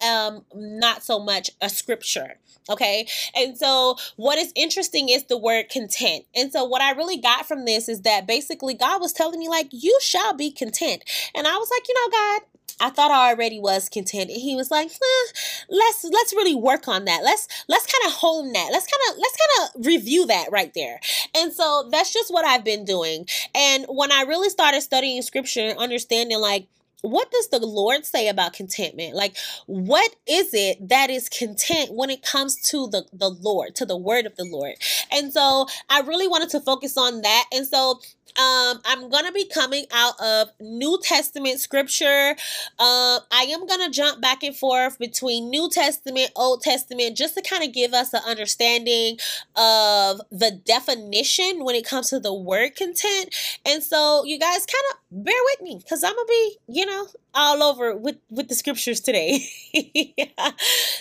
um 0.08 0.44
not 0.54 1.04
so 1.04 1.20
much 1.20 1.50
a 1.62 1.70
scripture 1.70 2.38
okay 2.70 3.08
and 3.36 3.58
so 3.58 3.96
what 4.16 4.38
is 4.38 4.52
interesting 4.56 5.10
is 5.10 5.26
the 5.26 5.38
word 5.38 5.70
content 5.70 6.26
and 6.36 6.52
so 6.52 6.64
what 6.64 6.82
i 6.82 6.92
really 6.92 7.18
got 7.18 7.48
from 7.48 7.66
this 7.66 7.90
is 7.90 8.02
that 8.02 8.28
basically 8.28 8.74
god 8.74 9.02
was 9.02 9.14
telling 9.14 9.40
me 9.40 9.50
like 9.50 9.68
you 9.72 9.98
shall 10.02 10.34
be 10.34 10.52
content 10.52 11.04
and 11.36 11.48
i 11.48 11.56
was 11.58 11.70
like 11.70 11.88
you 11.88 11.96
know 11.96 12.12
god 12.12 12.42
I 12.80 12.90
thought 12.90 13.12
I 13.12 13.30
already 13.30 13.60
was 13.60 13.90
content. 13.90 14.30
And 14.30 14.40
he 14.40 14.56
was 14.56 14.72
like, 14.72 14.90
eh, 14.90 15.32
let's 15.70 16.04
let's 16.04 16.34
really 16.34 16.56
work 16.56 16.88
on 16.88 17.06
that. 17.06 17.24
Let's 17.24 17.48
let's 17.68 17.86
kind 17.86 18.12
of 18.12 18.18
hone 18.20 18.54
that. 18.54 18.70
Let's 18.72 18.88
kind 18.88 19.02
of 19.10 19.22
let's 19.22 19.38
kind 19.38 19.70
of 19.76 19.86
review 19.86 20.26
that 20.28 20.52
right 20.52 20.74
there. 20.74 21.00
And 21.36 21.52
so 21.52 21.88
that's 21.92 22.14
just 22.14 22.32
what 22.32 22.46
I've 22.46 22.64
been 22.64 22.86
doing. 22.86 23.26
And 23.54 23.86
when 23.90 24.12
I 24.12 24.22
really 24.22 24.50
started 24.50 24.82
studying 24.82 25.22
scripture 25.22 25.62
and 25.62 25.78
understanding 25.78 26.40
like 26.40 26.68
what 27.02 27.32
does 27.32 27.50
the 27.50 27.60
Lord 27.60 28.06
say 28.06 28.28
about 28.28 28.54
contentment? 28.54 29.16
Like, 29.16 29.36
what 29.68 30.16
is 30.28 30.54
it 30.54 30.90
that 30.90 31.10
is 31.10 31.30
content 31.30 31.94
when 31.94 32.10
it 32.10 32.22
comes 32.22 32.60
to 32.70 32.88
the, 32.88 33.06
the 33.14 33.30
Lord, 33.30 33.76
to 33.76 33.86
the 33.86 33.98
word 33.98 34.26
of 34.26 34.36
the 34.36 34.46
Lord? 34.46 34.76
And 35.12 35.32
so 35.32 35.68
I 35.90 36.02
really 36.02 36.28
wanted 36.28 36.50
to 36.50 36.60
focus 36.60 36.98
on 36.98 37.22
that. 37.22 37.46
And 37.54 37.66
so 37.66 38.00
um, 38.38 38.82
I'm 38.86 39.10
gonna 39.10 39.32
be 39.32 39.46
coming 39.46 39.86
out 39.92 40.20
of 40.20 40.50
New 40.60 41.00
Testament 41.02 41.60
scripture. 41.60 42.36
Uh, 42.78 43.20
I 43.32 43.44
am 43.50 43.66
gonna 43.66 43.90
jump 43.90 44.22
back 44.22 44.44
and 44.44 44.56
forth 44.56 45.00
between 45.00 45.50
New 45.50 45.70
Testament, 45.70 46.32
Old 46.36 46.62
Testament, 46.62 47.18
just 47.18 47.36
to 47.36 47.42
kind 47.42 47.64
of 47.64 47.74
give 47.74 47.94
us 47.94 48.14
an 48.14 48.22
understanding 48.28 49.18
of 49.56 50.22
the 50.32 50.52
definition 50.66 51.64
when 51.64 51.76
it 51.76 51.86
comes 51.86 52.10
to 52.10 52.20
the 52.20 52.34
word 52.34 52.76
content. 52.76 53.34
And 53.66 53.84
so, 53.84 54.24
you 54.26 54.38
guys, 54.40 54.66
kind 54.66 54.84
of 54.92 55.24
bear 55.26 55.42
with 55.52 55.62
me 55.62 55.78
because 55.78 56.04
I'm 56.04 56.14
gonna 56.14 56.26
be, 56.28 56.58
you 56.68 56.86
know, 56.86 57.08
all 57.34 57.64
over 57.64 57.96
with 57.96 58.18
with 58.30 58.48
the 58.50 58.56
scriptures 58.56 59.00
today. 59.00 59.46
yeah. 59.74 60.26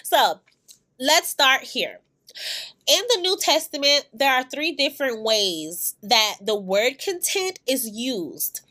So, 0.04 0.40
let's 0.98 1.28
start 1.28 1.62
here 1.62 2.00
in 2.88 3.02
the 3.14 3.20
New 3.20 3.36
Testament, 3.38 4.06
there 4.14 4.32
are 4.32 4.44
three 4.44 4.72
different 4.72 5.22
ways 5.22 5.94
that 6.02 6.36
the 6.40 6.56
word 6.56 6.98
content 6.98 7.60
is 7.66 7.88
used. 7.88 8.62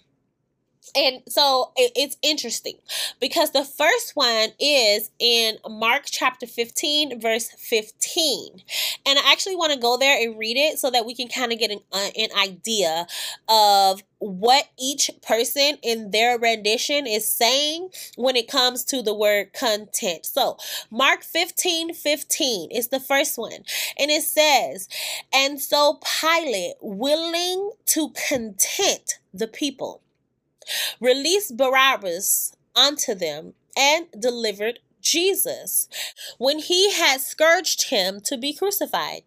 And 0.98 1.22
so 1.30 1.72
it's 1.78 2.18
interesting 2.24 2.80
because 3.22 3.52
the 3.52 3.64
first 3.64 4.16
one 4.16 4.50
is 4.60 5.12
in 5.20 5.58
Mark 5.70 6.04
chapter 6.08 6.48
15, 6.48 7.22
verse 7.22 7.50
15. 7.52 8.64
And 9.06 9.20
I 9.20 9.32
actually 9.32 9.56
want 9.56 9.74
to 9.74 9.80
go 9.80 9.98
there 9.98 10.20
and 10.20 10.39
read 10.39 10.58
it 10.58 10.80
so 10.80 10.89
that 10.89 11.06
we 11.06 11.14
can 11.14 11.28
kind 11.28 11.54
of 11.54 11.60
get 11.60 11.70
an, 11.70 11.82
uh, 11.93 12.10
an 12.18 12.30
idea 12.36 13.06
of 13.48 14.02
what 14.18 14.70
each 14.80 15.12
person 15.22 15.78
in 15.84 16.10
their 16.10 16.39
rendition 16.39 17.06
is 17.06 17.28
saying 17.28 17.89
when 18.16 18.36
it 18.36 18.48
comes 18.48 18.84
to 18.86 19.04
the 19.04 19.14
word 19.14 19.54
content. 19.54 20.26
So, 20.26 20.58
Mark 20.89 21.24
15 21.24 21.93
15 21.93 22.72
is 22.72 22.88
the 22.88 23.00
first 23.00 23.38
one, 23.38 23.64
and 24.00 24.10
it 24.10 24.24
says, 24.24 24.89
And 25.32 25.62
so 25.62 26.00
Pilate, 26.22 26.76
willing 26.82 27.72
to 27.88 28.10
content 28.28 29.20
the 29.34 29.48
people, 29.48 30.02
released 30.99 31.57
Barabbas 31.57 32.55
unto 32.76 33.13
them 33.15 33.53
and 33.78 34.07
delivered 34.18 34.80
Jesus 35.01 35.88
when 36.38 36.59
he 36.59 36.91
had 36.91 37.22
scourged 37.22 37.89
him 37.89 38.20
to 38.26 38.38
be 38.38 38.53
crucified. 38.53 39.22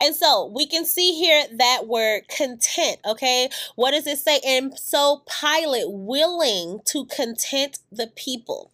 And 0.00 0.14
so 0.14 0.50
we 0.54 0.66
can 0.66 0.84
see 0.84 1.12
here 1.12 1.44
that 1.58 1.86
word 1.86 2.28
content, 2.28 2.98
okay? 3.06 3.48
What 3.74 3.92
does 3.92 4.06
it 4.06 4.18
say? 4.18 4.40
And 4.46 4.78
so 4.78 5.22
Pilate 5.40 5.90
willing 5.90 6.80
to 6.86 7.06
content 7.06 7.78
the 7.90 8.08
people. 8.14 8.70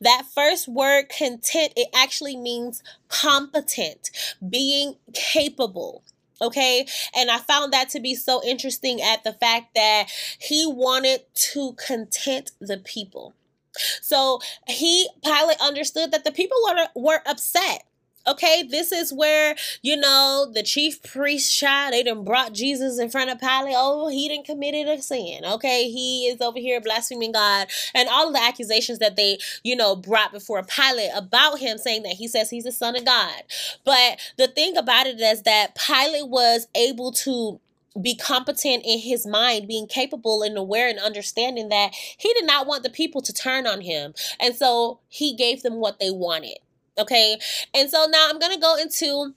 That 0.00 0.24
first 0.34 0.68
word 0.68 1.08
content, 1.08 1.72
it 1.76 1.88
actually 1.94 2.36
means 2.36 2.82
competent, 3.08 4.10
being 4.46 4.96
capable. 5.12 6.02
Okay. 6.40 6.86
And 7.16 7.30
I 7.30 7.38
found 7.38 7.72
that 7.72 7.88
to 7.90 8.00
be 8.00 8.14
so 8.14 8.42
interesting 8.44 9.00
at 9.00 9.24
the 9.24 9.32
fact 9.32 9.74
that 9.74 10.08
he 10.38 10.66
wanted 10.66 11.22
to 11.52 11.72
content 11.74 12.52
the 12.60 12.78
people. 12.78 13.34
So 14.00 14.40
he, 14.68 15.08
Pilate 15.24 15.60
understood 15.60 16.12
that 16.12 16.24
the 16.24 16.32
people 16.32 16.56
were, 16.64 16.88
were 16.94 17.22
upset 17.26 17.84
Okay, 18.26 18.62
this 18.62 18.90
is 18.90 19.12
where, 19.12 19.54
you 19.82 19.96
know, 19.96 20.50
the 20.50 20.62
chief 20.62 21.02
priest 21.02 21.52
shot. 21.52 21.90
They 21.90 22.02
done 22.02 22.24
brought 22.24 22.54
Jesus 22.54 22.98
in 22.98 23.10
front 23.10 23.30
of 23.30 23.38
Pilate. 23.38 23.74
Oh, 23.76 24.08
he 24.08 24.28
didn't 24.28 24.46
committed 24.46 24.88
a 24.88 25.02
sin. 25.02 25.44
Okay, 25.44 25.90
he 25.90 26.26
is 26.28 26.40
over 26.40 26.58
here 26.58 26.80
blaspheming 26.80 27.32
God. 27.32 27.68
And 27.94 28.08
all 28.08 28.28
of 28.28 28.34
the 28.34 28.42
accusations 28.42 28.98
that 29.00 29.16
they, 29.16 29.38
you 29.62 29.76
know, 29.76 29.94
brought 29.94 30.32
before 30.32 30.62
Pilate 30.62 31.10
about 31.14 31.58
him 31.58 31.76
saying 31.76 32.02
that 32.04 32.14
he 32.14 32.26
says 32.26 32.48
he's 32.48 32.64
the 32.64 32.72
son 32.72 32.96
of 32.96 33.04
God. 33.04 33.42
But 33.84 34.18
the 34.38 34.48
thing 34.48 34.76
about 34.78 35.06
it 35.06 35.20
is 35.20 35.42
that 35.42 35.74
Pilate 35.74 36.28
was 36.28 36.66
able 36.74 37.12
to 37.12 37.60
be 38.00 38.16
competent 38.16 38.84
in 38.86 38.98
his 39.00 39.26
mind, 39.26 39.68
being 39.68 39.86
capable 39.86 40.42
and 40.42 40.56
aware 40.56 40.88
and 40.88 40.98
understanding 40.98 41.68
that 41.68 41.92
he 41.94 42.32
did 42.32 42.46
not 42.46 42.66
want 42.66 42.82
the 42.82 42.90
people 42.90 43.20
to 43.20 43.32
turn 43.32 43.66
on 43.66 43.82
him. 43.82 44.14
And 44.40 44.54
so 44.56 45.00
he 45.08 45.36
gave 45.36 45.62
them 45.62 45.74
what 45.74 46.00
they 46.00 46.10
wanted. 46.10 46.58
Okay. 46.98 47.38
And 47.74 47.90
so 47.90 48.06
now 48.06 48.28
I'm 48.30 48.38
going 48.38 48.54
to 48.54 48.60
go 48.60 48.76
into 48.76 49.34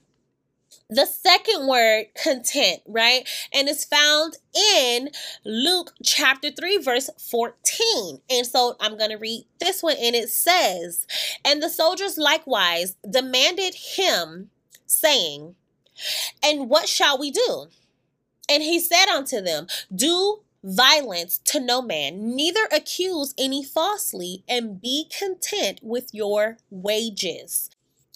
the 0.90 1.06
second 1.06 1.66
word, 1.66 2.06
content, 2.22 2.80
right? 2.86 3.28
And 3.52 3.68
it's 3.68 3.84
found 3.84 4.38
in 4.54 5.10
Luke 5.44 5.92
chapter 6.02 6.50
3, 6.50 6.78
verse 6.78 7.10
14. 7.30 8.20
And 8.30 8.46
so 8.46 8.76
I'm 8.80 8.96
going 8.96 9.10
to 9.10 9.16
read 9.16 9.44
this 9.60 9.82
one, 9.82 9.96
and 10.00 10.16
it 10.16 10.30
says, 10.30 11.06
And 11.44 11.62
the 11.62 11.68
soldiers 11.68 12.16
likewise 12.16 12.96
demanded 13.08 13.74
him, 13.74 14.50
saying, 14.86 15.56
And 16.42 16.70
what 16.70 16.88
shall 16.88 17.18
we 17.18 17.30
do? 17.30 17.66
And 18.48 18.62
he 18.62 18.80
said 18.80 19.06
unto 19.08 19.42
them, 19.42 19.66
Do 19.94 20.40
violence 20.62 21.38
to 21.44 21.60
no 21.60 21.80
man, 21.80 22.34
neither 22.34 22.66
accuse 22.72 23.34
any 23.38 23.64
falsely, 23.64 24.44
and 24.48 24.80
be 24.80 25.06
content 25.16 25.80
with 25.82 26.12
your 26.12 26.58
wages. 26.70 27.70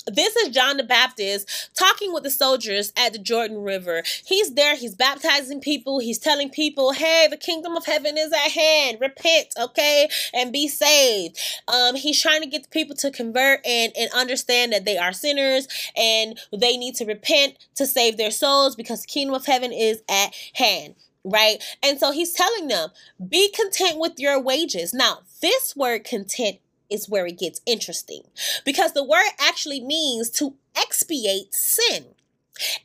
this 0.07 0.35
is 0.35 0.49
John 0.49 0.79
the 0.79 0.83
Baptist 0.83 1.71
talking 1.79 2.13
with 2.13 2.25
the 2.25 2.31
soldiers 2.31 2.93
at 2.97 3.13
the 3.13 3.21
Jordan 3.21 3.59
River. 3.59 4.03
He's 4.27 4.55
there, 4.55 4.75
he's 4.75 4.97
baptizing 4.97 5.61
people, 5.61 6.01
he's 6.01 6.19
telling 6.19 6.51
people, 6.51 6.93
hey, 6.93 7.29
the 7.31 7.37
kingdom 7.37 7.77
of 7.77 7.87
heaven 7.87 8.19
is 8.19 8.33
at 8.33 8.51
hand. 8.51 8.99
Repent, 9.01 9.55
okay, 9.61 10.09
and 10.35 10.53
be 10.53 10.67
saved. 10.67 11.39
Um, 11.69 11.95
he's 11.95 12.21
trying 12.21 12.41
to 12.41 12.49
get 12.49 12.65
the 12.65 12.69
people 12.69 12.97
to 12.97 13.13
convert 13.13 13.65
and, 13.65 13.93
and 13.97 14.11
understand 14.13 14.73
that 14.73 14.85
they 14.85 14.99
are 14.99 15.13
sinners 15.13 15.69
and 15.97 16.37
they 16.53 16.77
need 16.77 16.97
to 16.97 17.05
repent 17.05 17.59
to 17.77 17.87
save 17.87 18.17
their 18.17 18.33
souls 18.33 18.75
because 18.75 19.03
the 19.03 19.09
kingdom 19.09 19.37
of 19.37 19.47
heaven 19.47 19.73
is 19.73 20.03
at 20.09 20.35
hand 20.55 20.97
right? 21.25 21.63
And 21.83 21.99
so 21.99 22.13
he's 22.13 22.33
telling 22.33 22.69
them, 22.69 22.91
be 23.29 23.51
content 23.51 23.99
with 23.99 24.19
your 24.19 24.41
wages. 24.41 24.93
Now, 24.93 25.21
this 25.41 25.77
word 25.77 26.05
content 26.05 26.59
is 26.91 27.09
where 27.09 27.27
it 27.27 27.39
gets 27.39 27.61
interesting 27.67 28.23
because 28.65 28.93
the 28.93 29.05
word 29.05 29.31
actually 29.41 29.81
means 29.81 30.31
to 30.31 30.55
expiate 30.77 31.55
sin. 31.55 32.07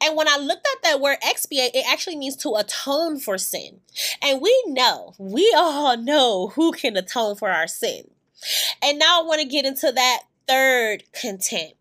And 0.02 0.16
when 0.16 0.30
I 0.30 0.38
looked 0.38 0.66
at 0.66 0.84
that 0.84 1.02
word 1.02 1.18
expiate, 1.22 1.76
it 1.76 1.86
actually 1.88 2.16
means 2.16 2.38
to 2.38 2.56
atone 2.56 3.20
for 3.20 3.38
sin. 3.38 3.82
And 4.22 4.42
we 4.42 4.64
know, 4.66 5.14
we 5.18 5.54
all 5.56 5.98
know 5.98 6.54
who 6.56 6.72
can 6.72 6.96
atone 6.96 7.36
for 7.36 7.50
our 7.50 7.68
sin. 7.68 8.10
And 8.82 8.98
now 8.98 9.22
I 9.22 9.26
want 9.26 9.42
to 9.42 9.48
get 9.48 9.66
into 9.66 9.92
that 9.92 10.22
third 10.48 11.04
content 11.12 11.74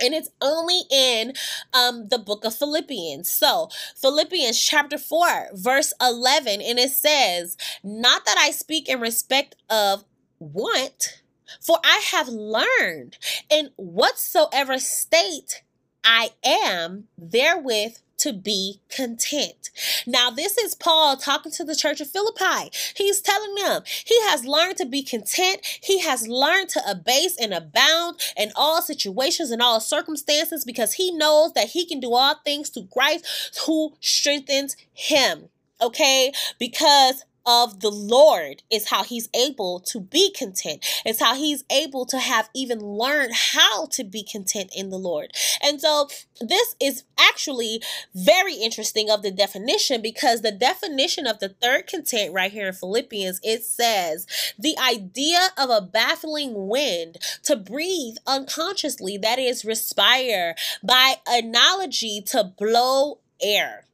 and 0.00 0.14
it's 0.14 0.30
only 0.40 0.82
in 0.90 1.32
um, 1.72 2.08
the 2.08 2.18
book 2.18 2.44
of 2.44 2.54
Philippians. 2.54 3.28
So, 3.28 3.68
Philippians 3.96 4.60
chapter 4.60 4.98
4, 4.98 5.48
verse 5.52 5.92
11, 6.00 6.60
and 6.60 6.78
it 6.78 6.90
says, 6.90 7.56
Not 7.82 8.24
that 8.24 8.36
I 8.38 8.50
speak 8.50 8.88
in 8.88 9.00
respect 9.00 9.56
of 9.70 10.04
want, 10.38 11.22
for 11.60 11.78
I 11.84 12.02
have 12.12 12.28
learned 12.28 13.18
in 13.50 13.70
whatsoever 13.76 14.78
state 14.78 15.62
I 16.04 16.30
am 16.44 17.08
therewith 17.18 17.98
to 18.18 18.32
be 18.32 18.80
content. 18.88 19.70
Now, 20.06 20.30
this 20.30 20.56
is 20.56 20.74
Paul 20.74 21.16
talking 21.16 21.52
to 21.52 21.64
the 21.64 21.76
church 21.76 22.00
of 22.00 22.10
Philippi. 22.10 22.70
He's 22.94 23.20
telling 23.20 23.54
them 23.56 23.82
he 24.04 24.20
has 24.28 24.44
learned 24.44 24.76
to 24.78 24.86
be 24.86 25.02
content. 25.02 25.60
He 25.82 26.00
has 26.00 26.26
learned 26.26 26.68
to 26.70 26.90
abase 26.90 27.36
and 27.40 27.52
abound 27.52 28.20
in 28.36 28.52
all 28.56 28.82
situations 28.82 29.50
and 29.50 29.60
all 29.60 29.80
circumstances 29.80 30.64
because 30.64 30.94
he 30.94 31.12
knows 31.12 31.52
that 31.52 31.68
he 31.70 31.86
can 31.86 32.00
do 32.00 32.14
all 32.14 32.36
things 32.44 32.70
through 32.70 32.88
Christ 32.92 33.60
who 33.66 33.94
strengthens 34.00 34.76
him. 34.92 35.48
Okay? 35.80 36.32
Because 36.58 37.24
of 37.46 37.80
the 37.80 37.90
Lord 37.90 38.62
is 38.70 38.90
how 38.90 39.04
he's 39.04 39.28
able 39.32 39.80
to 39.80 40.00
be 40.00 40.32
content. 40.32 40.84
It's 41.04 41.20
how 41.20 41.36
he's 41.36 41.64
able 41.70 42.04
to 42.06 42.18
have 42.18 42.50
even 42.54 42.80
learned 42.80 43.32
how 43.54 43.86
to 43.92 44.04
be 44.04 44.24
content 44.24 44.72
in 44.76 44.90
the 44.90 44.98
Lord. 44.98 45.32
And 45.62 45.80
so 45.80 46.08
this 46.40 46.74
is 46.80 47.04
actually 47.18 47.80
very 48.14 48.54
interesting 48.54 49.08
of 49.10 49.22
the 49.22 49.30
definition 49.30 50.02
because 50.02 50.42
the 50.42 50.52
definition 50.52 51.26
of 51.26 51.38
the 51.38 51.50
third 51.50 51.86
content 51.86 52.34
right 52.34 52.52
here 52.52 52.68
in 52.68 52.74
Philippians 52.74 53.40
it 53.42 53.64
says 53.64 54.26
the 54.58 54.76
idea 54.78 55.48
of 55.56 55.70
a 55.70 55.80
baffling 55.80 56.68
wind 56.68 57.18
to 57.44 57.56
breathe 57.56 58.16
unconsciously 58.26 59.16
that 59.18 59.38
is 59.38 59.64
respire 59.64 60.54
by 60.82 61.14
analogy 61.26 62.20
to 62.26 62.44
blow 62.58 63.18
air. 63.40 63.84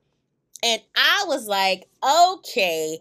And 0.65 0.81
I 0.95 1.25
was 1.27 1.49
like, 1.49 1.89
okay, 2.05 3.01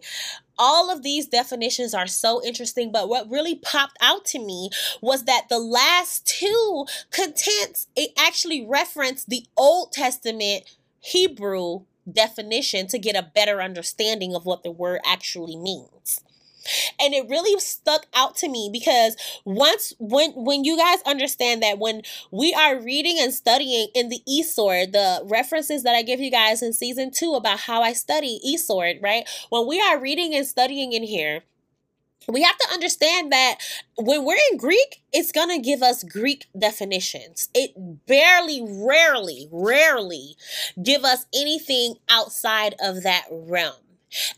all 0.58 0.90
of 0.90 1.02
these 1.02 1.26
definitions 1.26 1.94
are 1.94 2.06
so 2.06 2.42
interesting, 2.44 2.92
but 2.92 3.08
what 3.08 3.30
really 3.30 3.54
popped 3.56 3.96
out 4.00 4.24
to 4.26 4.38
me 4.38 4.70
was 5.00 5.24
that 5.24 5.48
the 5.48 5.58
last 5.58 6.26
two 6.26 6.86
contents, 7.10 7.88
it 7.96 8.10
actually 8.18 8.64
referenced 8.66 9.28
the 9.28 9.46
Old 9.56 9.92
Testament 9.92 10.64
Hebrew 11.00 11.82
definition 12.10 12.86
to 12.88 12.98
get 12.98 13.16
a 13.16 13.30
better 13.34 13.62
understanding 13.62 14.34
of 14.34 14.44
what 14.44 14.62
the 14.62 14.70
word 14.70 15.00
actually 15.06 15.56
means 15.56 16.20
and 17.00 17.14
it 17.14 17.28
really 17.28 17.58
stuck 17.60 18.06
out 18.14 18.36
to 18.36 18.48
me 18.48 18.70
because 18.72 19.16
once 19.44 19.94
when 19.98 20.32
when 20.32 20.64
you 20.64 20.76
guys 20.76 20.98
understand 21.06 21.62
that 21.62 21.78
when 21.78 22.02
we 22.30 22.54
are 22.54 22.80
reading 22.80 23.18
and 23.20 23.32
studying 23.32 23.88
in 23.94 24.08
the 24.08 24.22
eSword, 24.28 24.92
the 24.92 25.22
references 25.24 25.82
that 25.82 25.94
I 25.94 26.02
give 26.02 26.20
you 26.20 26.30
guys 26.30 26.62
in 26.62 26.72
season 26.72 27.10
two 27.10 27.34
about 27.34 27.60
how 27.60 27.82
I 27.82 27.92
study 27.92 28.40
eSword, 28.46 29.02
right? 29.02 29.28
When 29.50 29.66
we 29.66 29.80
are 29.80 29.98
reading 30.00 30.34
and 30.34 30.46
studying 30.46 30.92
in 30.92 31.02
here, 31.02 31.42
we 32.28 32.42
have 32.42 32.56
to 32.58 32.68
understand 32.72 33.32
that 33.32 33.56
when 33.96 34.24
we're 34.24 34.38
in 34.52 34.58
Greek, 34.58 35.02
it's 35.12 35.32
going 35.32 35.48
to 35.48 35.58
give 35.58 35.82
us 35.82 36.04
Greek 36.04 36.46
definitions. 36.58 37.48
It 37.54 37.72
barely, 38.06 38.62
rarely, 38.64 39.48
rarely 39.50 40.36
give 40.82 41.04
us 41.04 41.26
anything 41.34 41.96
outside 42.08 42.74
of 42.80 43.02
that 43.02 43.24
realm. 43.30 43.74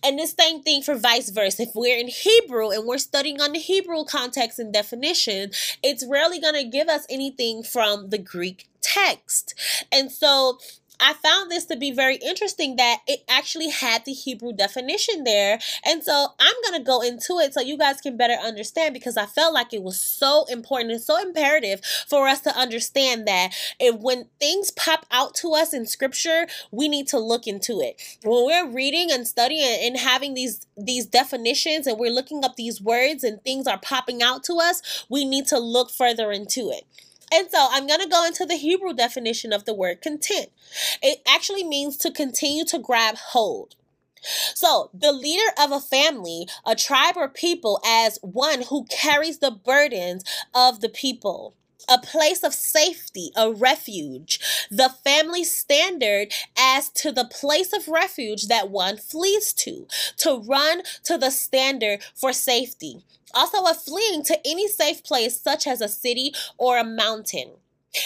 And 0.02 0.18
the 0.18 0.26
same 0.26 0.62
thing 0.62 0.82
for 0.82 0.94
vice 0.94 1.30
versa. 1.30 1.62
If 1.62 1.70
we're 1.74 1.98
in 1.98 2.08
Hebrew 2.08 2.70
and 2.70 2.86
we're 2.86 2.98
studying 2.98 3.40
on 3.40 3.52
the 3.52 3.58
Hebrew 3.58 4.04
context 4.04 4.58
and 4.58 4.72
definition, 4.72 5.50
it's 5.82 6.06
rarely 6.06 6.40
going 6.40 6.54
to 6.54 6.64
give 6.64 6.88
us 6.88 7.06
anything 7.08 7.62
from 7.62 8.10
the 8.10 8.18
Greek 8.18 8.68
text. 8.80 9.54
And 9.90 10.12
so 10.12 10.58
I 11.04 11.12
found 11.12 11.50
this 11.50 11.66
to 11.66 11.76
be 11.76 11.90
very 11.90 12.16
interesting 12.16 12.76
that 12.76 13.00
it 13.06 13.24
actually 13.28 13.68
had 13.68 14.06
the 14.06 14.12
Hebrew 14.14 14.54
definition 14.54 15.24
there. 15.24 15.58
And 15.84 16.02
so 16.02 16.28
I'm 16.40 16.54
going 16.62 16.80
to 16.80 16.84
go 16.84 17.02
into 17.02 17.34
it 17.40 17.52
so 17.52 17.60
you 17.60 17.76
guys 17.76 18.00
can 18.00 18.16
better 18.16 18.32
understand 18.32 18.94
because 18.94 19.18
I 19.18 19.26
felt 19.26 19.52
like 19.52 19.74
it 19.74 19.82
was 19.82 20.00
so 20.00 20.46
important 20.48 20.92
and 20.92 21.02
so 21.02 21.20
imperative 21.20 21.82
for 22.08 22.26
us 22.26 22.40
to 22.42 22.56
understand 22.56 23.28
that 23.28 23.50
if 23.78 23.96
when 23.96 24.28
things 24.40 24.70
pop 24.70 25.04
out 25.10 25.34
to 25.36 25.52
us 25.52 25.74
in 25.74 25.84
scripture, 25.84 26.46
we 26.70 26.88
need 26.88 27.06
to 27.08 27.18
look 27.18 27.46
into 27.46 27.82
it. 27.82 28.00
When 28.22 28.46
we're 28.46 28.72
reading 28.72 29.12
and 29.12 29.28
studying 29.28 29.80
and 29.82 29.98
having 29.98 30.32
these 30.32 30.66
these 30.74 31.04
definitions 31.04 31.86
and 31.86 31.98
we're 31.98 32.10
looking 32.10 32.44
up 32.44 32.56
these 32.56 32.80
words 32.80 33.24
and 33.24 33.44
things 33.44 33.66
are 33.66 33.78
popping 33.78 34.22
out 34.22 34.42
to 34.44 34.54
us, 34.54 35.04
we 35.10 35.26
need 35.26 35.46
to 35.48 35.58
look 35.58 35.90
further 35.90 36.32
into 36.32 36.70
it. 36.70 36.84
And 37.34 37.50
so 37.50 37.68
I'm 37.70 37.86
going 37.86 38.00
to 38.00 38.08
go 38.08 38.24
into 38.24 38.46
the 38.46 38.54
Hebrew 38.54 38.94
definition 38.94 39.52
of 39.52 39.64
the 39.64 39.74
word 39.74 40.00
content. 40.00 40.50
It 41.02 41.20
actually 41.26 41.64
means 41.64 41.96
to 41.98 42.12
continue 42.12 42.64
to 42.66 42.78
grab 42.78 43.16
hold. 43.16 43.74
So, 44.54 44.90
the 44.94 45.12
leader 45.12 45.50
of 45.60 45.70
a 45.70 45.80
family, 45.80 46.46
a 46.64 46.74
tribe, 46.74 47.16
or 47.16 47.28
people 47.28 47.80
as 47.84 48.18
one 48.22 48.62
who 48.62 48.86
carries 48.86 49.38
the 49.38 49.50
burdens 49.50 50.24
of 50.54 50.80
the 50.80 50.88
people 50.88 51.54
a 51.86 51.98
place 51.98 52.42
of 52.42 52.54
safety, 52.54 53.30
a 53.36 53.52
refuge, 53.52 54.40
the 54.70 54.88
family 55.04 55.44
standard 55.44 56.32
as 56.56 56.88
to 56.88 57.12
the 57.12 57.26
place 57.26 57.74
of 57.74 57.88
refuge 57.88 58.46
that 58.46 58.70
one 58.70 58.96
flees 58.96 59.52
to, 59.52 59.86
to 60.16 60.38
run 60.48 60.82
to 61.02 61.18
the 61.18 61.30
standard 61.30 62.02
for 62.14 62.32
safety 62.32 63.04
also 63.34 63.64
a 63.64 63.74
fleeing 63.74 64.22
to 64.24 64.38
any 64.44 64.68
safe 64.68 65.02
place, 65.04 65.40
such 65.40 65.66
as 65.66 65.80
a 65.80 65.88
city 65.88 66.32
or 66.58 66.78
a 66.78 66.84
mountain. 66.84 67.52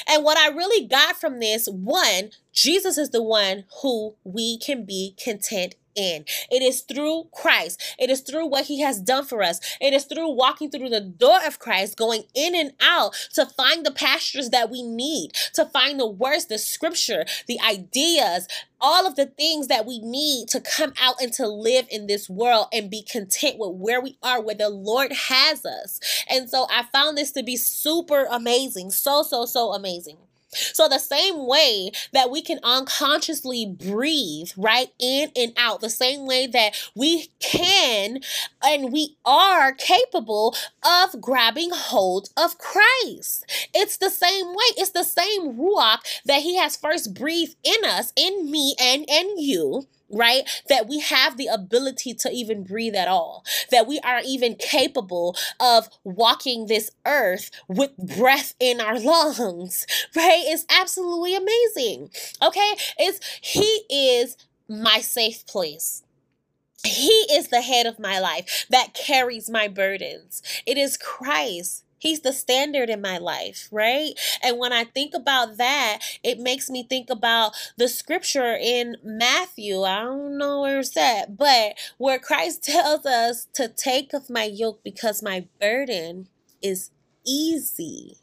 And 0.06 0.24
what 0.24 0.36
I 0.36 0.48
really 0.48 0.86
got 0.86 1.16
from 1.16 1.40
this 1.40 1.66
one, 1.66 2.30
Jesus 2.52 2.98
is 2.98 3.10
the 3.10 3.22
one 3.22 3.64
who 3.82 4.14
we 4.24 4.58
can 4.58 4.84
be 4.84 5.14
content 5.22 5.76
in. 5.98 6.24
It 6.50 6.62
is 6.62 6.82
through 6.82 7.24
Christ. 7.34 7.82
It 7.98 8.10
is 8.10 8.20
through 8.20 8.46
what 8.46 8.66
he 8.66 8.80
has 8.80 9.00
done 9.00 9.24
for 9.24 9.42
us. 9.42 9.60
It 9.80 9.92
is 9.92 10.04
through 10.04 10.30
walking 10.30 10.70
through 10.70 10.90
the 10.90 11.00
door 11.00 11.40
of 11.44 11.58
Christ, 11.58 11.96
going 11.96 12.22
in 12.34 12.54
and 12.54 12.72
out 12.80 13.14
to 13.34 13.46
find 13.46 13.84
the 13.84 13.90
pastures 13.90 14.50
that 14.50 14.70
we 14.70 14.82
need, 14.82 15.32
to 15.54 15.64
find 15.66 15.98
the 15.98 16.06
words, 16.06 16.46
the 16.46 16.58
scripture, 16.58 17.24
the 17.46 17.58
ideas, 17.60 18.46
all 18.80 19.06
of 19.06 19.16
the 19.16 19.26
things 19.26 19.66
that 19.66 19.86
we 19.86 19.98
need 19.98 20.48
to 20.48 20.60
come 20.60 20.92
out 21.02 21.20
and 21.20 21.32
to 21.34 21.48
live 21.48 21.86
in 21.90 22.06
this 22.06 22.30
world 22.30 22.68
and 22.72 22.90
be 22.90 23.02
content 23.02 23.56
with 23.58 23.72
where 23.72 24.00
we 24.00 24.16
are, 24.22 24.40
where 24.40 24.54
the 24.54 24.68
Lord 24.68 25.12
has 25.12 25.64
us. 25.66 26.00
And 26.30 26.48
so 26.48 26.66
I 26.70 26.84
found 26.92 27.18
this 27.18 27.32
to 27.32 27.42
be 27.42 27.56
super 27.56 28.26
amazing. 28.30 28.90
So, 28.90 29.22
so, 29.22 29.46
so 29.46 29.72
amazing. 29.72 30.18
So, 30.50 30.88
the 30.88 30.98
same 30.98 31.46
way 31.46 31.90
that 32.12 32.30
we 32.30 32.40
can 32.40 32.58
unconsciously 32.62 33.66
breathe 33.66 34.50
right 34.56 34.88
in 34.98 35.30
and 35.36 35.52
out, 35.56 35.80
the 35.80 35.90
same 35.90 36.26
way 36.26 36.46
that 36.46 36.74
we 36.94 37.28
can 37.38 38.20
and 38.62 38.92
we 38.92 39.16
are 39.24 39.72
capable 39.72 40.56
of 40.82 41.20
grabbing 41.20 41.70
hold 41.72 42.30
of 42.36 42.58
Christ. 42.58 43.44
It's 43.74 43.98
the 43.98 44.10
same 44.10 44.48
way, 44.48 44.70
it's 44.76 44.90
the 44.90 45.04
same 45.04 45.58
ruach 45.58 45.98
that 46.24 46.42
He 46.42 46.56
has 46.56 46.76
first 46.76 47.14
breathed 47.14 47.56
in 47.62 47.84
us, 47.84 48.12
in 48.16 48.50
me, 48.50 48.74
and 48.80 49.04
in 49.08 49.38
you 49.38 49.86
right? 50.10 50.42
That 50.68 50.88
we 50.88 51.00
have 51.00 51.36
the 51.36 51.46
ability 51.46 52.14
to 52.14 52.30
even 52.30 52.64
breathe 52.64 52.94
at 52.94 53.08
all, 53.08 53.44
that 53.70 53.86
we 53.86 53.98
are 54.00 54.20
even 54.24 54.54
capable 54.56 55.36
of 55.60 55.88
walking 56.04 56.66
this 56.66 56.90
earth 57.06 57.50
with 57.68 57.96
breath 57.96 58.54
in 58.60 58.80
our 58.80 58.98
lungs, 59.00 59.86
right? 60.16 60.42
It's 60.46 60.64
absolutely 60.70 61.34
amazing. 61.34 62.10
Okay? 62.42 62.74
It's 62.98 63.20
He 63.40 63.82
is 63.90 64.36
my 64.68 65.00
safe 65.00 65.46
place. 65.46 66.02
He 66.84 67.26
is 67.30 67.48
the 67.48 67.60
head 67.60 67.86
of 67.86 67.98
my 67.98 68.20
life 68.20 68.66
that 68.70 68.94
carries 68.94 69.50
my 69.50 69.68
burdens. 69.68 70.42
It 70.64 70.78
is 70.78 70.96
Christ 70.96 71.84
He's 71.98 72.20
the 72.20 72.32
standard 72.32 72.88
in 72.90 73.00
my 73.00 73.18
life, 73.18 73.68
right? 73.72 74.12
And 74.42 74.58
when 74.58 74.72
I 74.72 74.84
think 74.84 75.14
about 75.14 75.56
that, 75.58 75.98
it 76.22 76.38
makes 76.38 76.70
me 76.70 76.84
think 76.84 77.10
about 77.10 77.52
the 77.76 77.88
scripture 77.88 78.56
in 78.60 78.96
Matthew. 79.02 79.82
I 79.82 80.02
don't 80.02 80.38
know 80.38 80.62
where 80.62 80.80
it's 80.80 80.96
at, 80.96 81.36
but 81.36 81.74
where 81.98 82.18
Christ 82.18 82.62
tells 82.64 83.04
us 83.04 83.48
to 83.54 83.68
take 83.68 84.12
of 84.12 84.30
my 84.30 84.44
yoke 84.44 84.82
because 84.84 85.22
my 85.22 85.46
burden 85.60 86.28
is 86.62 86.90
easy. 87.26 88.16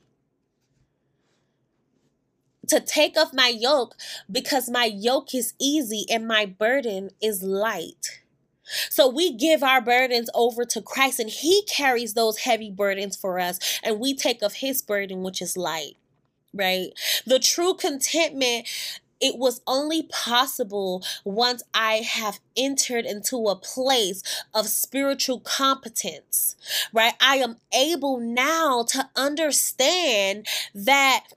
To 2.69 2.80
take 2.80 3.15
off 3.15 3.32
my 3.32 3.49
yoke 3.49 3.95
because 4.32 4.69
my 4.69 4.86
yoke 4.86 5.36
is 5.36 5.53
easy 5.59 6.05
and 6.09 6.28
my 6.28 6.47
burden 6.47 7.11
is 7.21 7.43
light. 7.43 8.21
So 8.89 9.07
we 9.07 9.34
give 9.34 9.63
our 9.63 9.82
burdens 9.82 10.30
over 10.34 10.66
to 10.66 10.82
Christ 10.82 11.20
and 11.20 11.30
he 11.30 11.63
carries 11.63 12.13
those 12.13 12.39
heavy 12.39 12.72
burdens 12.72 13.16
for 13.16 13.39
us 13.39 13.59
and 13.84 13.99
we 13.99 14.13
take 14.13 14.41
of 14.41 14.55
his 14.55 14.82
burden 14.82 15.24
which 15.24 15.41
is 15.41 15.57
light, 15.57 15.97
right? 16.53 16.89
The 17.26 17.39
true 17.39 17.74
contentment 17.74 18.68
it 19.22 19.38
was 19.38 19.61
only 19.66 20.03
possible 20.03 21.03
once 21.24 21.63
I 21.74 21.95
have 22.05 22.39
entered 22.57 23.05
into 23.05 23.47
a 23.47 23.55
place 23.55 24.22
of 24.53 24.68
spiritual 24.68 25.39
competence, 25.39 26.55
right? 26.93 27.13
I 27.22 27.38
am 27.38 27.57
able 27.74 28.20
now 28.20 28.84
to 28.89 29.09
understand 29.16 30.47
that 30.74 31.28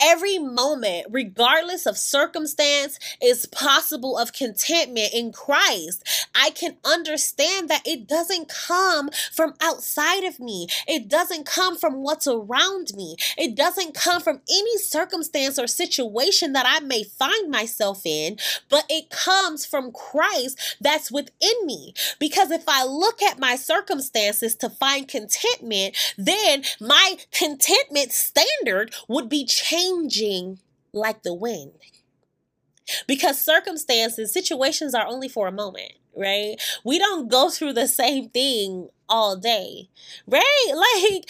Every 0.00 0.38
moment, 0.38 1.06
regardless 1.10 1.86
of 1.86 1.96
circumstance, 1.96 2.98
is 3.22 3.46
possible 3.46 4.18
of 4.18 4.32
contentment 4.32 5.14
in 5.14 5.32
Christ. 5.32 6.28
I 6.34 6.50
can 6.50 6.76
understand 6.84 7.68
that 7.70 7.86
it 7.86 8.08
doesn't 8.08 8.48
come 8.48 9.10
from 9.32 9.54
outside 9.62 10.24
of 10.24 10.40
me. 10.40 10.66
It 10.88 11.08
doesn't 11.08 11.46
come 11.46 11.76
from 11.76 12.02
what's 12.02 12.26
around 12.26 12.92
me. 12.96 13.16
It 13.38 13.54
doesn't 13.54 13.94
come 13.94 14.20
from 14.20 14.40
any 14.50 14.78
circumstance 14.78 15.58
or 15.58 15.68
situation 15.68 16.54
that 16.54 16.66
I 16.68 16.80
may 16.80 17.04
find 17.04 17.50
myself 17.50 18.02
in, 18.04 18.36
but 18.68 18.84
it 18.88 19.10
comes 19.10 19.64
from 19.64 19.92
Christ 19.92 20.76
that's 20.80 21.12
within 21.12 21.66
me. 21.66 21.94
Because 22.18 22.50
if 22.50 22.64
I 22.66 22.84
look 22.84 23.22
at 23.22 23.38
my 23.38 23.54
circumstances 23.54 24.56
to 24.56 24.68
find 24.68 25.06
contentment, 25.06 25.96
then 26.18 26.64
my 26.80 27.16
contentment 27.30 28.10
standard 28.10 28.92
would 29.08 29.28
be 29.28 29.44
changed 29.44 29.83
changing 29.84 30.58
like 30.92 31.22
the 31.22 31.34
wind. 31.34 31.72
Because 33.06 33.40
circumstances, 33.40 34.32
situations 34.32 34.94
are 34.94 35.06
only 35.06 35.28
for 35.28 35.46
a 35.46 35.52
moment, 35.52 35.92
right? 36.16 36.56
We 36.84 36.98
don't 36.98 37.30
go 37.30 37.48
through 37.48 37.72
the 37.72 37.88
same 37.88 38.28
thing 38.28 38.88
all 39.08 39.36
day, 39.36 39.88
right? 40.26 40.42
Like, 40.74 41.28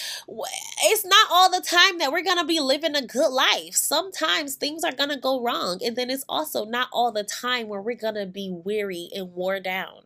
it's 0.85 1.05
not 1.05 1.29
all 1.31 1.51
the 1.51 1.61
time 1.61 1.99
that 1.99 2.11
we're 2.13 2.25
gonna 2.25 2.45
be 2.45 2.61
living 2.61 2.97
a 2.97 3.07
good 3.07 3.31
life. 3.31 3.75
Sometimes 3.75 4.57
things 4.57 4.83
are 4.85 4.93
gonna 4.93 5.19
go 5.19 5.43
wrong, 5.43 5.81
and 5.85 5.95
then 5.97 6.11
it's 6.11 6.25
also 6.29 6.65
not 6.65 6.89
all 6.93 7.13
the 7.13 7.25
time 7.25 7.69
where 7.69 7.81
we're 7.81 7.95
gonna 7.95 8.27
be 8.27 8.51
weary 8.51 9.09
and 9.15 9.33
worn 9.33 9.63
down 9.63 10.03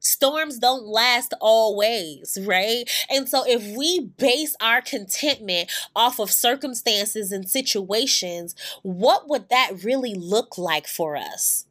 storms 0.00 0.58
don't 0.58 0.86
last 0.86 1.32
always, 1.40 2.36
right? 2.42 2.90
And 3.08 3.28
so 3.28 3.44
if 3.46 3.64
we 3.76 4.00
base 4.00 4.56
our 4.60 4.82
contentment 4.82 5.70
off 5.94 6.18
of 6.18 6.30
circumstances 6.30 7.30
and 7.30 7.48
situations, 7.48 8.54
what 8.82 9.28
would 9.28 9.48
that 9.50 9.84
really 9.84 10.14
look 10.14 10.58
like 10.58 10.86
for 10.86 11.16
us? 11.16 11.66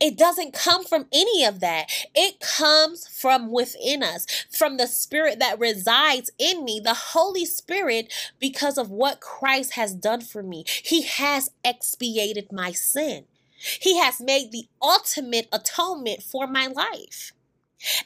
It 0.00 0.16
doesn't 0.16 0.54
come 0.54 0.84
from 0.84 1.06
any 1.12 1.44
of 1.44 1.60
that. 1.60 1.90
It 2.14 2.40
comes 2.40 3.06
from 3.06 3.52
within 3.52 4.02
us, 4.02 4.26
from 4.50 4.76
the 4.76 4.86
spirit 4.86 5.38
that 5.38 5.58
resides 5.58 6.30
in 6.38 6.64
me, 6.64 6.80
the 6.82 6.94
Holy 6.94 7.44
Spirit, 7.44 8.12
because 8.38 8.78
of 8.78 8.90
what 8.90 9.20
Christ 9.20 9.72
has 9.74 9.94
done 9.94 10.22
for 10.22 10.42
me. 10.42 10.64
He 10.66 11.02
has 11.02 11.50
expiated 11.64 12.52
my 12.52 12.72
sin. 12.72 13.26
He 13.58 13.98
has 13.98 14.20
made 14.20 14.52
the 14.52 14.66
ultimate 14.82 15.48
atonement 15.52 16.22
for 16.22 16.46
my 16.46 16.66
life. 16.66 17.32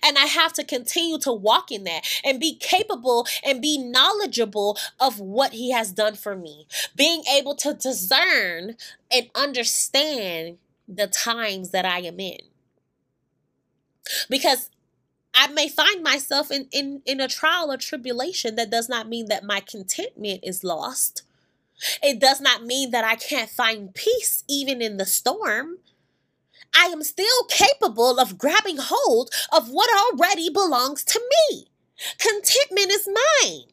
And 0.03 0.19
I 0.19 0.27
have 0.27 0.53
to 0.55 0.65
continue 0.65 1.19
to 1.19 1.33
walk 1.33 1.71
in 1.71 1.85
that 1.85 2.05
and 2.25 2.41
be 2.41 2.57
capable 2.57 3.27
and 3.45 3.63
be 3.63 3.79
knowledgeable 3.79 4.77
of 4.99 5.21
what 5.21 5.53
He 5.53 5.71
has 5.71 5.93
done 5.93 6.17
for 6.17 6.37
me. 6.37 6.67
Being 6.97 7.23
able 7.33 7.55
to 7.57 7.75
discern 7.75 8.77
and 9.13 9.31
understand 9.35 10.59
the 10.89 11.07
times 11.07 11.71
that 11.71 11.85
I 11.85 12.01
am 12.01 12.19
in. 12.19 12.41
Because 14.29 14.71
I 15.35 15.47
may 15.49 15.69
find 15.69 16.03
myself 16.03 16.51
in, 16.51 16.69
in, 16.73 17.03
in 17.07 17.21
a 17.21 17.29
trial 17.29 17.71
or 17.71 17.77
tribulation. 17.77 18.57
That 18.57 18.71
does 18.71 18.89
not 18.89 19.09
mean 19.09 19.27
that 19.27 19.45
my 19.45 19.61
contentment 19.61 20.41
is 20.43 20.65
lost. 20.65 21.23
It 22.03 22.21
does 22.21 22.41
not 22.41 22.65
mean 22.65 22.91
that 22.91 23.05
I 23.05 23.17
can't 23.17 23.51
find 23.51 23.95
peace 23.95 24.45
even 24.49 24.83
in 24.83 24.97
the 24.97 25.07
storm. 25.07 25.79
I 26.75 26.87
am 26.87 27.03
still 27.03 27.45
capable 27.49 28.19
of 28.19 28.39
grabbing 28.39 28.79
hold 28.79 29.31
of 29.53 29.69
what 29.69 29.91
already 29.91 30.51
belongs 30.51 31.05
to 31.05 31.21
me. 31.51 31.67
Contentment 32.19 32.91
is 32.91 33.09
mine. 33.09 33.65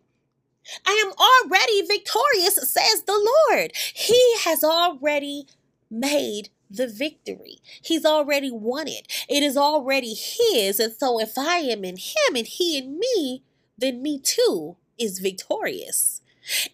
I 0.86 1.04
am 1.06 1.14
already 1.18 1.82
victorious, 1.86 2.56
says 2.56 3.04
the 3.04 3.36
Lord. 3.50 3.72
He 3.94 4.22
has 4.40 4.64
already 4.64 5.48
made 5.90 6.50
the 6.70 6.88
victory. 6.88 7.60
He's 7.82 8.06
already 8.06 8.52
won 8.52 8.88
it. 8.88 9.08
It 9.30 9.44
is 9.44 9.56
already 9.56 10.14
His. 10.14 10.80
And 10.80 10.94
so 10.94 11.20
if 11.20 11.38
I 11.38 11.60
am 11.60 11.86
in 11.86 11.98
Him 11.98 12.36
and 12.36 12.48
He 12.48 12.78
in 12.78 13.00
me, 13.00 13.44
then 13.78 14.02
me 14.02 14.20
too 14.20 14.76
is 14.98 15.20
victorious. 15.20 16.17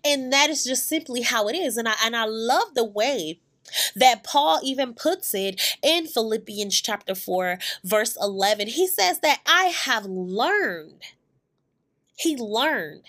And 0.03 0.32
that 0.32 0.49
is 0.49 0.63
just 0.63 0.88
simply 0.88 1.21
how 1.21 1.47
it 1.47 1.55
is. 1.55 1.78
And 1.78 1.88
I 1.88 1.95
and 2.03 2.15
I 2.15 2.26
love 2.26 2.76
the 2.76 2.86
way 2.86 3.39
that 3.95 4.24
Paul 4.24 4.59
even 4.63 4.93
puts 4.93 5.34
it 5.34 5.61
in 5.82 6.07
Philippians 6.07 6.80
chapter 6.82 7.15
4 7.15 7.59
verse 7.84 8.17
11. 8.19 8.67
He 8.67 8.88
says 8.88 9.19
that 9.19 9.39
I 9.45 9.65
have 9.65 10.05
learned. 10.05 11.01
He 12.15 12.36
learned. 12.36 13.03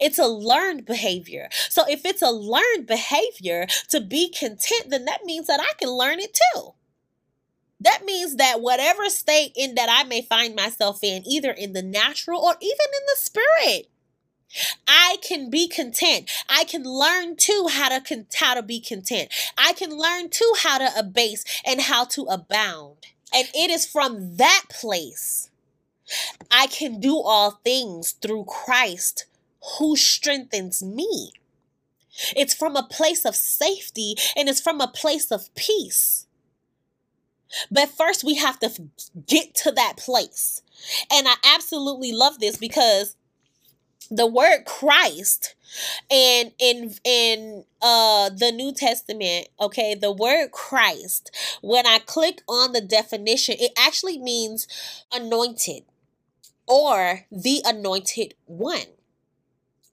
It's 0.00 0.18
a 0.18 0.26
learned 0.26 0.86
behavior. 0.86 1.48
So 1.68 1.84
if 1.88 2.04
it's 2.04 2.22
a 2.22 2.30
learned 2.30 2.86
behavior 2.86 3.66
to 3.90 4.00
be 4.00 4.28
content, 4.30 4.86
then 4.88 5.04
that 5.04 5.24
means 5.24 5.46
that 5.46 5.60
I 5.60 5.72
can 5.78 5.90
learn 5.90 6.18
it 6.18 6.38
too. 6.54 6.74
That 7.80 8.04
means 8.04 8.36
that 8.36 8.60
whatever 8.60 9.08
state 9.08 9.52
in 9.54 9.76
that 9.76 9.88
I 9.88 10.02
may 10.02 10.22
find 10.22 10.56
myself 10.56 11.04
in, 11.04 11.22
either 11.26 11.52
in 11.52 11.74
the 11.74 11.82
natural 11.82 12.40
or 12.40 12.56
even 12.60 12.72
in 12.72 13.06
the 13.06 13.20
spirit, 13.20 13.88
I 14.86 15.16
can 15.22 15.50
be 15.50 15.68
content. 15.68 16.30
I 16.48 16.64
can 16.64 16.84
learn 16.84 17.36
too 17.36 17.68
how 17.70 17.90
to 17.90 18.00
con- 18.00 18.26
how 18.34 18.54
to 18.54 18.62
be 18.62 18.80
content. 18.80 19.30
I 19.56 19.72
can 19.74 19.90
learn 19.90 20.30
too 20.30 20.52
how 20.62 20.78
to 20.78 20.90
abase 20.98 21.44
and 21.66 21.82
how 21.82 22.04
to 22.06 22.22
abound. 22.22 22.96
And 23.34 23.48
it 23.54 23.70
is 23.70 23.86
from 23.86 24.36
that 24.36 24.64
place 24.70 25.50
I 26.50 26.66
can 26.66 27.00
do 27.00 27.18
all 27.18 27.60
things 27.64 28.12
through 28.12 28.44
Christ 28.44 29.26
who 29.78 29.96
strengthens 29.96 30.82
me. 30.82 31.32
It's 32.36 32.54
from 32.54 32.76
a 32.76 32.82
place 32.82 33.24
of 33.24 33.36
safety 33.36 34.14
and 34.36 34.48
it's 34.48 34.60
from 34.60 34.80
a 34.80 34.88
place 34.88 35.30
of 35.30 35.54
peace. 35.54 36.26
But 37.70 37.90
first, 37.90 38.24
we 38.24 38.36
have 38.36 38.58
to 38.60 38.70
get 39.26 39.54
to 39.56 39.72
that 39.72 39.96
place. 39.96 40.62
And 41.12 41.26
I 41.28 41.34
absolutely 41.44 42.12
love 42.12 42.40
this 42.40 42.56
because 42.56 43.16
the 44.10 44.26
word 44.26 44.64
Christ 44.64 45.54
and 46.10 46.52
in 46.58 46.94
in 47.04 47.64
uh 47.82 48.30
the 48.30 48.52
New 48.52 48.72
Testament, 48.72 49.48
okay, 49.60 49.94
the 49.94 50.12
word 50.12 50.50
Christ, 50.52 51.30
when 51.62 51.86
I 51.86 51.98
click 51.98 52.42
on 52.48 52.72
the 52.72 52.80
definition, 52.80 53.56
it 53.58 53.72
actually 53.78 54.18
means 54.18 54.66
anointed 55.12 55.84
or 56.66 57.26
the 57.30 57.62
anointed 57.64 58.34
one. 58.46 58.86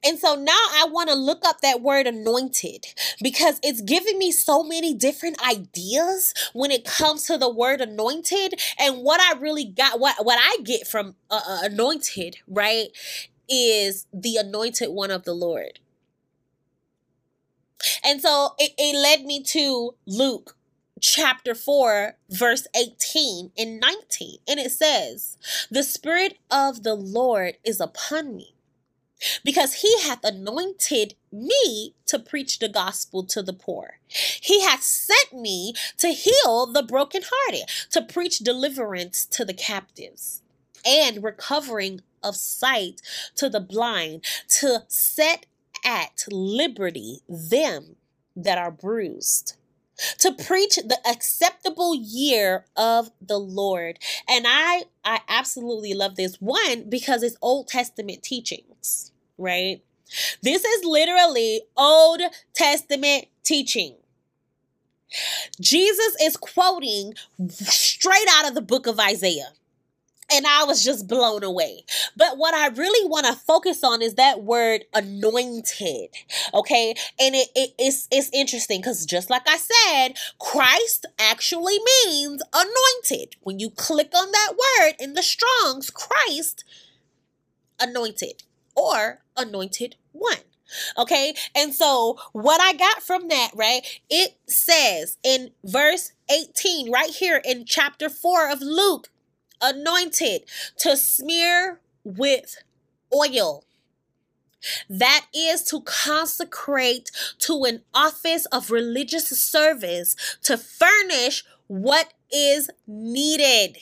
And 0.05 0.19
so 0.19 0.35
now 0.35 0.51
I 0.53 0.87
want 0.91 1.09
to 1.09 1.15
look 1.15 1.41
up 1.45 1.61
that 1.61 1.81
word 1.81 2.05
anointed 2.05 2.85
because 3.23 3.59
it's 3.63 3.81
giving 3.81 4.19
me 4.19 4.31
so 4.31 4.61
many 4.61 4.93
different 4.93 5.43
ideas 5.43 6.31
when 6.53 6.69
it 6.69 6.85
comes 6.85 7.23
to 7.23 7.39
the 7.39 7.49
word 7.49 7.81
anointed 7.81 8.53
and 8.79 8.99
what 8.99 9.19
I 9.19 9.39
really 9.39 9.65
got 9.65 9.99
what 9.99 10.23
what 10.23 10.37
I 10.39 10.61
get 10.63 10.87
from 10.87 11.15
uh, 11.31 11.41
uh 11.47 11.59
anointed, 11.63 12.37
right? 12.47 12.89
Is 13.49 14.07
the 14.13 14.37
anointed 14.37 14.89
one 14.89 15.11
of 15.11 15.23
the 15.23 15.33
Lord. 15.33 15.79
And 18.03 18.21
so 18.21 18.55
it, 18.57 18.73
it 18.77 18.95
led 18.95 19.25
me 19.25 19.43
to 19.43 19.95
Luke 20.05 20.55
chapter 21.01 21.53
4, 21.53 22.15
verse 22.29 22.67
18 22.75 23.51
and 23.57 23.79
19. 23.79 24.39
And 24.47 24.59
it 24.59 24.71
says, 24.71 25.37
The 25.69 25.83
Spirit 25.83 26.37
of 26.49 26.83
the 26.83 26.95
Lord 26.95 27.57
is 27.63 27.79
upon 27.79 28.35
me, 28.35 28.55
because 29.43 29.81
he 29.81 30.01
hath 30.01 30.23
anointed 30.23 31.15
me 31.31 31.93
to 32.07 32.19
preach 32.19 32.59
the 32.59 32.69
gospel 32.69 33.23
to 33.25 33.43
the 33.43 33.53
poor. 33.53 33.99
He 34.07 34.61
hath 34.63 34.83
sent 34.83 35.33
me 35.33 35.73
to 35.97 36.09
heal 36.09 36.65
the 36.65 36.83
brokenhearted, 36.83 37.63
to 37.91 38.01
preach 38.01 38.39
deliverance 38.39 39.25
to 39.27 39.45
the 39.45 39.53
captives 39.53 40.41
and 40.85 41.23
recovering 41.23 42.01
of 42.25 42.35
sight 42.35 43.01
to 43.35 43.49
the 43.49 43.59
blind, 43.59 44.23
to 44.59 44.83
set 44.87 45.45
at 45.85 46.25
liberty 46.29 47.19
them 47.29 47.95
that 48.35 48.57
are 48.57 48.71
bruised 48.71 49.55
to 50.19 50.31
preach 50.33 50.75
the 50.75 50.97
acceptable 51.09 51.95
year 51.95 52.65
of 52.75 53.11
the 53.21 53.39
Lord. 53.39 53.99
And 54.29 54.45
I 54.47 54.83
I 55.03 55.21
absolutely 55.27 55.93
love 55.93 56.15
this 56.15 56.35
one 56.37 56.89
because 56.89 57.23
it's 57.23 57.37
Old 57.41 57.67
Testament 57.67 58.23
teachings, 58.23 59.11
right? 59.37 59.81
This 60.41 60.63
is 60.63 60.85
literally 60.85 61.61
Old 61.77 62.21
Testament 62.53 63.25
teaching. 63.43 63.95
Jesus 65.61 66.15
is 66.21 66.35
quoting 66.35 67.13
straight 67.49 68.27
out 68.31 68.47
of 68.47 68.55
the 68.55 68.61
book 68.61 68.87
of 68.87 68.99
Isaiah 68.99 69.53
and 70.31 70.45
I 70.47 70.63
was 70.63 70.83
just 70.83 71.07
blown 71.07 71.43
away. 71.43 71.83
But 72.17 72.37
what 72.37 72.53
I 72.53 72.67
really 72.67 73.07
want 73.07 73.25
to 73.27 73.33
focus 73.33 73.83
on 73.83 74.01
is 74.01 74.15
that 74.15 74.43
word 74.43 74.85
anointed. 74.93 76.09
Okay. 76.53 76.95
And 77.19 77.35
it, 77.35 77.49
it, 77.55 77.71
it's, 77.77 78.07
it's 78.11 78.29
interesting 78.33 78.81
because 78.81 79.05
just 79.05 79.29
like 79.29 79.47
I 79.47 79.57
said, 79.57 80.17
Christ 80.39 81.05
actually 81.19 81.77
means 82.05 82.41
anointed. 82.53 83.35
When 83.41 83.59
you 83.59 83.69
click 83.69 84.11
on 84.15 84.31
that 84.31 84.53
word 84.53 84.93
in 84.99 85.13
the 85.13 85.23
Strongs, 85.23 85.89
Christ 85.89 86.63
anointed 87.79 88.43
or 88.75 89.19
anointed 89.37 89.95
one. 90.11 90.37
Okay. 90.97 91.35
And 91.55 91.73
so 91.73 92.17
what 92.33 92.59
I 92.59 92.73
got 92.73 93.03
from 93.03 93.27
that, 93.27 93.51
right? 93.55 93.81
It 94.09 94.35
says 94.47 95.17
in 95.23 95.51
verse 95.63 96.11
18, 96.31 96.91
right 96.91 97.11
here 97.11 97.41
in 97.45 97.65
chapter 97.65 98.09
4 98.09 98.49
of 98.51 98.61
Luke, 98.61 99.09
anointed 99.61 100.43
to 100.77 100.97
smear 100.97 101.79
with 102.03 102.57
oil. 103.13 103.63
That 104.89 105.27
is 105.33 105.63
to 105.65 105.81
consecrate 105.81 107.11
to 107.39 107.65
an 107.65 107.83
office 107.93 108.45
of 108.47 108.71
religious 108.71 109.27
service 109.29 110.15
to 110.43 110.57
furnish 110.57 111.43
what 111.67 112.13
is 112.31 112.69
needed. 112.87 113.77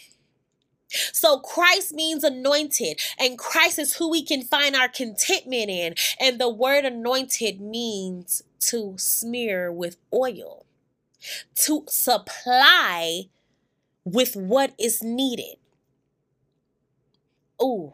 So 1.11 1.39
Christ 1.39 1.93
means 1.93 2.23
anointed, 2.23 2.99
and 3.17 3.37
Christ 3.37 3.79
is 3.79 3.95
who 3.95 4.09
we 4.09 4.23
can 4.23 4.43
find 4.43 4.75
our 4.75 4.87
contentment 4.87 5.69
in. 5.69 5.95
And 6.19 6.39
the 6.39 6.49
word 6.49 6.85
anointed 6.85 7.59
means 7.59 8.43
to 8.67 8.95
smear 8.97 9.71
with 9.71 9.97
oil, 10.13 10.65
to 11.55 11.83
supply 11.87 13.23
with 14.05 14.35
what 14.35 14.73
is 14.77 15.01
needed. 15.01 15.55
Oh. 17.59 17.93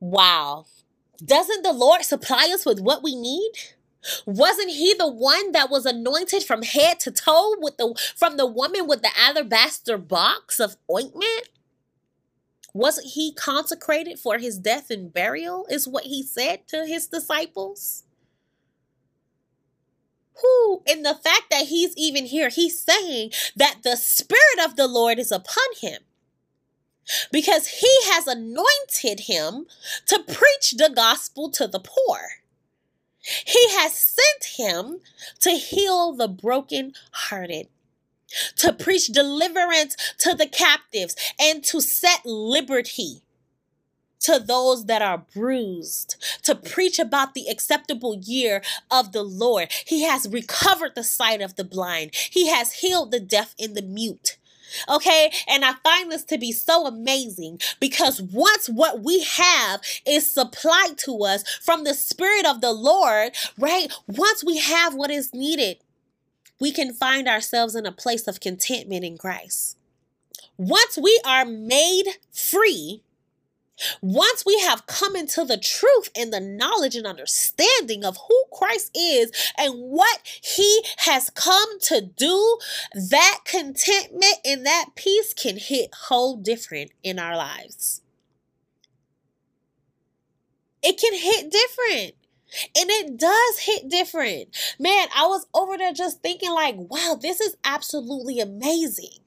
Wow. 0.00 0.66
Doesn't 1.24 1.62
the 1.62 1.72
Lord 1.72 2.02
supply 2.02 2.50
us 2.52 2.66
with 2.66 2.80
what 2.80 3.02
we 3.02 3.14
need? 3.14 3.52
Wasn't 4.26 4.70
he 4.70 4.94
the 4.94 5.08
one 5.10 5.52
that 5.52 5.70
was 5.70 5.86
anointed 5.86 6.42
from 6.42 6.62
head 6.62 7.00
to 7.00 7.12
toe 7.12 7.54
with 7.58 7.76
the 7.76 7.94
from 8.16 8.36
the 8.36 8.46
woman 8.46 8.88
with 8.88 9.02
the 9.02 9.12
alabaster 9.16 9.98
box 9.98 10.60
of 10.60 10.76
ointment? 10.90 11.50
Wasn't 12.74 13.08
he 13.08 13.32
consecrated 13.34 14.18
for 14.18 14.38
his 14.38 14.58
death 14.58 14.90
and 14.90 15.12
burial? 15.12 15.66
Is 15.70 15.88
what 15.88 16.04
he 16.04 16.22
said 16.22 16.68
to 16.68 16.86
his 16.86 17.06
disciples. 17.06 18.04
Who, 20.42 20.82
in 20.86 21.02
the 21.02 21.14
fact 21.14 21.44
that 21.50 21.66
he's 21.66 21.94
even 21.96 22.26
here, 22.26 22.48
he's 22.48 22.80
saying 22.80 23.32
that 23.56 23.78
the 23.84 23.96
Spirit 23.96 24.64
of 24.64 24.76
the 24.76 24.88
Lord 24.88 25.18
is 25.18 25.32
upon 25.32 25.66
him 25.80 26.02
because 27.30 27.66
he 27.66 27.94
has 28.04 28.26
anointed 28.26 29.20
him 29.26 29.66
to 30.06 30.18
preach 30.20 30.72
the 30.72 30.92
gospel 30.94 31.50
to 31.50 31.66
the 31.66 31.80
poor. 31.80 32.18
He 33.22 33.68
has 33.70 33.92
sent 33.94 34.56
him 34.56 35.00
to 35.40 35.50
heal 35.50 36.12
the 36.12 36.28
brokenhearted, 36.28 37.68
to 38.56 38.72
preach 38.72 39.08
deliverance 39.08 39.96
to 40.18 40.34
the 40.34 40.46
captives, 40.46 41.14
and 41.40 41.62
to 41.64 41.80
set 41.80 42.24
liberty 42.24 43.22
to 44.20 44.38
those 44.38 44.86
that 44.86 45.02
are 45.02 45.26
bruised, 45.34 46.16
to 46.42 46.54
preach 46.54 46.98
about 46.98 47.34
the 47.34 47.48
acceptable 47.48 48.16
year 48.16 48.62
of 48.90 49.12
the 49.12 49.22
Lord. 49.22 49.70
He 49.84 50.02
has 50.04 50.28
recovered 50.28 50.94
the 50.94 51.04
sight 51.04 51.40
of 51.40 51.56
the 51.56 51.64
blind, 51.64 52.12
He 52.14 52.48
has 52.48 52.74
healed 52.74 53.10
the 53.10 53.20
deaf 53.20 53.54
and 53.58 53.76
the 53.76 53.82
mute. 53.82 54.36
Okay. 54.88 55.32
And 55.48 55.64
I 55.64 55.74
find 55.84 56.10
this 56.10 56.24
to 56.24 56.38
be 56.38 56.52
so 56.52 56.86
amazing 56.86 57.60
because 57.80 58.20
once 58.20 58.68
what 58.68 59.02
we 59.02 59.24
have 59.24 59.80
is 60.06 60.32
supplied 60.32 60.98
to 60.98 61.24
us 61.24 61.48
from 61.58 61.84
the 61.84 61.94
Spirit 61.94 62.46
of 62.46 62.60
the 62.60 62.72
Lord, 62.72 63.32
right? 63.58 63.92
Once 64.06 64.44
we 64.44 64.58
have 64.58 64.94
what 64.94 65.10
is 65.10 65.32
needed, 65.34 65.78
we 66.60 66.72
can 66.72 66.92
find 66.92 67.26
ourselves 67.28 67.74
in 67.74 67.86
a 67.86 67.92
place 67.92 68.28
of 68.28 68.40
contentment 68.40 69.04
in 69.04 69.18
Christ. 69.18 69.76
Once 70.56 70.96
we 71.00 71.20
are 71.24 71.44
made 71.44 72.04
free, 72.30 73.02
once 74.00 74.44
we 74.44 74.58
have 74.60 74.86
come 74.86 75.16
into 75.16 75.44
the 75.44 75.56
truth 75.56 76.10
and 76.16 76.32
the 76.32 76.40
knowledge 76.40 76.94
and 76.94 77.06
understanding 77.06 78.04
of 78.04 78.16
who 78.28 78.44
Christ 78.52 78.90
is 78.96 79.32
and 79.58 79.74
what 79.74 80.20
he 80.24 80.82
has 80.98 81.30
come 81.30 81.80
to 81.80 82.00
do, 82.00 82.58
that 82.94 83.40
contentment 83.44 84.36
and 84.44 84.64
that 84.66 84.90
peace 84.94 85.34
can 85.34 85.56
hit 85.56 85.90
whole 86.08 86.36
different 86.36 86.90
in 87.02 87.18
our 87.18 87.36
lives. 87.36 88.02
It 90.82 90.98
can 90.98 91.14
hit 91.14 91.50
different. 91.50 92.14
And 92.78 92.90
it 92.90 93.16
does 93.16 93.58
hit 93.60 93.88
different. 93.88 94.54
Man, 94.78 95.08
I 95.16 95.26
was 95.26 95.46
over 95.54 95.78
there 95.78 95.94
just 95.94 96.20
thinking, 96.20 96.52
like, 96.52 96.74
wow, 96.76 97.18
this 97.20 97.40
is 97.40 97.56
absolutely 97.64 98.40
amazing. 98.40 99.21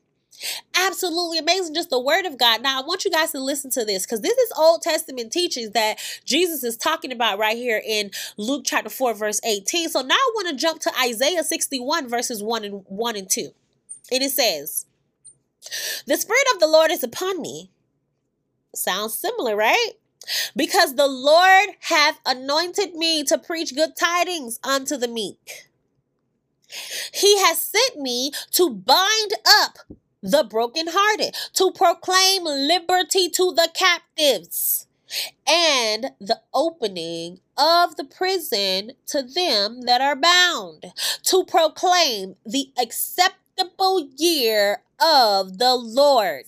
Absolutely 0.75 1.37
amazing. 1.37 1.73
Just 1.73 1.89
the 1.89 1.99
word 1.99 2.25
of 2.25 2.37
God. 2.37 2.61
Now, 2.61 2.81
I 2.81 2.85
want 2.85 3.05
you 3.05 3.11
guys 3.11 3.31
to 3.31 3.39
listen 3.39 3.71
to 3.71 3.85
this 3.85 4.05
because 4.05 4.21
this 4.21 4.37
is 4.37 4.51
Old 4.57 4.81
Testament 4.81 5.31
teachings 5.31 5.71
that 5.71 5.99
Jesus 6.25 6.63
is 6.63 6.77
talking 6.77 7.11
about 7.11 7.39
right 7.39 7.57
here 7.57 7.81
in 7.85 8.11
Luke 8.37 8.63
chapter 8.65 8.89
4, 8.89 9.13
verse 9.13 9.41
18. 9.45 9.89
So 9.89 10.01
now 10.01 10.15
I 10.15 10.31
want 10.35 10.49
to 10.49 10.55
jump 10.55 10.81
to 10.81 10.91
Isaiah 11.01 11.43
61, 11.43 12.09
verses 12.09 12.43
1 12.43 12.63
and 12.63 12.83
1 12.87 13.15
and 13.15 13.29
2. 13.29 13.49
And 14.11 14.23
it 14.23 14.31
says, 14.31 14.85
The 16.05 16.17
Spirit 16.17 16.47
of 16.53 16.59
the 16.59 16.67
Lord 16.67 16.91
is 16.91 17.03
upon 17.03 17.41
me. 17.41 17.71
Sounds 18.75 19.17
similar, 19.17 19.55
right? 19.55 19.91
Because 20.55 20.95
the 20.95 21.07
Lord 21.07 21.69
hath 21.81 22.19
anointed 22.25 22.95
me 22.95 23.23
to 23.25 23.37
preach 23.37 23.75
good 23.75 23.95
tidings 23.95 24.59
unto 24.63 24.97
the 24.97 25.07
meek. 25.07 25.69
He 27.13 27.39
has 27.39 27.61
sent 27.61 27.97
me 27.97 28.31
to 28.51 28.69
bind 28.69 29.33
up 29.45 29.79
the 30.25 30.43
brokenhearted, 30.43 31.35
to 31.53 31.71
proclaim 31.71 32.43
liberty 32.43 33.29
to 33.29 33.53
the 33.53 33.69
captives, 33.73 34.87
and 35.47 36.11
the 36.19 36.41
opening 36.53 37.39
of 37.57 37.95
the 37.95 38.03
prison 38.03 38.91
to 39.05 39.21
them 39.21 39.81
that 39.81 40.01
are 40.01 40.15
bound, 40.15 40.91
to 41.23 41.45
proclaim 41.45 42.35
the 42.45 42.71
acceptable 42.81 44.09
year 44.17 44.81
of 44.99 45.59
the 45.59 45.75
Lord 45.75 46.45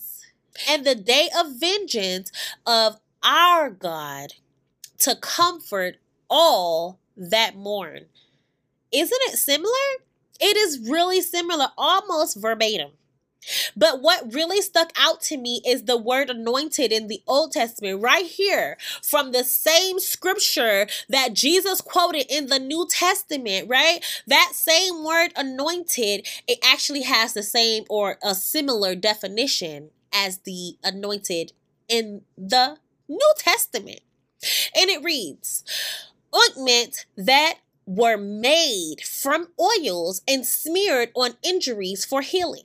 and 0.68 0.84
the 0.84 0.96
day 0.96 1.28
of 1.38 1.60
vengeance 1.60 2.32
of 2.66 2.98
our 3.22 3.70
God 3.70 4.34
to 4.98 5.14
comfort 5.14 5.96
all 6.28 6.98
that 7.16 7.56
mourn. 7.56 8.06
Isn't 8.90 9.20
it 9.26 9.38
similar? 9.38 9.70
It 10.40 10.56
is 10.56 10.88
really 10.88 11.20
similar, 11.20 11.68
almost 11.78 12.40
verbatim. 12.40 12.90
But 13.76 14.02
what 14.02 14.34
really 14.34 14.60
stuck 14.60 14.92
out 14.98 15.20
to 15.22 15.36
me 15.36 15.62
is 15.66 15.84
the 15.84 15.96
word 15.96 16.30
anointed 16.30 16.92
in 16.92 17.06
the 17.06 17.22
Old 17.26 17.52
Testament, 17.52 18.02
right 18.02 18.26
here 18.26 18.76
from 19.02 19.32
the 19.32 19.44
same 19.44 20.00
scripture 20.00 20.86
that 21.08 21.34
Jesus 21.34 21.80
quoted 21.80 22.26
in 22.28 22.46
the 22.46 22.58
New 22.58 22.86
Testament, 22.90 23.68
right? 23.68 24.00
That 24.26 24.52
same 24.54 25.04
word 25.04 25.32
anointed, 25.36 26.26
it 26.46 26.58
actually 26.64 27.02
has 27.02 27.32
the 27.32 27.42
same 27.42 27.84
or 27.88 28.18
a 28.22 28.34
similar 28.34 28.94
definition 28.94 29.90
as 30.12 30.38
the 30.38 30.76
anointed 30.82 31.52
in 31.88 32.22
the 32.36 32.78
New 33.08 33.32
Testament. 33.38 34.00
And 34.76 34.90
it 34.90 35.02
reads, 35.02 35.64
ointment 36.34 37.06
that 37.16 37.54
were 37.86 38.18
made 38.18 39.00
from 39.02 39.48
oils 39.58 40.22
and 40.28 40.44
smeared 40.44 41.10
on 41.14 41.38
injuries 41.42 42.04
for 42.04 42.20
healing. 42.20 42.64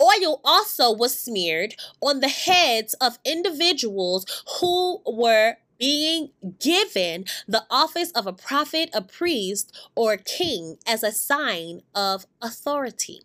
Oil 0.00 0.40
also 0.44 0.92
was 0.92 1.18
smeared 1.18 1.74
on 2.00 2.20
the 2.20 2.28
heads 2.28 2.94
of 2.94 3.18
individuals 3.24 4.26
who 4.60 5.00
were 5.06 5.56
being 5.78 6.30
given 6.60 7.24
the 7.48 7.64
office 7.70 8.12
of 8.12 8.26
a 8.26 8.32
prophet, 8.32 8.90
a 8.94 9.02
priest, 9.02 9.76
or 9.96 10.12
a 10.12 10.18
king 10.18 10.76
as 10.86 11.02
a 11.02 11.10
sign 11.10 11.82
of 11.94 12.24
authority. 12.40 13.20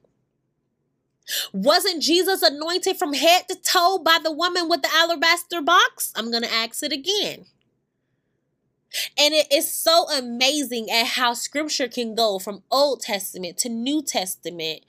Wasn't 1.53 2.01
Jesus 2.01 2.41
anointed 2.41 2.97
from 2.97 3.13
head 3.13 3.43
to 3.49 3.55
toe 3.55 3.99
by 3.99 4.17
the 4.23 4.31
woman 4.31 4.69
with 4.69 4.81
the 4.81 4.89
alabaster 4.93 5.61
box? 5.61 6.13
I'm 6.15 6.31
going 6.31 6.43
to 6.43 6.53
ask 6.53 6.81
it 6.83 6.93
again. 6.93 7.45
And 9.17 9.33
it 9.33 9.51
is 9.51 9.71
so 9.71 10.09
amazing 10.09 10.89
at 10.89 11.05
how 11.05 11.33
scripture 11.33 11.89
can 11.89 12.15
go 12.15 12.39
from 12.39 12.63
Old 12.71 13.01
Testament 13.01 13.57
to 13.59 13.69
New 13.69 14.01
Testament 14.01 14.83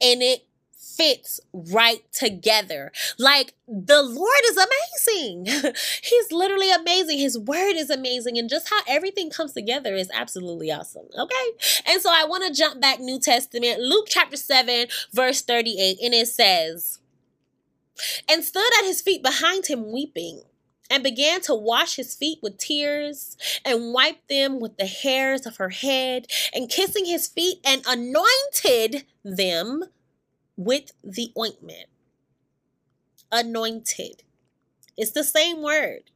and 0.00 0.22
it 0.22 0.46
fits 0.80 1.40
right 1.52 2.02
together. 2.12 2.90
Like 3.18 3.54
the 3.68 4.02
Lord 4.02 4.42
is 4.46 4.56
amazing. 4.56 5.74
He's 6.02 6.32
literally 6.32 6.70
amazing. 6.70 7.18
His 7.18 7.38
word 7.38 7.74
is 7.76 7.90
amazing. 7.90 8.38
And 8.38 8.48
just 8.48 8.70
how 8.70 8.80
everything 8.88 9.30
comes 9.30 9.52
together 9.52 9.94
is 9.94 10.10
absolutely 10.12 10.72
awesome. 10.72 11.06
Okay. 11.16 11.46
And 11.86 12.00
so 12.00 12.10
I 12.12 12.24
want 12.24 12.46
to 12.46 12.58
jump 12.58 12.80
back 12.80 13.00
New 13.00 13.20
Testament, 13.20 13.80
Luke 13.80 14.06
chapter 14.08 14.36
7, 14.36 14.86
verse 15.12 15.42
38. 15.42 15.98
And 16.02 16.14
it 16.14 16.28
says, 16.28 16.98
and 18.28 18.42
stood 18.42 18.72
at 18.78 18.86
his 18.86 19.02
feet 19.02 19.22
behind 19.22 19.66
him 19.66 19.92
weeping 19.92 20.42
and 20.90 21.02
began 21.02 21.40
to 21.42 21.54
wash 21.54 21.96
his 21.96 22.14
feet 22.14 22.38
with 22.42 22.58
tears 22.58 23.36
and 23.64 23.92
wipe 23.92 24.26
them 24.28 24.58
with 24.58 24.76
the 24.76 24.86
hairs 24.86 25.46
of 25.46 25.58
her 25.58 25.68
head 25.68 26.26
and 26.52 26.68
kissing 26.68 27.04
his 27.04 27.28
feet 27.28 27.58
and 27.64 27.82
anointed 27.86 29.04
them 29.22 29.84
with 30.60 30.92
the 31.02 31.32
ointment. 31.38 31.86
Anointed. 33.32 34.22
It's 34.96 35.12
the 35.12 35.24
same 35.24 35.62
word. 35.62 36.10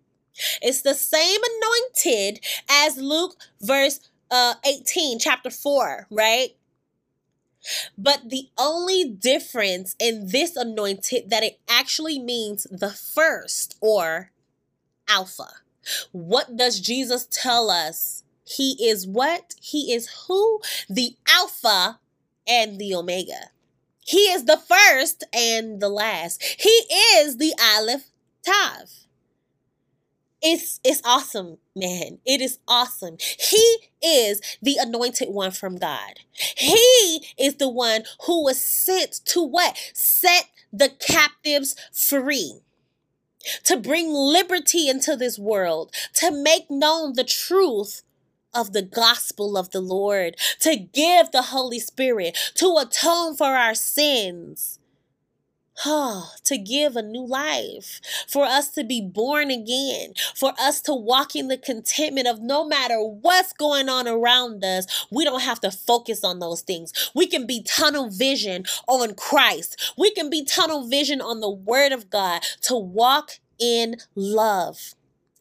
It's 0.61 0.83
the 0.83 0.95
same 0.95 1.41
anointed 1.41 2.45
as 2.69 2.99
Luke 2.99 3.37
verse 3.61 4.01
uh 4.31 4.55
18 4.67 5.19
chapter 5.19 5.51
4, 5.51 6.09
right? 6.11 6.51
But 7.97 8.29
the 8.29 8.49
only 8.59 9.05
difference 9.05 9.97
in 9.99 10.29
this 10.29 10.57
anointed 10.57 11.31
that 11.31 11.43
it 11.43 11.61
actually 11.69 12.19
means 12.19 12.67
the 12.71 12.91
first 12.91 13.77
or 13.81 14.31
alpha. 15.09 15.49
What 16.13 16.57
does 16.57 16.81
Jesus 16.81 17.27
tell 17.31 17.71
us? 17.71 18.25
He 18.45 18.77
is 18.87 19.07
what? 19.07 19.55
He 19.63 19.95
is 19.95 20.27
who? 20.27 20.61
The 20.91 21.17
alpha 21.27 22.01
and 22.47 22.79
the 22.79 22.95
omega. 22.95 23.51
He 24.05 24.31
is 24.31 24.45
the 24.45 24.59
first 24.59 25.25
and 25.33 25.81
the 25.81 25.89
last. 25.89 26.43
He 26.43 26.85
is 27.17 27.39
the 27.39 27.55
Aleph 27.61 28.11
Tav. 28.45 28.91
It's 30.43 30.79
it's 30.85 31.01
awesome, 31.07 31.57
man. 31.75 32.19
It 32.27 32.43
is 32.43 32.59
awesome. 32.69 33.17
He 33.19 33.79
is 34.03 34.43
the 34.61 34.77
anointed 34.79 35.31
one 35.31 35.53
from 35.53 35.77
God. 35.77 36.21
He 36.33 37.27
is 37.39 37.57
the 37.57 37.71
one 37.71 38.05
who 38.27 38.45
was 38.45 38.63
sent 38.63 39.25
to 39.25 39.43
what? 39.43 39.75
Set 39.95 40.51
the 40.71 40.91
captives 40.91 41.75
free 41.91 42.61
to 43.65 43.77
bring 43.79 44.13
liberty 44.13 44.89
into 44.89 45.17
this 45.17 45.39
world, 45.39 45.95
to 46.15 46.31
make 46.31 46.71
known 46.71 47.15
the 47.15 47.25
truth 47.25 48.03
of 48.55 48.73
the 48.73 48.83
gospel 48.83 49.57
of 49.57 49.71
the 49.71 49.81
Lord, 49.81 50.37
to 50.61 50.77
give 50.77 51.31
the 51.33 51.43
Holy 51.43 51.79
Spirit, 51.79 52.37
to 52.55 52.77
atone 52.79 53.37
for 53.37 53.57
our 53.57 53.75
sins. 53.75 54.79
Oh, 55.85 56.31
to 56.45 56.57
give 56.57 56.95
a 56.95 57.03
new 57.03 57.27
life, 57.27 58.01
for 58.29 58.45
us 58.45 58.69
to 58.71 58.85
be 58.85 59.01
born 59.01 59.51
again, 59.51 60.15
for 60.37 60.53
us 60.59 60.81
to 60.83 60.95
walk 60.95 61.35
in 61.35 61.49
the 61.49 61.59
contentment 61.59 62.29
of 62.29 62.41
no 62.41 62.65
matter 62.65 63.01
what's 63.01 63.53
going 63.53 63.89
on 63.89 64.07
around 64.07 64.65
us, 64.65 65.07
we 65.11 65.25
don't 65.25 65.43
have 65.43 65.61
to 65.61 65.73
focus 65.73 66.23
on 66.23 66.39
those 66.39 66.63
things. 66.63 67.11
We 67.13 67.27
can 67.27 67.45
be 67.45 67.61
tunnel 67.61 68.09
vision 68.09 68.67
on 68.87 69.15
Christ. 69.15 69.95
We 69.99 70.13
can 70.13 70.31
be 70.31 70.45
tunnel 70.45 70.87
vision 70.87 71.21
on 71.21 71.41
the 71.41 71.51
Word 71.51 71.91
of 71.91 72.09
God 72.09 72.43
to 72.63 72.77
walk 72.77 73.33
in 73.59 73.97
love, 74.15 74.95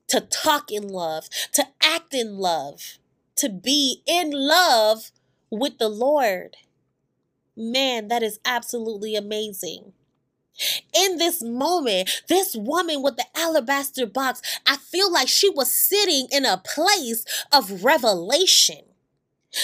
to 0.07 0.21
talk 0.21 0.71
in 0.71 0.87
love, 0.87 1.29
to 1.53 1.63
act 1.83 2.15
in 2.15 2.37
love 2.37 2.97
to 3.37 3.49
be 3.49 4.01
in 4.05 4.31
love 4.31 5.11
with 5.49 5.77
the 5.77 5.89
Lord. 5.89 6.57
Man, 7.55 8.07
that 8.07 8.23
is 8.23 8.39
absolutely 8.45 9.15
amazing. 9.15 9.93
In 10.93 11.17
this 11.17 11.41
moment, 11.43 12.23
this 12.29 12.55
woman 12.55 13.01
with 13.01 13.17
the 13.17 13.25
alabaster 13.35 14.05
box, 14.05 14.41
I 14.67 14.77
feel 14.77 15.11
like 15.11 15.27
she 15.27 15.49
was 15.49 15.73
sitting 15.73 16.27
in 16.31 16.45
a 16.45 16.61
place 16.63 17.25
of 17.51 17.83
revelation. 17.83 18.81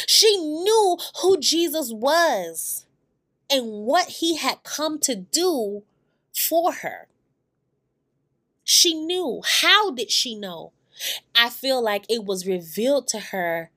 She 0.07 0.37
knew 0.37 0.97
who 1.21 1.37
Jesus 1.37 1.91
was 1.91 2.85
and 3.49 3.85
what 3.85 4.07
he 4.07 4.37
had 4.37 4.63
come 4.63 4.99
to 4.99 5.15
do 5.15 5.83
for 6.33 6.71
her. 6.73 7.07
She 8.63 8.93
knew. 8.93 9.41
How 9.43 9.91
did 9.91 10.11
she 10.11 10.35
know? 10.35 10.73
I 11.35 11.49
feel 11.49 11.81
like 11.81 12.05
it 12.09 12.25
was 12.25 12.47
revealed 12.47 13.07
to 13.09 13.19
her 13.19 13.71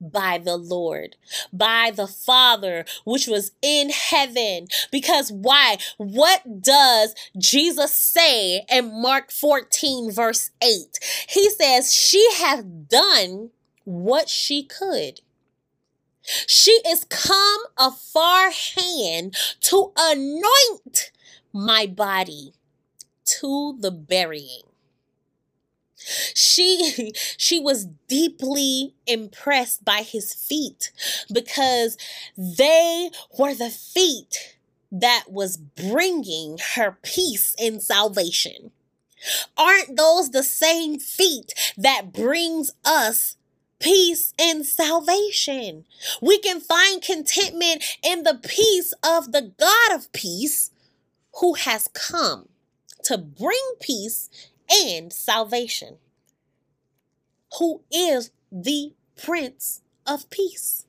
by 0.00 0.38
the 0.38 0.56
Lord, 0.56 1.16
by 1.52 1.90
the 1.94 2.06
Father, 2.06 2.84
which 3.04 3.26
was 3.26 3.52
in 3.62 3.90
heaven. 3.90 4.66
Because 4.90 5.32
why? 5.32 5.78
What 5.96 6.62
does 6.62 7.14
Jesus 7.38 7.96
say 7.96 8.64
in 8.70 9.00
Mark 9.00 9.30
14, 9.30 10.10
verse 10.10 10.50
8? 10.62 10.98
He 11.28 11.50
says, 11.50 11.92
She 11.92 12.26
has 12.34 12.64
done 12.64 13.50
what 13.84 14.28
she 14.28 14.62
could. 14.64 15.20
She 16.46 16.80
is 16.86 17.04
come 17.04 17.60
a 17.76 17.90
far 17.90 18.50
hand 18.50 19.36
to 19.60 19.92
anoint 19.96 21.12
my 21.52 21.86
body 21.86 22.54
to 23.40 23.76
the 23.78 23.90
burying. 23.90 24.73
She 25.96 27.12
she 27.36 27.60
was 27.60 27.86
deeply 28.08 28.94
impressed 29.06 29.84
by 29.84 30.02
his 30.02 30.34
feet 30.34 30.90
because 31.32 31.96
they 32.36 33.10
were 33.38 33.54
the 33.54 33.70
feet 33.70 34.56
that 34.90 35.24
was 35.28 35.56
bringing 35.56 36.58
her 36.74 36.98
peace 37.02 37.54
and 37.58 37.82
salvation. 37.82 38.70
Aren't 39.56 39.96
those 39.96 40.30
the 40.30 40.42
same 40.42 40.98
feet 40.98 41.52
that 41.76 42.12
brings 42.12 42.72
us 42.84 43.36
peace 43.78 44.32
and 44.38 44.66
salvation? 44.66 45.84
We 46.20 46.38
can 46.38 46.60
find 46.60 47.02
contentment 47.02 47.84
in 48.02 48.22
the 48.22 48.38
peace 48.42 48.92
of 49.02 49.32
the 49.32 49.52
God 49.58 49.92
of 49.92 50.12
peace 50.12 50.70
who 51.40 51.54
has 51.54 51.88
come 51.88 52.48
to 53.04 53.18
bring 53.18 53.74
peace 53.80 54.28
and 54.70 55.12
salvation, 55.12 55.98
who 57.58 57.82
is 57.90 58.30
the 58.50 58.94
Prince 59.16 59.82
of 60.06 60.28
Peace. 60.30 60.86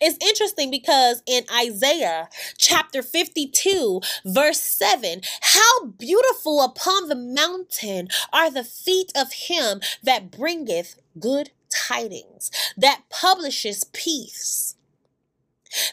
It's 0.00 0.24
interesting 0.24 0.70
because 0.70 1.22
in 1.26 1.44
Isaiah 1.52 2.28
chapter 2.56 3.02
52, 3.02 4.00
verse 4.24 4.60
7, 4.60 5.20
how 5.40 5.86
beautiful 5.86 6.62
upon 6.62 7.08
the 7.08 7.16
mountain 7.16 8.08
are 8.32 8.50
the 8.50 8.64
feet 8.64 9.10
of 9.16 9.32
him 9.32 9.80
that 10.02 10.30
bringeth 10.30 11.00
good 11.18 11.50
tidings, 11.68 12.50
that 12.76 13.02
publishes 13.10 13.84
peace, 13.92 14.76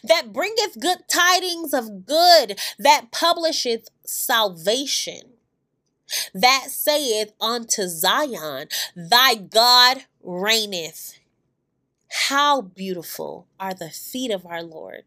that 0.04 0.32
bringeth 0.32 0.80
good 0.80 1.00
tidings 1.12 1.74
of 1.74 2.06
good, 2.06 2.60
that 2.78 3.12
publisheth 3.12 3.88
salvation 4.06 5.22
that 6.34 6.68
saith 6.70 7.34
unto 7.40 7.88
Zion, 7.88 8.68
Thy 8.96 9.36
God 9.36 10.06
reigneth. 10.24 11.20
How 12.28 12.62
beautiful 12.62 13.48
are 13.60 13.74
the 13.74 13.90
feet 13.90 14.32
of 14.32 14.46
our 14.46 14.64
Lord. 14.64 15.04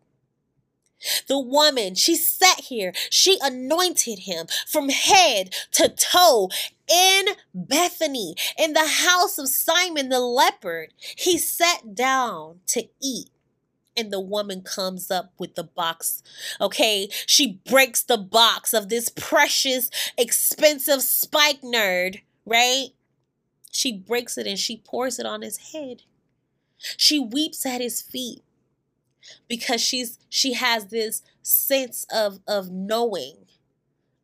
The 1.28 1.38
woman, 1.38 1.94
she 1.94 2.16
sat 2.16 2.60
here, 2.60 2.92
she 3.10 3.38
anointed 3.42 4.20
him 4.20 4.46
from 4.66 4.88
head 4.88 5.54
to 5.72 5.88
toe 5.88 6.48
in 6.88 7.26
Bethany, 7.54 8.34
in 8.58 8.72
the 8.72 8.86
house 8.86 9.38
of 9.38 9.48
Simon 9.48 10.08
the 10.08 10.20
leper. 10.20 10.88
He 10.98 11.36
sat 11.36 11.94
down 11.94 12.60
to 12.68 12.88
eat 13.02 13.30
and 13.96 14.12
the 14.12 14.20
woman 14.20 14.62
comes 14.62 15.10
up 15.10 15.32
with 15.38 15.54
the 15.54 15.64
box. 15.64 16.22
Okay, 16.60 17.08
she 17.26 17.60
breaks 17.68 18.02
the 18.02 18.18
box 18.18 18.72
of 18.72 18.88
this 18.88 19.08
precious, 19.08 19.90
expensive 20.18 21.02
spikenard, 21.02 22.20
right? 22.44 22.88
She 23.70 23.92
breaks 23.92 24.38
it 24.38 24.46
and 24.46 24.58
she 24.58 24.78
pours 24.78 25.18
it 25.18 25.26
on 25.26 25.42
his 25.42 25.72
head. 25.72 26.02
She 26.96 27.18
weeps 27.18 27.64
at 27.66 27.80
his 27.80 28.02
feet 28.02 28.42
because 29.48 29.80
she's 29.80 30.18
she 30.28 30.52
has 30.54 30.86
this 30.86 31.22
sense 31.42 32.06
of 32.14 32.40
of 32.46 32.70
knowing, 32.70 33.46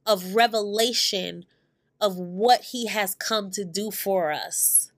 of 0.07 0.35
revelation 0.35 1.45
of 2.01 2.17
what 2.17 2.63
he 2.65 2.87
has 2.87 3.15
come 3.15 3.51
to 3.51 3.65
do 3.65 3.91
for 3.91 4.33
us 4.33 4.90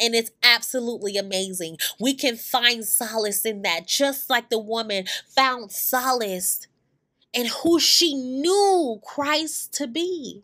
and 0.00 0.14
it's 0.14 0.30
absolutely 0.42 1.16
amazing. 1.16 1.78
We 2.00 2.14
can 2.14 2.36
find 2.36 2.84
solace 2.84 3.44
in 3.44 3.62
that, 3.62 3.86
just 3.86 4.28
like 4.28 4.50
the 4.50 4.58
woman 4.58 5.04
found 5.28 5.70
solace 5.72 6.66
and 7.32 7.48
who 7.48 7.80
she 7.80 8.14
knew 8.14 9.00
Christ 9.04 9.72
to 9.74 9.86
be. 9.86 10.42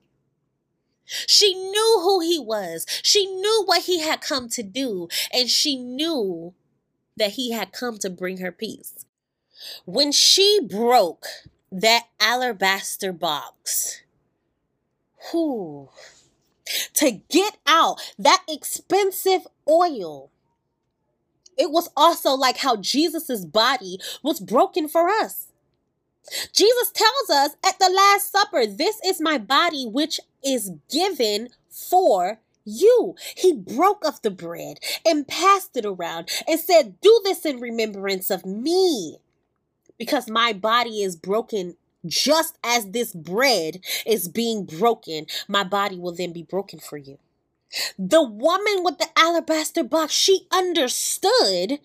She 1.05 1.55
knew 1.55 2.01
who 2.02 2.20
he 2.20 2.39
was. 2.39 2.86
She 3.02 3.27
knew 3.27 3.62
what 3.66 3.82
he 3.82 4.01
had 4.01 4.20
come 4.20 4.48
to 4.51 4.62
do. 4.62 5.09
And 5.32 5.48
she 5.48 5.77
knew 5.77 6.55
that 7.16 7.32
he 7.32 7.52
had 7.52 7.72
come 7.72 7.98
to 7.98 8.10
bring 8.10 8.39
her 8.39 8.52
peace. 8.52 9.05
When 9.85 10.12
she 10.12 10.60
broke 10.60 11.27
that 11.72 12.06
alabaster 12.20 13.12
box, 13.12 14.02
whew, 15.31 15.90
to 16.94 17.12
get 17.30 17.59
out 17.66 18.01
that 18.18 18.44
expensive 18.48 19.47
oil, 19.68 20.30
it 21.59 21.70
was 21.70 21.90
also 21.97 22.32
like 22.32 22.59
how 22.59 22.76
Jesus's 22.76 23.44
body 23.47 23.98
was 24.22 24.40
broken 24.40 24.88
for 24.88 25.09
us. 25.09 25.48
Jesus 26.52 26.90
tells 26.92 27.30
us 27.30 27.56
at 27.66 27.78
the 27.78 27.90
Last 27.90 28.30
Supper, 28.32 28.66
This 28.66 29.01
is 29.05 29.20
my 29.20 29.38
body, 29.38 29.86
which 29.86 30.20
is 30.44 30.72
given 30.90 31.48
for 31.70 32.40
you. 32.64 33.14
He 33.36 33.52
broke 33.55 34.05
of 34.06 34.22
the 34.22 34.30
bread 34.30 34.78
and 35.06 35.28
passed 35.28 35.76
it 35.76 35.86
around 35.86 36.28
and 36.48 36.60
said, 36.60 37.01
Do 37.01 37.20
this 37.24 37.44
in 37.47 37.60
remembrance 37.60 38.30
of 38.30 38.47
me, 38.47 39.18
because 39.98 40.30
my 40.30 40.52
body 40.52 41.02
is 41.02 41.16
broken. 41.16 41.76
Just 42.06 42.59
as 42.64 42.90
this 42.90 43.12
bread 43.12 43.81
is 44.06 44.28
being 44.28 44.64
broken, 44.64 45.27
my 45.48 45.64
body 45.64 45.98
will 45.98 46.14
then 46.14 46.32
be 46.32 46.43
broken 46.43 46.78
for 46.78 46.97
you. 46.97 47.18
The 47.98 48.22
woman 48.22 48.82
with 48.82 48.98
the 48.98 49.09
alabaster 49.16 49.85
box, 49.85 50.12
she 50.12 50.47
understood 50.51 51.78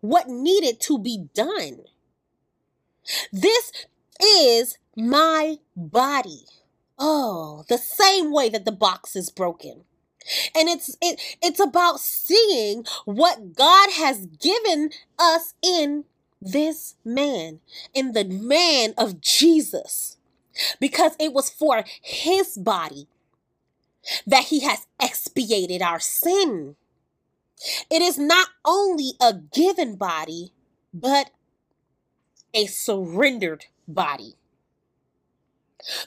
what 0.00 0.28
needed 0.28 0.80
to 0.82 0.98
be 0.98 1.28
done. 1.34 1.80
This 3.32 3.72
is 4.20 4.78
my 4.96 5.56
body. 5.76 6.44
Oh, 6.98 7.64
the 7.68 7.78
same 7.78 8.32
way 8.32 8.48
that 8.48 8.64
the 8.64 8.72
box 8.72 9.14
is 9.16 9.30
broken. 9.30 9.84
And 10.56 10.68
it's 10.68 10.96
it 11.00 11.20
it's 11.40 11.60
about 11.60 12.00
seeing 12.00 12.84
what 13.04 13.54
God 13.54 13.90
has 13.92 14.26
given 14.26 14.90
us 15.18 15.54
in 15.62 16.04
this 16.40 16.94
man, 17.04 17.60
in 17.94 18.12
the 18.12 18.24
man 18.24 18.94
of 18.96 19.20
Jesus. 19.20 20.16
Because 20.80 21.12
it 21.18 21.32
was 21.32 21.50
for 21.50 21.84
his 22.00 22.56
body 22.56 23.08
that 24.26 24.44
he 24.44 24.60
has 24.60 24.86
expiated 25.00 25.82
our 25.82 26.00
sin. 26.00 26.76
It 27.90 28.02
is 28.02 28.18
not 28.18 28.48
only 28.64 29.12
a 29.20 29.34
given 29.34 29.96
body, 29.96 30.52
but 30.94 31.30
a 32.54 32.66
surrendered 32.66 33.66
body. 33.86 34.34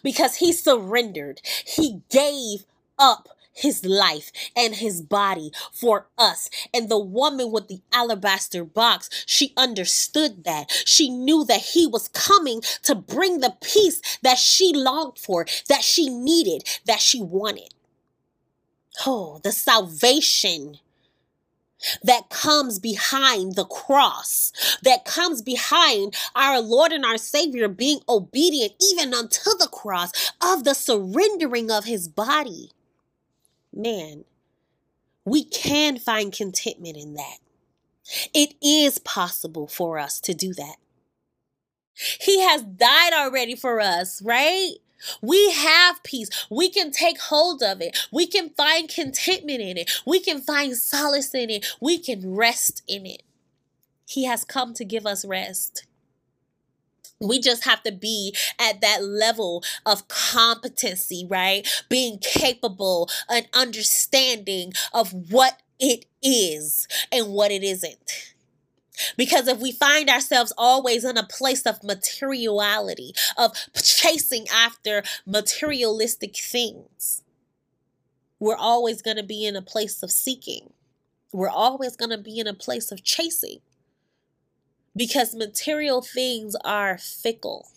Because 0.03 0.35
he 0.35 0.51
surrendered, 0.51 1.41
he 1.65 2.01
gave 2.09 2.65
up 2.97 3.29
his 3.59 3.85
life 3.85 4.31
and 4.55 4.75
his 4.75 5.01
body 5.01 5.51
for 5.73 6.07
us. 6.17 6.49
And 6.73 6.89
the 6.89 6.99
woman 6.99 7.51
with 7.51 7.67
the 7.67 7.81
alabaster 7.91 8.63
box, 8.63 9.09
she 9.25 9.53
understood 9.57 10.43
that. 10.45 10.71
She 10.85 11.09
knew 11.09 11.45
that 11.45 11.61
he 11.61 11.85
was 11.87 12.07
coming 12.09 12.61
to 12.83 12.95
bring 12.95 13.39
the 13.39 13.55
peace 13.61 14.01
that 14.21 14.37
she 14.37 14.73
longed 14.73 15.17
for, 15.17 15.45
that 15.67 15.83
she 15.83 16.09
needed, 16.09 16.63
that 16.85 16.99
she 16.99 17.21
wanted. 17.21 17.73
Oh, 19.05 19.39
the 19.43 19.51
salvation 19.51 20.79
that 22.03 22.29
comes 22.29 22.79
behind 22.79 23.55
the 23.55 23.65
cross, 23.65 24.51
that 24.83 25.05
comes 25.05 25.41
behind 25.41 26.15
our 26.35 26.59
Lord 26.61 26.91
and 26.91 27.05
our 27.05 27.17
Savior 27.17 27.67
being 27.67 27.99
obedient 28.09 28.73
even 28.81 29.13
unto 29.13 29.51
the 29.57 29.69
cross 29.71 30.11
of 30.41 30.63
the 30.63 30.73
surrendering 30.73 31.71
of 31.71 31.85
his 31.85 32.07
body. 32.07 32.71
Man, 33.73 34.25
we 35.25 35.43
can 35.43 35.99
find 35.99 36.33
contentment 36.33 36.97
in 36.97 37.13
that. 37.15 37.37
It 38.33 38.55
is 38.61 38.99
possible 38.99 39.67
for 39.67 39.99
us 39.99 40.19
to 40.21 40.33
do 40.33 40.53
that. 40.55 40.77
He 42.19 42.41
has 42.41 42.63
died 42.63 43.13
already 43.13 43.55
for 43.55 43.79
us, 43.79 44.21
right? 44.21 44.73
We 45.21 45.51
have 45.51 46.03
peace. 46.03 46.29
We 46.49 46.69
can 46.69 46.91
take 46.91 47.19
hold 47.19 47.61
of 47.63 47.81
it. 47.81 47.97
We 48.11 48.27
can 48.27 48.49
find 48.51 48.89
contentment 48.89 49.61
in 49.61 49.77
it. 49.77 49.91
We 50.05 50.19
can 50.19 50.41
find 50.41 50.75
solace 50.75 51.33
in 51.33 51.49
it. 51.49 51.67
We 51.81 51.99
can 51.99 52.35
rest 52.35 52.83
in 52.87 53.05
it. 53.05 53.23
He 54.07 54.25
has 54.25 54.43
come 54.43 54.73
to 54.75 54.85
give 54.85 55.05
us 55.05 55.25
rest. 55.25 55.85
We 57.19 57.39
just 57.39 57.65
have 57.65 57.83
to 57.83 57.91
be 57.91 58.35
at 58.59 58.81
that 58.81 59.03
level 59.03 59.63
of 59.85 60.07
competency, 60.07 61.25
right? 61.29 61.67
Being 61.89 62.19
capable 62.19 63.09
and 63.29 63.47
understanding 63.53 64.73
of 64.93 65.11
what 65.31 65.61
it 65.79 66.05
is 66.21 66.87
and 67.11 67.33
what 67.33 67.51
it 67.51 67.63
isn't. 67.63 68.33
Because 69.17 69.47
if 69.47 69.59
we 69.59 69.71
find 69.71 70.09
ourselves 70.09 70.53
always 70.57 71.05
in 71.05 71.17
a 71.17 71.23
place 71.25 71.65
of 71.65 71.83
materiality, 71.83 73.13
of 73.37 73.53
chasing 73.73 74.45
after 74.53 75.03
materialistic 75.25 76.35
things, 76.35 77.23
we're 78.39 78.57
always 78.57 79.01
going 79.01 79.17
to 79.17 79.23
be 79.23 79.45
in 79.45 79.55
a 79.55 79.61
place 79.61 80.03
of 80.03 80.11
seeking. 80.11 80.73
We're 81.31 81.49
always 81.49 81.95
going 81.95 82.11
to 82.11 82.17
be 82.17 82.39
in 82.39 82.47
a 82.47 82.53
place 82.53 82.91
of 82.91 83.03
chasing. 83.03 83.59
Because 84.99 85.33
material 85.33 86.01
things 86.01 86.57
are 86.65 86.97
fickle. 86.97 87.69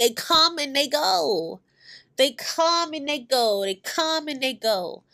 They 0.00 0.10
come 0.10 0.58
and 0.58 0.74
they 0.74 0.88
go. 0.88 1.60
They 2.16 2.32
come 2.32 2.92
and 2.92 3.08
they 3.08 3.20
go. 3.20 3.62
They 3.62 3.76
come 3.76 4.26
and 4.26 4.42
they 4.42 4.52
go. 4.52 5.04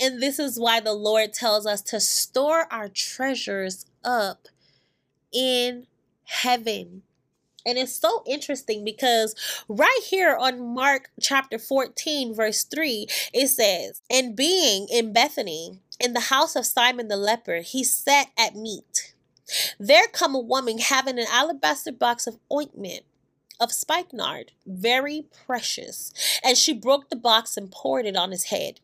And 0.00 0.22
this 0.22 0.38
is 0.38 0.58
why 0.58 0.78
the 0.78 0.92
Lord 0.94 1.32
tells 1.34 1.66
us 1.66 1.82
to 1.82 1.98
store 1.98 2.68
our 2.70 2.88
treasures 2.88 3.86
up 4.04 4.46
in 5.32 5.88
heaven. 6.24 7.02
And 7.66 7.76
it's 7.76 7.96
so 7.96 8.22
interesting 8.24 8.84
because 8.84 9.34
right 9.68 10.00
here 10.08 10.36
on 10.36 10.74
Mark 10.74 11.10
chapter 11.20 11.58
14, 11.58 12.34
verse 12.34 12.64
3, 12.64 13.08
it 13.34 13.48
says, 13.48 14.00
And 14.08 14.36
being 14.36 14.86
in 14.90 15.12
Bethany, 15.12 15.80
in 15.98 16.14
the 16.14 16.20
house 16.20 16.56
of 16.56 16.66
Simon 16.66 17.08
the 17.08 17.16
leper, 17.16 17.62
he 17.62 17.84
sat 17.84 18.28
at 18.38 18.54
meat. 18.54 19.09
There 19.78 20.06
come 20.12 20.34
a 20.34 20.40
woman 20.40 20.78
having 20.78 21.18
an 21.18 21.26
alabaster 21.30 21.92
box 21.92 22.26
of 22.26 22.38
ointment 22.52 23.02
of 23.60 23.72
spikenard, 23.72 24.52
very 24.66 25.26
precious. 25.46 26.12
And 26.42 26.56
she 26.56 26.72
broke 26.72 27.10
the 27.10 27.16
box 27.16 27.56
and 27.56 27.70
poured 27.70 28.06
it 28.06 28.16
on 28.16 28.30
his 28.30 28.44
head. 28.44 28.80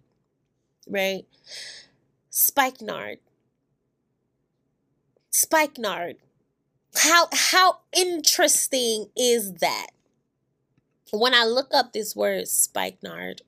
Right? 0.87 1.25
Spikenard 2.31 3.19
spikenard. 5.37 6.17
How 6.95 7.29
how 7.33 7.81
interesting 7.93 9.11
is 9.17 9.55
that? 9.55 9.89
When 11.13 11.35
I 11.35 11.45
look 11.45 11.69
up 11.75 11.93
this 11.93 12.17
word 12.17 12.49
spikenard, 12.49 13.43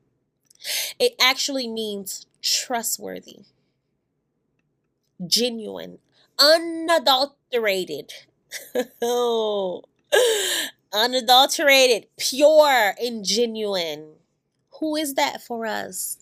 it 0.98 1.14
actually 1.20 1.66
means 1.66 2.26
trustworthy, 2.42 3.40
genuine, 5.26 5.98
unadulterated. 6.38 8.12
unadulterated, 10.92 12.06
pure, 12.18 12.94
and 13.00 13.24
genuine. 13.24 14.14
Who 14.80 14.96
is 14.96 15.14
that 15.14 15.42
for 15.42 15.66
us? 15.66 16.18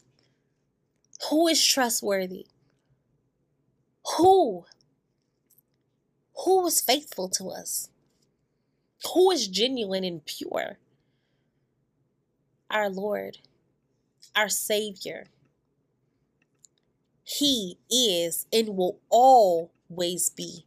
Who 1.30 1.48
is 1.48 1.64
trustworthy? 1.64 2.46
Who 4.16 4.64
who 6.44 6.66
is 6.66 6.80
faithful 6.80 7.28
to 7.30 7.48
us? 7.48 7.88
Who 9.14 9.30
is 9.30 9.48
genuine 9.48 10.04
and 10.04 10.24
pure? 10.24 10.78
Our 12.70 12.90
Lord, 12.90 13.38
our 14.34 14.48
Savior. 14.48 15.26
He 17.24 17.78
is 17.90 18.46
and 18.52 18.76
will 18.76 19.00
always 19.90 20.30
be. 20.30 20.64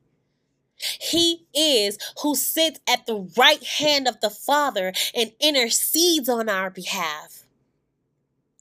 He 0.78 1.46
is 1.54 1.98
who 2.22 2.36
sits 2.36 2.80
at 2.88 3.06
the 3.06 3.30
right 3.38 3.64
hand 3.64 4.08
of 4.08 4.22
the 4.22 4.30
Father 4.30 4.94
and 5.14 5.34
intercedes 5.40 6.30
on 6.30 6.48
our 6.48 6.70
behalf. 6.70 7.44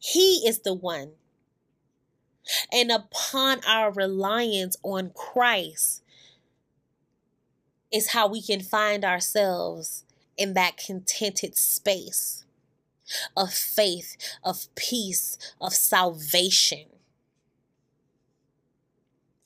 He 0.01 0.47
is 0.47 0.61
the 0.61 0.75
one. 0.75 1.13
And 2.73 2.91
upon 2.91 3.61
our 3.67 3.93
reliance 3.93 4.77
on 4.83 5.11
Christ, 5.15 6.03
is 7.91 8.11
how 8.11 8.29
we 8.29 8.43
can 8.43 8.61
find 8.61 9.05
ourselves 9.05 10.05
in 10.37 10.55
that 10.55 10.77
contented 10.77 11.57
space 11.57 12.45
of 13.37 13.53
faith, 13.53 14.17
of 14.45 14.73
peace, 14.75 15.39
of 15.61 15.73
salvation. 15.73 16.87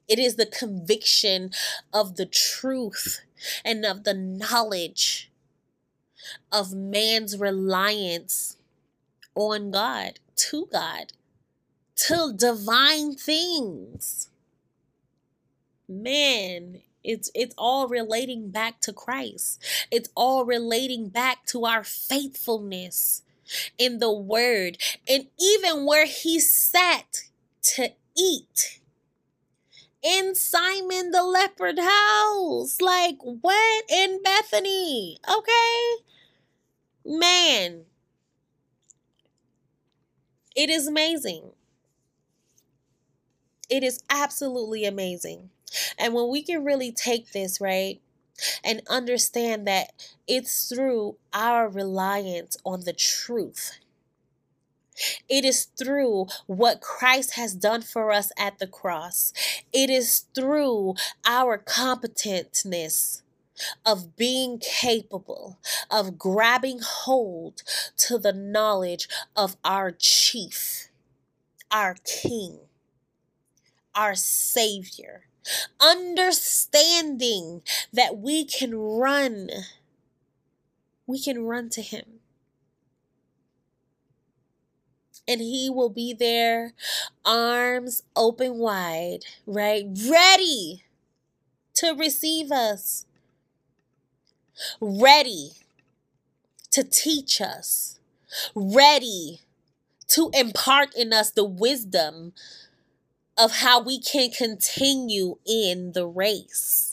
It 0.09 0.19
is 0.19 0.37
the 0.37 0.47
conviction 0.47 1.51
of 1.93 2.16
the 2.16 2.27
truth 2.27 3.20
and 3.65 3.85
of 3.85 4.05
the 4.05 4.15
knowledge 4.15 5.31
of 6.51 6.73
man's 6.73 7.39
reliance 7.39 8.57
on 9.35 9.70
God, 9.70 10.20
to 10.37 10.69
God, 10.73 11.12
to 11.97 12.33
divine 12.37 13.15
things. 13.15 14.29
Man, 15.89 16.83
it's 17.05 17.31
it's 17.35 17.55
all 17.59 17.89
relating 17.89 18.51
back 18.51 18.81
to 18.83 18.93
Christ. 18.93 19.62
It's 19.91 20.09
all 20.15 20.45
relating 20.45 21.09
back 21.09 21.45
to 21.47 21.65
our 21.65 21.85
faithfulness 21.85 23.23
in 23.79 23.99
the 23.99 24.12
word 24.12 24.79
and 25.09 25.27
even 25.39 25.85
where 25.85 26.07
he 26.07 26.41
sat 26.41 27.24
to 27.62 27.91
eat 28.16 28.81
in 30.03 30.35
Simon 30.35 31.11
the 31.11 31.23
leper 31.23 31.73
house. 31.81 32.81
Like 32.81 33.19
what 33.23 33.85
in 33.91 34.23
Bethany? 34.23 35.19
Okay? 35.29 36.05
Man, 37.05 37.85
it 40.55 40.70
is 40.70 40.87
amazing. 40.87 41.53
It 43.69 43.83
is 43.83 44.01
absolutely 44.11 44.85
amazing. 44.85 45.51
And 45.99 46.12
when 46.15 46.29
we 46.29 46.43
can 46.43 46.65
really 46.65 46.93
take 46.93 47.33
this, 47.33 47.61
right, 47.61 48.01
and 48.65 48.83
understand 48.89 49.66
that 49.66 49.93
it's 50.27 50.69
through 50.69 51.16
our 51.33 51.69
reliance 51.69 52.57
on 52.65 52.81
the 52.83 52.93
truth. 52.93 53.79
It 55.29 55.45
is 55.45 55.65
through 55.65 56.27
what 56.47 56.81
Christ 56.81 57.35
has 57.35 57.55
done 57.55 57.83
for 57.83 58.12
us 58.12 58.31
at 58.39 58.59
the 58.59 58.66
cross. 58.66 59.33
It 59.73 59.91
is 59.91 60.27
through 60.35 60.95
our 61.24 61.59
competentness 61.59 63.23
of 63.85 64.16
being 64.16 64.59
capable 64.59 65.59
of 65.91 66.19
grabbing 66.19 66.81
hold 66.83 67.62
to 67.97 68.19
the 68.19 68.33
knowledge 68.33 69.09
of 69.37 69.57
our 69.65 69.91
chief, 69.93 70.89
our 71.70 71.97
king, 72.05 72.59
our 73.95 74.15
savior, 74.15 75.27
understanding 75.81 77.62
that 77.93 78.19
we 78.19 78.45
can 78.45 78.74
run, 78.74 79.51
we 81.07 81.20
can 81.20 81.45
run 81.45 81.69
to 81.70 81.83
him. 81.83 82.22
And 85.28 85.40
he 85.40 85.70
will 85.70 85.89
be 85.89 86.12
there, 86.12 86.73
arms 87.24 88.03
open 88.16 88.59
wide, 88.59 89.24
right? 89.47 89.86
Ready 90.09 90.85
to 91.74 91.94
receive 91.94 92.53
us 92.53 93.07
ready 94.81 95.53
to 96.70 96.82
teach 96.85 97.40
us, 97.40 97.99
ready 98.55 99.40
to 100.09 100.31
impart 100.35 100.94
in 100.97 101.12
us 101.12 101.31
the 101.31 101.44
wisdom 101.44 102.32
of 103.36 103.53
how 103.59 103.81
we 103.81 103.99
can 104.01 104.31
continue 104.31 105.36
in 105.47 105.93
the 105.93 106.07
race. 106.07 106.91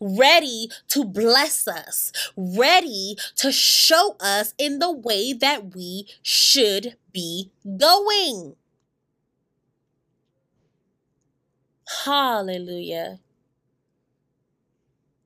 Ready 0.00 0.68
to 0.88 1.04
bless 1.04 1.66
us, 1.66 2.12
ready 2.36 3.16
to 3.36 3.52
show 3.52 4.16
us 4.20 4.54
in 4.58 4.78
the 4.78 4.92
way 4.92 5.32
that 5.32 5.74
we 5.74 6.06
should 6.22 6.96
be 7.12 7.50
going. 7.78 8.56
Hallelujah. 12.04 13.18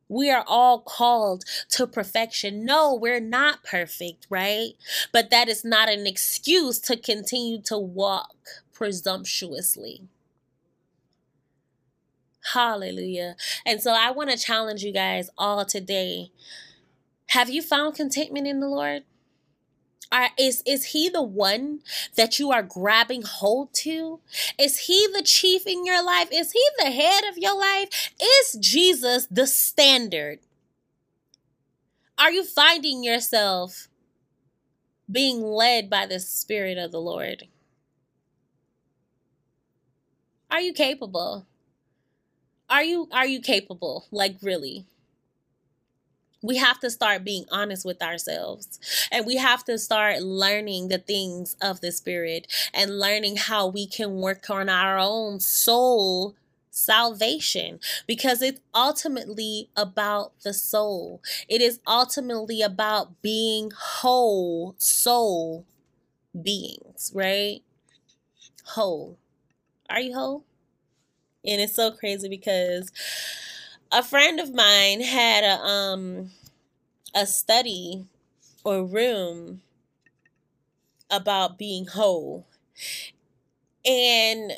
We 0.08 0.30
are 0.30 0.44
all 0.46 0.80
called 0.80 1.44
to 1.70 1.86
perfection. 1.86 2.64
No, 2.64 2.94
we're 2.94 3.20
not 3.20 3.64
perfect, 3.64 4.26
right? 4.30 4.72
But 5.12 5.30
that 5.30 5.48
is 5.48 5.64
not 5.64 5.88
an 5.88 6.06
excuse 6.06 6.78
to 6.80 6.96
continue 6.96 7.60
to 7.62 7.78
walk 7.78 8.36
presumptuously. 8.72 10.02
Hallelujah. 12.52 13.36
And 13.64 13.80
so 13.80 13.92
I 13.92 14.10
want 14.10 14.30
to 14.30 14.36
challenge 14.36 14.82
you 14.82 14.92
guys 14.92 15.30
all 15.38 15.64
today. 15.64 16.30
Have 17.28 17.48
you 17.48 17.62
found 17.62 17.94
contentment 17.94 18.46
in 18.46 18.60
the 18.60 18.68
Lord? 18.68 19.04
Are, 20.12 20.28
is 20.38 20.62
is 20.66 20.86
he 20.86 21.08
the 21.08 21.22
one 21.22 21.80
that 22.16 22.38
you 22.38 22.52
are 22.52 22.62
grabbing 22.62 23.22
hold 23.22 23.72
to? 23.74 24.20
Is 24.58 24.80
he 24.80 25.08
the 25.12 25.22
chief 25.22 25.66
in 25.66 25.84
your 25.86 26.04
life? 26.04 26.28
Is 26.30 26.52
he 26.52 26.62
the 26.78 26.90
head 26.90 27.24
of 27.24 27.38
your 27.38 27.58
life? 27.58 28.12
Is 28.20 28.58
Jesus 28.60 29.26
the 29.30 29.46
standard? 29.46 30.38
Are 32.18 32.30
you 32.30 32.44
finding 32.44 33.02
yourself 33.02 33.88
being 35.10 35.42
led 35.42 35.90
by 35.90 36.06
the 36.06 36.20
spirit 36.20 36.78
of 36.78 36.92
the 36.92 37.00
Lord? 37.00 37.48
Are 40.50 40.60
you 40.60 40.72
capable? 40.72 41.46
Are 42.68 42.84
you 42.84 43.08
are 43.12 43.26
you 43.26 43.40
capable? 43.40 44.06
Like 44.10 44.36
really? 44.42 44.86
we 46.44 46.58
have 46.58 46.78
to 46.78 46.90
start 46.90 47.24
being 47.24 47.46
honest 47.50 47.86
with 47.86 48.02
ourselves 48.02 48.78
and 49.10 49.24
we 49.24 49.36
have 49.36 49.64
to 49.64 49.78
start 49.78 50.22
learning 50.22 50.88
the 50.88 50.98
things 50.98 51.56
of 51.62 51.80
the 51.80 51.90
spirit 51.90 52.46
and 52.74 52.98
learning 52.98 53.36
how 53.36 53.66
we 53.66 53.86
can 53.86 54.16
work 54.16 54.50
on 54.50 54.68
our 54.68 54.98
own 54.98 55.40
soul 55.40 56.34
salvation 56.70 57.80
because 58.06 58.42
it's 58.42 58.60
ultimately 58.74 59.70
about 59.74 60.32
the 60.42 60.52
soul. 60.52 61.22
It 61.48 61.62
is 61.62 61.80
ultimately 61.86 62.60
about 62.60 63.22
being 63.22 63.70
whole 63.74 64.74
soul 64.76 65.64
beings, 66.40 67.10
right? 67.14 67.62
Whole. 68.66 69.16
Are 69.88 70.00
you 70.00 70.14
whole? 70.14 70.44
And 71.46 71.60
it's 71.60 71.74
so 71.74 71.90
crazy 71.90 72.28
because 72.28 72.90
a 73.92 74.02
friend 74.02 74.40
of 74.40 74.54
mine 74.54 75.00
had 75.02 75.44
a 75.44 75.62
um 75.62 76.30
a 77.14 77.26
study 77.26 78.06
or 78.64 78.84
room 78.84 79.62
about 81.10 81.58
being 81.58 81.86
whole. 81.86 82.46
And 83.86 84.52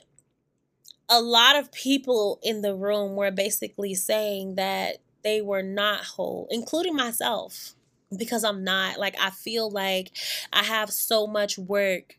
a 1.08 1.20
lot 1.20 1.56
of 1.56 1.72
people 1.72 2.38
in 2.42 2.62
the 2.62 2.74
room 2.74 3.16
were 3.16 3.30
basically 3.30 3.94
saying 3.94 4.54
that 4.56 4.98
they 5.22 5.40
were 5.40 5.62
not 5.62 6.04
whole, 6.04 6.46
including 6.50 6.94
myself, 6.94 7.74
because 8.16 8.44
I'm 8.44 8.64
not. 8.64 8.98
Like, 8.98 9.16
I 9.20 9.30
feel 9.30 9.70
like 9.70 10.12
I 10.52 10.62
have 10.62 10.90
so 10.90 11.26
much 11.26 11.58
work 11.58 12.16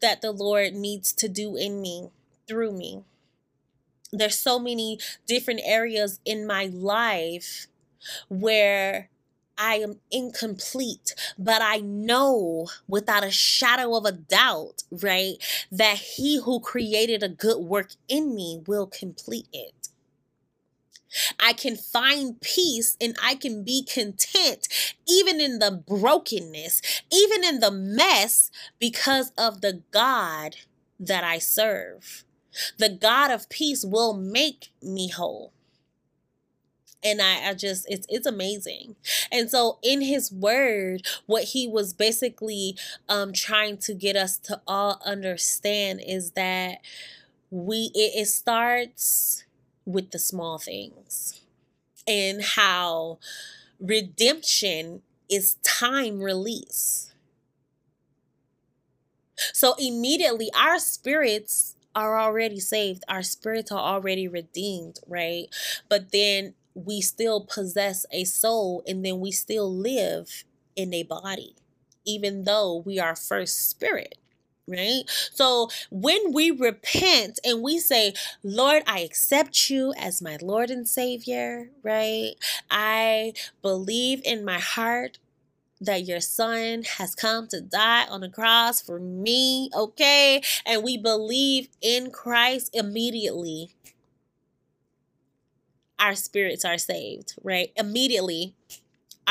that 0.00 0.22
the 0.22 0.32
Lord 0.32 0.74
needs 0.74 1.12
to 1.14 1.28
do 1.28 1.56
in 1.56 1.80
me, 1.80 2.08
through 2.48 2.72
me 2.72 3.04
there's 4.12 4.38
so 4.38 4.58
many 4.58 4.98
different 5.26 5.60
areas 5.64 6.20
in 6.24 6.46
my 6.46 6.66
life 6.66 7.66
where 8.28 9.08
I 9.58 9.74
am 9.76 10.00
incomplete, 10.10 11.14
but 11.38 11.60
I 11.60 11.78
know 11.78 12.68
without 12.88 13.24
a 13.24 13.30
shadow 13.30 13.94
of 13.94 14.06
a 14.06 14.12
doubt, 14.12 14.84
right, 14.90 15.36
that 15.70 15.98
he 15.98 16.40
who 16.40 16.60
created 16.60 17.22
a 17.22 17.28
good 17.28 17.58
work 17.58 17.90
in 18.08 18.34
me 18.34 18.62
will 18.66 18.86
complete 18.86 19.48
it. 19.52 19.88
I 21.38 21.52
can 21.52 21.76
find 21.76 22.40
peace 22.40 22.96
and 23.00 23.16
I 23.22 23.34
can 23.34 23.64
be 23.64 23.84
content 23.84 24.68
even 25.08 25.40
in 25.40 25.58
the 25.58 25.70
brokenness, 25.72 26.80
even 27.12 27.44
in 27.44 27.60
the 27.60 27.70
mess, 27.72 28.50
because 28.78 29.32
of 29.36 29.60
the 29.60 29.82
God 29.90 30.56
that 30.98 31.24
I 31.24 31.38
serve. 31.38 32.24
The 32.78 32.88
God 32.88 33.30
of 33.30 33.48
peace 33.48 33.84
will 33.84 34.14
make 34.14 34.70
me 34.82 35.08
whole. 35.08 35.52
And 37.02 37.22
I, 37.22 37.48
I 37.50 37.54
just 37.54 37.86
it's 37.88 38.06
it's 38.10 38.26
amazing. 38.26 38.96
And 39.32 39.50
so 39.50 39.78
in 39.82 40.02
his 40.02 40.30
word, 40.30 41.06
what 41.26 41.44
he 41.44 41.66
was 41.66 41.94
basically 41.94 42.76
um 43.08 43.32
trying 43.32 43.78
to 43.78 43.94
get 43.94 44.16
us 44.16 44.36
to 44.40 44.60
all 44.66 45.00
understand 45.04 46.02
is 46.06 46.32
that 46.32 46.80
we 47.50 47.90
it, 47.94 48.20
it 48.22 48.26
starts 48.26 49.44
with 49.86 50.10
the 50.10 50.18
small 50.18 50.58
things 50.58 51.40
and 52.06 52.42
how 52.42 53.18
redemption 53.80 55.02
is 55.30 55.54
time 55.62 56.20
release. 56.20 57.12
So 59.54 59.74
immediately 59.78 60.50
our 60.54 60.78
spirits 60.78 61.76
are 61.94 62.18
already 62.18 62.60
saved, 62.60 63.04
our 63.08 63.22
spirits 63.22 63.72
are 63.72 63.78
already 63.80 64.28
redeemed, 64.28 64.98
right? 65.06 65.46
But 65.88 66.12
then 66.12 66.54
we 66.74 67.00
still 67.00 67.40
possess 67.44 68.06
a 68.12 68.24
soul 68.24 68.82
and 68.86 69.04
then 69.04 69.20
we 69.20 69.32
still 69.32 69.74
live 69.74 70.44
in 70.76 70.94
a 70.94 71.02
body, 71.02 71.56
even 72.04 72.44
though 72.44 72.82
we 72.86 72.98
are 72.98 73.16
first 73.16 73.68
spirit, 73.70 74.16
right? 74.68 75.02
So 75.32 75.68
when 75.90 76.32
we 76.32 76.50
repent 76.50 77.40
and 77.44 77.62
we 77.62 77.78
say, 77.78 78.14
Lord, 78.42 78.82
I 78.86 79.00
accept 79.00 79.68
you 79.68 79.92
as 79.98 80.22
my 80.22 80.38
Lord 80.40 80.70
and 80.70 80.86
Savior, 80.88 81.70
right? 81.82 82.34
I 82.70 83.32
believe 83.62 84.22
in 84.24 84.44
my 84.44 84.58
heart 84.58 85.18
that 85.80 86.06
your 86.06 86.20
son 86.20 86.82
has 86.98 87.14
come 87.14 87.48
to 87.48 87.60
die 87.60 88.06
on 88.06 88.20
the 88.20 88.28
cross 88.28 88.80
for 88.82 88.98
me, 88.98 89.70
okay? 89.74 90.42
And 90.66 90.82
we 90.82 90.96
believe 90.96 91.68
in 91.80 92.10
Christ 92.10 92.70
immediately. 92.74 93.70
Our 95.98 96.14
spirits 96.14 96.64
are 96.64 96.78
saved, 96.78 97.34
right? 97.42 97.72
Immediately 97.76 98.54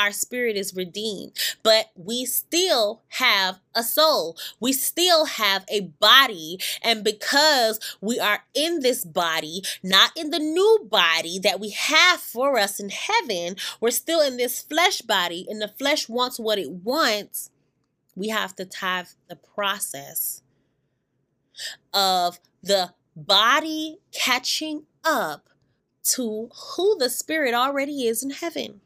our 0.00 0.12
spirit 0.12 0.56
is 0.56 0.74
redeemed, 0.74 1.32
but 1.62 1.90
we 1.94 2.24
still 2.24 3.02
have 3.08 3.60
a 3.74 3.82
soul. 3.82 4.36
We 4.58 4.72
still 4.72 5.26
have 5.26 5.64
a 5.68 5.80
body. 5.80 6.58
And 6.82 7.04
because 7.04 7.78
we 8.00 8.18
are 8.18 8.44
in 8.54 8.80
this 8.80 9.04
body, 9.04 9.62
not 9.82 10.12
in 10.16 10.30
the 10.30 10.38
new 10.38 10.88
body 10.90 11.38
that 11.40 11.60
we 11.60 11.70
have 11.70 12.20
for 12.20 12.58
us 12.58 12.80
in 12.80 12.88
heaven, 12.88 13.56
we're 13.80 13.90
still 13.90 14.20
in 14.20 14.36
this 14.36 14.62
flesh 14.62 15.02
body, 15.02 15.46
and 15.48 15.60
the 15.60 15.68
flesh 15.68 16.08
wants 16.08 16.38
what 16.38 16.58
it 16.58 16.70
wants. 16.70 17.50
We 18.16 18.28
have 18.28 18.56
to 18.56 18.68
have 18.80 19.10
the 19.28 19.36
process 19.36 20.42
of 21.92 22.40
the 22.62 22.94
body 23.14 23.98
catching 24.12 24.84
up 25.04 25.48
to 26.02 26.48
who 26.76 26.96
the 26.98 27.10
spirit 27.10 27.54
already 27.54 28.06
is 28.06 28.22
in 28.22 28.30
heaven. 28.30 28.80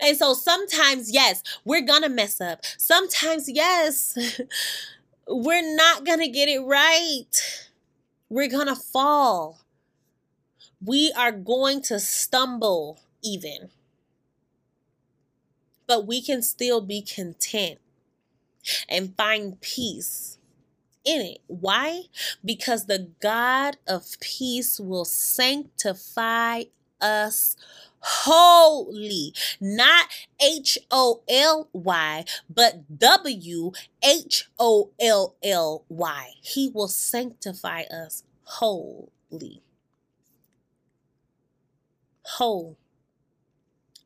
And 0.00 0.16
so 0.16 0.34
sometimes, 0.34 1.12
yes, 1.12 1.42
we're 1.64 1.82
to 2.02 2.08
mess 2.08 2.40
up. 2.40 2.64
Sometimes, 2.76 3.48
yes, 3.48 4.16
we're 5.28 5.76
not 5.76 6.04
to 6.20 6.28
get 6.28 6.48
it 6.48 6.60
right. 6.60 7.68
We're 8.28 8.48
to 8.66 8.76
fall. 8.76 9.60
We 10.84 11.12
are 11.16 11.32
going 11.32 11.82
to 11.82 11.98
stumble, 12.00 13.00
even. 13.22 13.70
But 15.86 16.06
we 16.06 16.20
can 16.20 16.42
still 16.42 16.80
be 16.80 17.02
content 17.02 17.78
and 18.88 19.16
find 19.16 19.60
peace 19.60 20.38
in 21.04 21.22
it. 21.22 21.38
Why? 21.46 22.02
Because 22.44 22.86
the 22.86 23.10
God 23.20 23.78
of 23.86 24.20
peace 24.20 24.78
will 24.78 25.04
sanctify 25.04 26.64
us 27.00 27.56
holy, 28.00 29.34
not 29.60 30.08
H 30.42 30.78
O 30.90 31.22
L 31.28 31.68
Y, 31.72 32.24
but 32.48 32.98
W 32.98 33.72
H 34.04 34.48
O 34.58 34.90
L 35.00 35.36
L 35.42 35.84
Y. 35.88 36.30
He 36.40 36.70
will 36.72 36.88
sanctify 36.88 37.82
us 37.82 38.24
wholly. 38.44 39.62
Whole. 42.24 42.76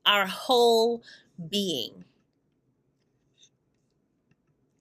Our 0.04 0.26
whole 0.26 1.02
being. 1.50 2.04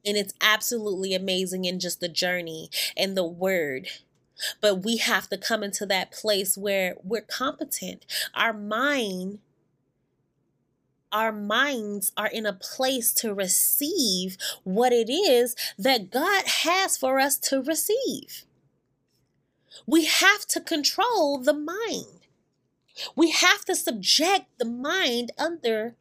And 0.05 0.17
it's 0.17 0.33
absolutely 0.41 1.13
amazing 1.13 1.65
in 1.65 1.79
just 1.79 1.99
the 1.99 2.09
journey 2.09 2.69
and 2.97 3.15
the 3.15 3.25
word 3.25 3.87
but 4.59 4.83
we 4.83 4.97
have 4.97 5.27
to 5.29 5.37
come 5.37 5.63
into 5.63 5.85
that 5.85 6.11
place 6.11 6.57
where 6.57 6.95
we're 7.03 7.21
competent. 7.21 8.05
Our 8.35 8.53
mind 8.53 9.39
our 11.11 11.31
minds 11.31 12.11
are 12.15 12.27
in 12.27 12.45
a 12.45 12.53
place 12.53 13.13
to 13.13 13.33
receive 13.33 14.37
what 14.63 14.93
it 14.93 15.09
is 15.09 15.55
that 15.77 16.09
God 16.09 16.45
has 16.45 16.97
for 16.97 17.19
us 17.19 17.37
to 17.39 17.61
receive. 17.61 18.45
We 19.85 20.05
have 20.05 20.45
to 20.47 20.61
control 20.61 21.37
the 21.37 21.53
mind. 21.53 22.27
We 23.15 23.31
have 23.31 23.65
to 23.65 23.75
subject 23.75 24.45
the 24.57 24.65
mind 24.65 25.31
under 25.37 25.95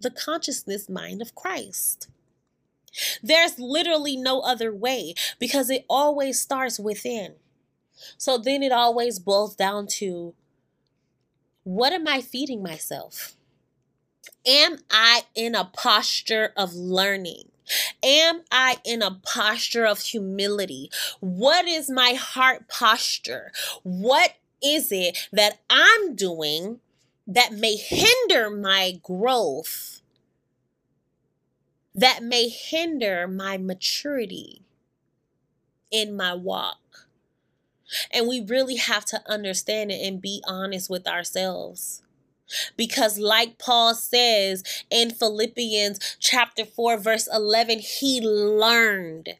the 0.00 0.10
consciousness 0.10 0.88
mind 0.88 1.22
of 1.22 1.34
Christ. 1.34 2.08
There's 3.22 3.58
literally 3.58 4.16
no 4.16 4.40
other 4.40 4.74
way 4.74 5.14
because 5.38 5.68
it 5.70 5.84
always 5.88 6.40
starts 6.40 6.78
within. 6.78 7.34
So 8.16 8.38
then 8.38 8.62
it 8.62 8.72
always 8.72 9.18
boils 9.18 9.54
down 9.54 9.86
to 9.98 10.34
what 11.64 11.92
am 11.92 12.06
I 12.06 12.20
feeding 12.20 12.62
myself? 12.62 13.36
Am 14.46 14.78
I 14.90 15.22
in 15.34 15.54
a 15.54 15.64
posture 15.64 16.52
of 16.56 16.74
learning? 16.74 17.50
Am 18.02 18.42
I 18.52 18.76
in 18.84 19.02
a 19.02 19.10
posture 19.10 19.84
of 19.84 20.00
humility? 20.00 20.90
What 21.20 21.66
is 21.66 21.90
my 21.90 22.14
heart 22.14 22.68
posture? 22.68 23.50
What 23.82 24.34
is 24.62 24.92
it 24.92 25.28
that 25.32 25.58
I'm 25.68 26.14
doing 26.14 26.80
that 27.26 27.52
may 27.52 27.74
hinder 27.74 28.50
my 28.50 29.00
growth? 29.02 30.00
That 31.94 32.22
may 32.22 32.48
hinder 32.48 33.26
my 33.26 33.58
maturity 33.58 34.62
in 35.90 36.16
my 36.16 36.34
walk? 36.34 36.85
And 38.10 38.28
we 38.28 38.40
really 38.40 38.76
have 38.76 39.04
to 39.06 39.22
understand 39.28 39.90
it 39.90 40.06
and 40.06 40.20
be 40.20 40.42
honest 40.46 40.90
with 40.90 41.06
ourselves. 41.06 42.02
Because, 42.76 43.18
like 43.18 43.58
Paul 43.58 43.94
says 43.94 44.62
in 44.90 45.10
Philippians 45.10 46.16
chapter 46.20 46.64
4, 46.64 46.98
verse 46.98 47.28
11, 47.32 47.80
he 47.80 48.20
learned. 48.20 49.30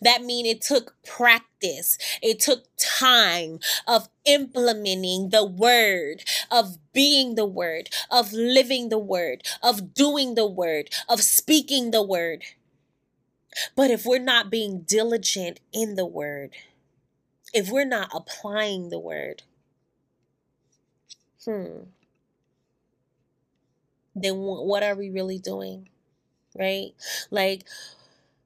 That 0.00 0.22
means 0.24 0.48
it 0.48 0.60
took 0.60 0.96
practice. 1.04 1.98
It 2.22 2.40
took 2.40 2.64
time 2.76 3.60
of 3.86 4.08
implementing 4.24 5.28
the 5.30 5.44
word, 5.44 6.24
of 6.50 6.78
being 6.92 7.34
the 7.34 7.46
word, 7.46 7.88
of 8.10 8.32
living 8.32 8.88
the 8.88 8.98
word, 8.98 9.42
of 9.62 9.94
doing 9.94 10.34
the 10.34 10.46
word, 10.46 10.90
of 11.08 11.20
speaking 11.20 11.90
the 11.90 12.02
word. 12.02 12.42
But 13.76 13.90
if 13.90 14.04
we're 14.04 14.18
not 14.18 14.50
being 14.50 14.82
diligent 14.82 15.60
in 15.72 15.94
the 15.94 16.06
word, 16.06 16.50
if 17.52 17.70
we're 17.70 17.84
not 17.84 18.10
applying 18.12 18.88
the 18.88 18.98
word, 18.98 19.42
hmm, 21.44 21.84
then 24.14 24.36
what 24.36 24.82
are 24.82 24.94
we 24.94 25.10
really 25.10 25.38
doing? 25.38 25.88
Right? 26.58 26.90
Like, 27.30 27.64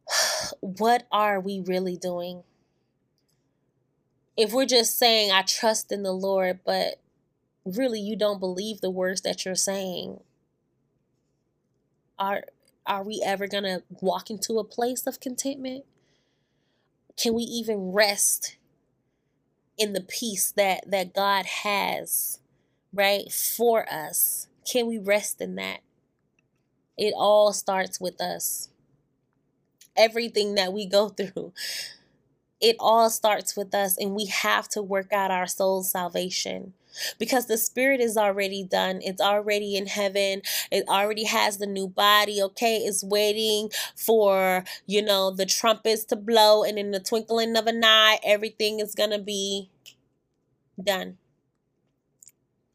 what 0.61 1.07
are 1.11 1.41
we 1.41 1.61
really 1.61 1.97
doing? 1.97 2.43
If 4.37 4.53
we're 4.53 4.67
just 4.67 4.99
saying, 4.99 5.31
I 5.31 5.43
trust 5.43 5.93
in 5.93 6.03
the 6.03 6.13
Lord, 6.13 6.61
but 6.65 7.01
really 7.65 8.01
you 8.01 8.17
don't 8.17 8.41
believe 8.41 8.81
the 8.81 8.91
words 8.91 9.21
that 9.23 9.45
you're 9.45 9.55
saying, 9.55 10.21
are 12.19 12.45
are 12.85 13.05
we 13.05 13.23
ever 13.25 13.47
going 13.47 13.63
to 13.63 13.83
walk 14.01 14.29
into 14.29 14.59
a 14.59 14.65
place 14.65 15.07
of 15.07 15.21
contentment? 15.21 15.85
Can 17.17 17.33
we 17.33 17.45
even 17.45 17.93
rest 17.93 18.57
in 19.83 19.93
the 19.93 20.01
peace 20.01 20.53
that 20.53 20.89
that 20.91 21.13
God 21.13 21.45
has, 21.65 22.39
right, 22.93 23.31
for 23.33 23.85
us? 23.93 24.47
Can 24.71 24.87
we 24.87 24.99
rest 24.99 25.41
in 25.41 25.57
that? 25.57 25.81
It 26.97 27.15
all 27.17 27.53
starts 27.53 28.01
with 28.01 28.21
us. 28.21 28.69
Everything 29.97 30.55
that 30.55 30.73
we 30.73 30.87
go 30.87 31.09
through, 31.11 31.53
it 32.61 32.77
all 32.79 33.11
starts 33.11 33.57
with 33.57 33.75
us, 33.75 33.99
and 33.99 34.15
we 34.15 34.27
have 34.27 34.69
to 34.69 34.83
work 34.83 35.13
out 35.13 35.33
our 35.33 35.49
soul's 35.49 35.91
salvation 35.91 36.75
because 37.19 37.47
the 37.47 37.59
spirit 37.59 38.01
is 38.01 38.17
already 38.17 38.63
done. 38.63 39.01
It's 39.03 39.21
already 39.21 39.77
in 39.77 39.87
heaven. 39.87 40.43
It 40.71 40.87
already 40.89 41.25
has 41.25 41.59
the 41.59 41.67
new 41.67 41.89
body. 41.89 42.43
Okay. 42.43 42.77
It's 42.79 43.03
waiting 43.03 43.71
for, 43.97 44.65
you 44.87 45.03
know, 45.03 45.31
the 45.31 45.47
trumpets 45.47 46.05
to 46.07 46.17
blow. 46.17 46.63
And 46.63 46.79
in 46.79 46.91
the 46.91 47.01
twinkling 47.01 47.57
of 47.57 47.67
an 47.67 47.83
eye, 47.85 48.19
everything 48.25 48.81
is 48.81 48.95
to 48.95 49.19
be 49.19 49.71
done. 50.83 51.19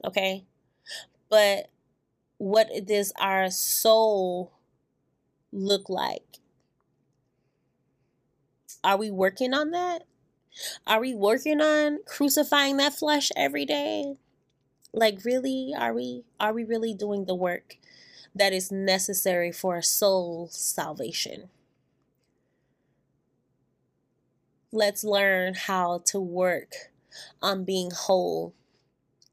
Okay. 0.04 0.46
But 1.30 1.70
what 2.38 2.70
does 2.86 3.14
our 3.20 3.50
soul 3.52 4.54
look 5.52 5.90
like? 5.90 6.40
Are 8.84 8.98
we 8.98 9.12
working 9.12 9.54
on 9.54 9.72
that? 9.72 10.04
Are 10.88 11.00
we 11.00 11.14
working 11.14 11.62
on 11.62 12.00
crucifying 12.06 12.78
that 12.78 12.94
flesh 12.96 13.32
every 13.36 13.66
day? 13.66 14.16
Like 14.94 15.26
really, 15.26 15.74
are 15.78 15.94
we 15.94 16.24
are 16.40 16.54
we 16.54 16.64
really 16.64 16.94
doing 16.94 17.26
the 17.26 17.36
work 17.36 17.78
that 18.36 18.54
is 18.54 18.72
necessary 18.72 19.52
for 19.52 19.82
soul 19.82 20.50
salvation? 20.52 21.50
Let's 24.72 25.04
learn 25.04 25.56
how 25.56 26.00
to 26.06 26.20
work 26.20 26.92
on 27.42 27.66
being 27.66 27.92
whole. 27.92 28.54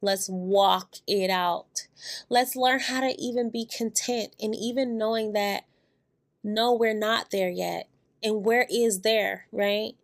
Let's 0.03 0.29
walk 0.29 0.97
it 1.07 1.31
out. 1.31 1.89
Let's 2.29 2.57
learn 2.57 2.81
how 2.81 3.01
to 3.01 3.15
even 3.21 3.51
be 3.51 3.67
content 3.67 4.35
and 4.41 4.55
even 4.55 4.99
knowing 4.99 5.33
that 5.33 5.65
No, 6.43 6.75
we're 6.75 6.95
not 6.95 7.31
there 7.31 7.51
yet. 7.51 7.89
And 8.23 8.45
where 8.45 8.67
is 8.71 9.03
there, 9.03 9.47
right? 9.53 9.95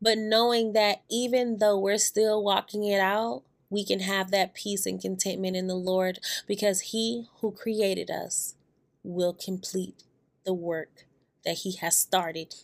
But 0.00 0.18
knowing 0.18 0.72
that 0.74 1.02
even 1.10 1.58
though 1.58 1.78
we're 1.78 1.98
still 1.98 2.42
walking 2.42 2.84
it 2.84 3.00
out, 3.00 3.42
we 3.70 3.84
can 3.84 4.00
have 4.00 4.30
that 4.30 4.54
peace 4.54 4.86
and 4.86 5.00
contentment 5.00 5.56
in 5.56 5.66
the 5.66 5.76
Lord 5.76 6.20
because 6.46 6.80
He 6.80 7.26
who 7.40 7.52
created 7.52 8.10
us 8.10 8.56
will 9.02 9.34
complete 9.34 10.04
the 10.44 10.54
work 10.54 11.06
that 11.44 11.58
He 11.58 11.76
has 11.76 11.96
started 11.96 12.54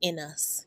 in 0.00 0.18
us. 0.18 0.66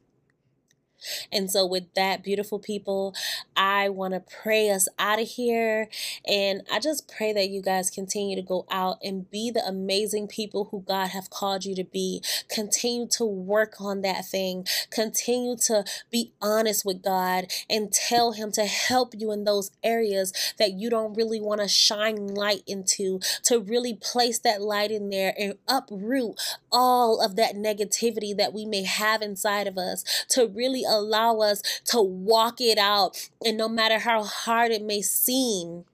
And 1.32 1.49
so, 1.52 1.65
with 1.65 1.94
that, 1.95 2.24
beautiful 2.24 2.60
people, 2.60 3.15
I 3.56 3.90
want 3.90 4.14
to 4.14 4.19
pray 4.19 4.69
us 4.69 4.88
out 4.99 5.19
of 5.19 5.28
here. 5.28 5.90
And 6.28 6.61
I 6.72 6.80
just 6.80 7.07
pray 7.07 7.34
that 7.34 7.49
you 7.49 7.61
guys 7.61 7.90
continue 7.90 8.36
to 8.36 8.41
go 8.41 8.65
out 8.69 8.98
and 9.03 9.30
be 9.30 9.52
the 9.52 9.65
amazing 9.65 10.28
people 10.28 10.69
who 10.72 10.82
God 10.88 11.10
have 11.10 11.30
called 11.30 11.65
you 11.65 11.76
to 11.76 11.84
be. 11.84 12.22
Continue 12.49 13.07
to 13.11 13.26
work 13.26 13.76
on 13.80 14.02
that 14.02 14.26
thing. 14.26 14.65
Continue 14.90 15.56
to 15.68 15.84
be 16.11 16.34
honest 16.41 16.86
with 16.86 17.03
God 17.03 17.45
and 17.69 17.91
tell 17.91 18.34
Him 18.34 18.52
to 18.53 18.65
help 18.65 19.14
you 19.18 19.32
in 19.32 19.44
those 19.44 19.72
areas 19.84 20.34
that 20.57 20.74
you 20.74 20.90
don't 20.90 21.15
really 21.15 21.41
want 21.41 21.61
to 21.61 21.68
shine 21.68 22.28
light 22.28 22.64
into, 22.68 23.19
to 23.44 23.60
really 23.60 23.94
place 23.94 24.40
that 24.40 24.61
light 24.61 24.91
in 24.91 25.10
there 25.10 25.34
and 25.38 25.56
uproot 25.68 26.40
all 26.72 27.22
of 27.22 27.36
that 27.36 27.56
negativity 27.56 28.36
that 28.36 28.53
we 28.53 28.65
may 28.65 28.84
have 28.84 29.22
inside 29.22 29.68
of 29.68 29.78
us, 29.78 30.03
to 30.30 30.48
really 30.48 30.84
allow 30.88 31.39
us 31.39 31.61
to 31.85 32.01
walk 32.01 32.61
it 32.61 32.77
out. 32.77 33.30
And 33.45 33.57
no 33.57 33.68
matter 33.69 33.99
how 33.99 34.23
hard 34.23 34.72
it 34.72 34.81
may 34.81 35.01
seem, 35.01 35.85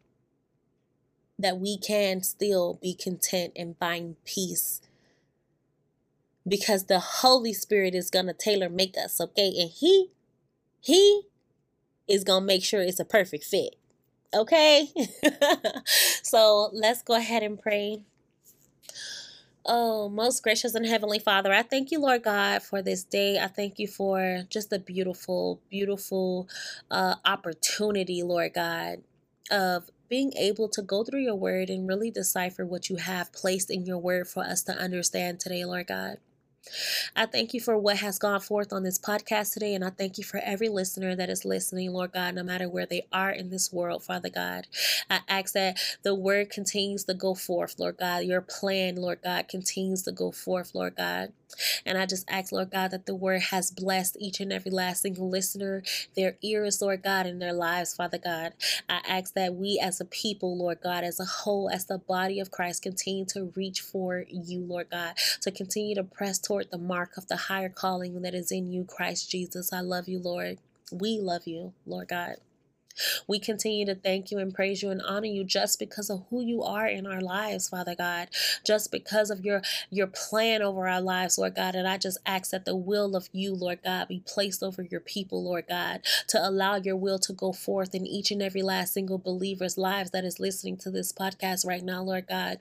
that 1.40 1.60
we 1.60 1.78
can 1.78 2.22
still 2.22 2.80
be 2.82 2.94
content 2.94 3.54
and 3.56 3.78
find 3.78 4.16
peace. 4.26 4.82
Because 6.48 6.86
the 6.86 7.00
Holy 7.00 7.54
Spirit 7.54 7.96
is 7.96 8.10
going 8.10 8.28
to 8.28 8.34
tailor 8.34 8.70
make 8.70 8.98
us, 8.98 9.20
okay? 9.20 9.54
And 9.60 9.70
He, 9.70 10.10
He 10.80 11.24
is 12.08 12.24
going 12.24 12.44
to 12.44 12.48
make 12.48 12.64
sure 12.64 12.82
it's 12.82 13.00
a 13.00 13.06
perfect 13.06 13.44
fit. 13.46 13.76
Okay? 14.34 14.88
so 16.24 16.70
let's 16.74 17.02
go 17.02 17.16
ahead 17.16 17.44
and 17.44 17.62
pray. 17.62 18.02
Oh, 19.66 20.10
most 20.10 20.44
gracious 20.44 20.76
and 20.76 20.86
heavenly 20.86 21.20
Father, 21.20 21.54
I 21.54 21.64
thank 21.64 21.94
you, 21.94 22.02
Lord 22.02 22.24
God, 22.26 22.64
for 22.64 22.84
this 22.84 23.06
day. 23.06 23.40
I 23.40 23.48
thank 23.48 23.80
you 23.80 23.88
for 23.88 24.44
just 24.50 24.74
a 24.74 24.80
beautiful, 24.80 25.62
beautiful 25.70 26.50
uh, 26.92 27.16
opportunity, 27.26 28.24
Lord 28.24 28.56
God, 28.56 29.04
of 29.52 29.90
being 30.10 30.34
able 30.38 30.70
to 30.70 30.82
go 30.82 31.06
through 31.06 31.22
your 31.22 31.38
word 31.38 31.70
and 31.70 31.88
really 31.88 32.12
decipher 32.12 32.66
what 32.66 32.90
you 32.90 32.98
have 32.98 33.34
placed 33.34 33.72
in 33.72 33.86
your 33.86 34.00
word 34.00 34.28
for 34.28 34.44
us 34.44 34.64
to 34.64 34.74
understand 34.74 35.40
today, 35.40 35.66
Lord 35.66 35.88
God. 35.88 36.18
I 37.16 37.26
thank 37.26 37.54
you 37.54 37.60
for 37.60 37.78
what 37.78 37.98
has 37.98 38.20
gone 38.20 38.40
forth 38.40 38.74
on 38.74 38.84
this 38.84 39.00
podcast 39.00 39.54
today, 39.54 39.76
and 39.76 39.84
I 39.84 39.90
thank 39.90 40.18
you 40.18 40.24
for 40.24 40.40
every 40.44 40.70
listener 40.70 41.16
that 41.16 41.30
is 41.30 41.46
listening, 41.46 41.92
Lord 41.92 42.14
God, 42.14 42.36
no 42.36 42.44
matter 42.44 42.70
where 42.70 42.86
they 42.86 43.06
are 43.12 43.32
in 43.32 43.50
this 43.50 43.72
world, 43.72 44.04
Father 44.04 44.30
God. 44.30 44.68
I 45.10 45.20
ask 45.28 45.54
that 45.54 45.78
the 46.04 46.16
word 46.16 46.50
continues 46.50 47.04
to 47.06 47.14
go 47.14 47.36
forth, 47.36 47.76
Lord 47.80 47.98
God. 47.98 48.24
Your 48.24 48.42
plan, 48.42 48.96
Lord 48.96 49.20
God, 49.24 49.48
continues 49.48 50.04
to 50.04 50.12
go 50.12 50.32
forth, 50.32 50.74
Lord 50.74 50.96
God. 50.96 51.34
And 51.86 51.98
I 51.98 52.06
just 52.06 52.30
ask, 52.30 52.52
Lord 52.52 52.72
God, 52.72 52.92
that 52.92 53.06
the 53.06 53.16
word 53.16 53.42
has 53.44 53.72
blessed 53.72 54.18
each 54.20 54.40
and 54.40 54.52
every 54.52 54.72
last 54.72 55.02
single 55.02 55.30
listener, 55.30 55.84
their 56.16 56.38
ears, 56.42 56.82
Lord 56.82 57.04
God, 57.04 57.26
and 57.26 57.42
their 57.42 57.54
lives, 57.54 57.96
Father 57.96 58.18
God. 58.18 58.54
I 58.90 59.02
ask 59.08 59.34
that 59.34 59.56
we 59.56 59.80
as 59.82 60.00
a 60.02 60.06
people, 60.06 60.58
Lord 60.58 60.80
God, 60.82 61.04
as 61.04 61.20
a 61.20 61.26
whole, 61.26 61.70
as 61.70 61.86
the 61.86 61.98
body 61.98 62.40
of 62.40 62.52
Christ, 62.52 62.84
continue 62.84 63.26
to 63.26 63.52
reach 63.56 63.82
for 63.82 64.26
you, 64.30 64.62
Lord 64.62 64.90
God, 64.92 65.16
to 65.42 65.52
continue 65.52 65.96
to 65.96 66.04
press 66.04 66.40
toward 66.40 66.72
the 66.72 66.78
mark 66.78 67.18
of 67.18 67.28
the 67.28 67.38
higher 67.38 67.70
calling 67.70 68.22
that 68.22 68.36
is 68.36 68.52
in 68.52 68.72
you, 68.72 68.86
Christ 68.86 69.30
Jesus. 69.30 69.74
I 69.74 69.82
love 69.82 70.08
you, 70.08 70.20
Lord. 70.20 70.60
We 70.92 71.20
love 71.20 71.48
you, 71.48 71.74
Lord 71.86 72.10
God. 72.10 72.38
We 73.28 73.40
continue 73.40 73.86
to 73.86 73.96
thank 73.96 74.32
you 74.32 74.40
and 74.40 74.54
praise 74.54 74.82
you 74.82 74.90
and 74.90 75.02
honor 75.02 75.28
you 75.28 75.44
just 75.44 75.80
because 75.80 76.10
of 76.10 76.26
who 76.30 76.42
you 76.42 76.64
are 76.64 76.88
in 76.88 77.06
our 77.06 77.22
lives, 77.22 77.70
Father 77.70 77.96
God. 77.96 78.30
Just 78.66 78.92
because 78.92 79.30
of 79.30 79.44
your 79.44 79.62
your 79.90 80.08
plan 80.08 80.62
over 80.62 80.88
our 80.88 81.02
lives, 81.02 81.38
Lord 81.38 81.56
God. 81.56 81.76
And 81.76 81.88
I 81.88 81.98
just 81.98 82.18
ask 82.26 82.52
that 82.52 82.66
the 82.66 82.76
will 82.76 83.16
of 83.16 83.30
you, 83.32 83.54
Lord 83.54 83.80
God, 83.84 84.08
be 84.08 84.24
placed 84.26 84.64
over 84.64 84.84
your 84.84 85.00
people, 85.00 85.44
Lord 85.44 85.66
God, 85.68 86.02
to 86.28 86.48
allow 86.48 86.76
your 86.76 86.96
will 86.96 87.20
to 87.20 87.34
go 87.34 87.54
forth 87.54 87.96
in 87.96 88.06
each 88.06 88.32
and 88.32 88.42
every 88.42 88.62
last 88.62 88.94
single 88.94 89.18
believer's 89.18 89.78
lives 89.78 90.12
that 90.12 90.26
is 90.26 90.40
listening 90.40 90.78
to 90.78 90.92
this 90.92 91.12
podcast 91.14 91.66
right 91.66 91.84
now, 91.84 92.02
Lord 92.04 92.28
God. 92.28 92.60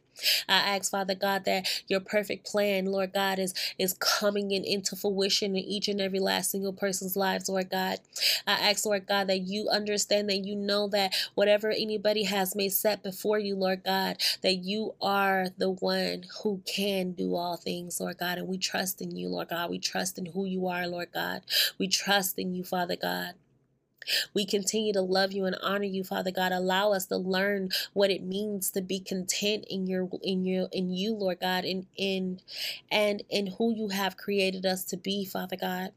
I 0.49 0.77
ask, 0.77 0.91
Father 0.91 1.15
God, 1.15 1.45
that 1.45 1.67
your 1.89 2.01
perfect 2.01 2.47
plan, 2.47 2.87
Lord 2.87 3.13
God, 3.13 3.39
is 3.39 3.55
is 3.79 3.95
coming 3.95 4.51
in 4.51 4.65
into 4.65 4.97
fruition 4.97 5.57
in 5.57 5.65
each 5.65 5.89
and 5.89 6.01
every 6.01 6.21
last 6.21 6.51
single 6.51 6.73
person's 6.73 7.17
lives, 7.17 7.49
Lord 7.49 7.71
God. 7.71 7.99
I 8.47 8.71
ask, 8.71 8.85
Lord 8.85 9.07
God, 9.07 9.29
that 9.29 9.41
you 9.41 9.69
understand 9.69 10.22
that 10.29 10.45
you 10.47 10.57
know 10.57 10.89
that 10.89 11.15
whatever 11.35 11.71
anybody 11.71 12.25
has 12.25 12.57
made 12.57 12.73
set 12.73 13.03
before 13.03 13.39
you, 13.39 13.57
Lord 13.57 13.85
God, 13.85 14.19
that 14.43 14.57
you 14.57 14.95
are 15.03 15.49
the 15.59 15.71
one 15.71 16.25
who 16.43 16.63
can 16.67 17.13
do 17.13 17.37
all 17.37 17.57
things, 17.57 18.01
Lord 18.01 18.19
God. 18.19 18.39
And 18.39 18.49
we 18.49 18.59
trust 18.59 19.03
in 19.03 19.17
you, 19.17 19.29
Lord 19.29 19.51
God. 19.51 19.71
We 19.71 19.79
trust 19.81 20.19
in 20.19 20.27
who 20.27 20.47
you 20.47 20.69
are, 20.69 20.87
Lord 20.89 21.11
God. 21.15 21.43
We 21.79 21.89
trust 21.89 22.39
in 22.39 22.55
you, 22.55 22.65
Father 22.65 22.97
God. 22.97 23.33
We 24.35 24.47
continue 24.47 24.93
to 24.93 25.03
love 25.03 25.33
you 25.33 25.45
and 25.47 25.57
honor 25.63 25.85
you, 25.85 26.05
Father 26.05 26.31
God. 26.31 26.53
Allow 26.53 26.93
us 26.93 27.07
to 27.07 27.17
learn 27.17 27.71
what 27.93 28.11
it 28.11 28.23
means 28.23 28.71
to 28.73 28.83
be 28.83 29.01
content 29.01 29.65
in 29.69 29.87
your 29.87 30.09
in 30.23 30.45
your 30.45 30.69
in 30.73 30.91
you, 30.91 31.15
Lord 31.15 31.41
God, 31.41 31.65
in 31.65 31.87
in 31.97 32.41
and 32.91 33.23
in 33.29 33.49
who 33.59 33.75
you 33.75 33.89
have 33.89 34.17
created 34.17 34.65
us 34.67 34.85
to 34.87 34.97
be, 34.97 35.25
Father 35.25 35.57
God. 35.57 35.93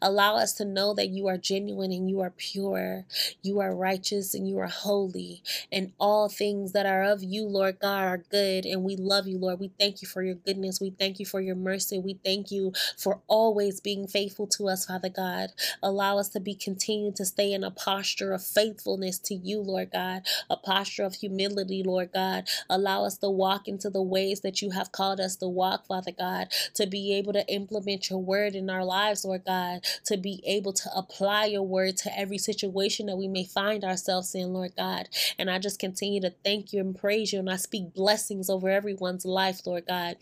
Allow 0.00 0.36
us 0.36 0.52
to 0.54 0.64
know 0.64 0.94
that 0.94 1.08
you 1.08 1.26
are 1.26 1.38
genuine 1.38 1.92
and 1.92 2.08
you 2.08 2.20
are 2.20 2.30
pure, 2.30 3.04
you 3.42 3.60
are 3.60 3.74
righteous 3.74 4.34
and 4.34 4.48
you 4.48 4.58
are 4.58 4.68
holy, 4.68 5.42
and 5.72 5.92
all 5.98 6.28
things 6.28 6.72
that 6.72 6.86
are 6.86 7.02
of 7.02 7.22
you, 7.22 7.46
Lord 7.46 7.80
God, 7.80 8.04
are 8.04 8.18
good. 8.18 8.64
And 8.64 8.84
we 8.84 8.96
love 8.96 9.26
you, 9.26 9.38
Lord. 9.38 9.60
We 9.60 9.72
thank 9.80 10.02
you 10.02 10.08
for 10.08 10.22
your 10.22 10.36
goodness. 10.36 10.80
We 10.80 10.90
thank 10.90 11.18
you 11.18 11.26
for 11.26 11.40
your 11.40 11.56
mercy. 11.56 11.98
We 11.98 12.14
thank 12.24 12.50
you 12.52 12.72
for 12.96 13.20
always 13.26 13.80
being 13.80 14.06
faithful 14.06 14.46
to 14.48 14.68
us, 14.68 14.86
Father 14.86 15.08
God. 15.08 15.50
Allow 15.82 16.18
us 16.18 16.28
to 16.30 16.40
be 16.40 16.54
continued 16.54 17.16
to 17.16 17.24
stay 17.24 17.52
in 17.52 17.64
a 17.64 17.70
posture 17.72 18.32
of 18.32 18.44
faithfulness 18.44 19.18
to 19.20 19.34
you, 19.34 19.60
Lord 19.60 19.90
God, 19.92 20.22
a 20.50 20.56
posture 20.56 21.04
of 21.04 21.16
humility, 21.16 21.82
Lord 21.84 22.12
God. 22.12 22.48
Allow 22.70 23.04
us 23.04 23.18
to 23.18 23.30
walk 23.30 23.68
into 23.68 23.90
the 23.90 24.02
ways 24.02 24.42
that 24.42 24.62
you 24.62 24.70
have 24.70 24.92
called 24.92 25.20
us 25.20 25.36
to 25.36 25.48
walk, 25.48 25.86
Father 25.86 26.12
God, 26.12 26.48
to 26.74 26.86
be 26.86 27.14
able 27.14 27.32
to 27.32 27.46
implement 27.52 28.10
your 28.10 28.20
word 28.20 28.54
in 28.54 28.70
our 28.70 28.84
lives, 28.84 29.24
Lord 29.24 29.44
God 29.44 29.63
God, 29.64 29.84
to 30.04 30.16
be 30.16 30.42
able 30.46 30.72
to 30.72 30.90
apply 30.94 31.46
your 31.46 31.62
word 31.62 31.96
to 31.98 32.18
every 32.18 32.38
situation 32.38 33.06
that 33.06 33.16
we 33.16 33.28
may 33.28 33.44
find 33.44 33.84
ourselves 33.84 34.34
in, 34.34 34.52
Lord 34.52 34.72
God. 34.76 35.08
And 35.38 35.50
I 35.50 35.58
just 35.58 35.78
continue 35.78 36.20
to 36.22 36.34
thank 36.44 36.72
you 36.72 36.80
and 36.80 36.98
praise 36.98 37.32
you, 37.32 37.38
and 37.38 37.50
I 37.50 37.56
speak 37.56 37.94
blessings 37.94 38.50
over 38.50 38.68
everyone's 38.68 39.24
life, 39.24 39.66
Lord 39.66 39.86
God. 39.86 40.16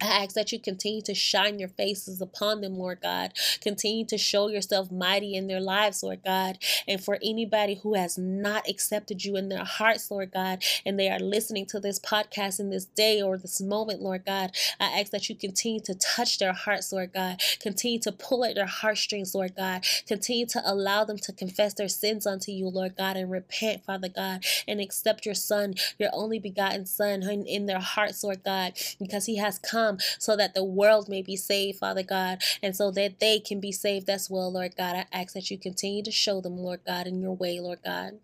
I 0.00 0.24
ask 0.24 0.34
that 0.34 0.52
you 0.52 0.60
continue 0.60 1.02
to 1.02 1.14
shine 1.14 1.58
your 1.58 1.70
faces 1.70 2.20
upon 2.20 2.60
them, 2.60 2.76
Lord 2.76 3.00
God. 3.02 3.32
Continue 3.62 4.04
to 4.06 4.18
show 4.18 4.48
yourself 4.48 4.92
mighty 4.92 5.34
in 5.34 5.46
their 5.46 5.60
lives, 5.60 6.02
Lord 6.02 6.20
God. 6.24 6.58
And 6.86 7.02
for 7.02 7.18
anybody 7.22 7.76
who 7.82 7.94
has 7.94 8.18
not 8.18 8.68
accepted 8.68 9.24
you 9.24 9.36
in 9.36 9.48
their 9.48 9.64
hearts, 9.64 10.10
Lord 10.10 10.32
God, 10.32 10.62
and 10.84 10.98
they 11.00 11.10
are 11.10 11.18
listening 11.18 11.66
to 11.66 11.80
this 11.80 11.98
podcast 11.98 12.60
in 12.60 12.70
this 12.70 12.84
day 12.84 13.22
or 13.22 13.38
this 13.38 13.60
moment, 13.60 14.02
Lord 14.02 14.24
God, 14.26 14.52
I 14.80 15.00
ask 15.00 15.12
that 15.12 15.28
you 15.30 15.36
continue 15.36 15.80
to 15.82 15.94
touch 15.94 16.38
their 16.38 16.52
hearts, 16.52 16.92
Lord 16.92 17.12
God. 17.14 17.40
Continue 17.60 18.00
to 18.00 18.12
pull 18.12 18.44
at 18.44 18.54
their 18.54 18.66
heartstrings, 18.66 19.34
Lord 19.34 19.56
God. 19.56 19.84
Continue 20.06 20.46
to 20.46 20.62
allow 20.64 21.04
them 21.04 21.18
to 21.18 21.32
confess 21.32 21.74
their 21.74 21.88
sins 21.88 22.26
unto 22.26 22.52
you, 22.52 22.68
Lord 22.68 22.96
God, 22.96 23.16
and 23.16 23.30
repent, 23.30 23.84
Father 23.84 24.08
God, 24.08 24.44
and 24.68 24.80
accept 24.80 25.24
your 25.24 25.34
Son, 25.34 25.74
your 25.98 26.10
only 26.12 26.38
begotten 26.38 26.86
Son, 26.86 27.22
in 27.22 27.66
their 27.66 27.80
hearts, 27.80 28.22
Lord 28.22 28.44
God, 28.44 28.74
because 29.00 29.26
He 29.26 29.36
has 29.38 29.58
come 29.58 29.75
come 29.76 29.98
so 30.18 30.36
that 30.36 30.54
the 30.54 30.64
world 30.64 31.08
may 31.08 31.22
be 31.22 31.36
saved, 31.36 31.78
Father 31.78 32.02
God, 32.02 32.42
and 32.62 32.74
so 32.74 32.90
that 32.92 33.20
they 33.20 33.38
can 33.38 33.60
be 33.60 33.72
saved 33.72 34.08
as 34.08 34.30
well, 34.30 34.52
Lord 34.52 34.74
God. 34.76 34.96
I 34.96 35.06
ask 35.12 35.34
that 35.34 35.50
you 35.50 35.58
continue 35.58 36.02
to 36.02 36.10
show 36.10 36.40
them, 36.40 36.56
Lord 36.56 36.80
God, 36.86 37.06
in 37.06 37.20
your 37.20 37.36
way, 37.36 37.60
Lord 37.60 37.80
God. 37.84 38.18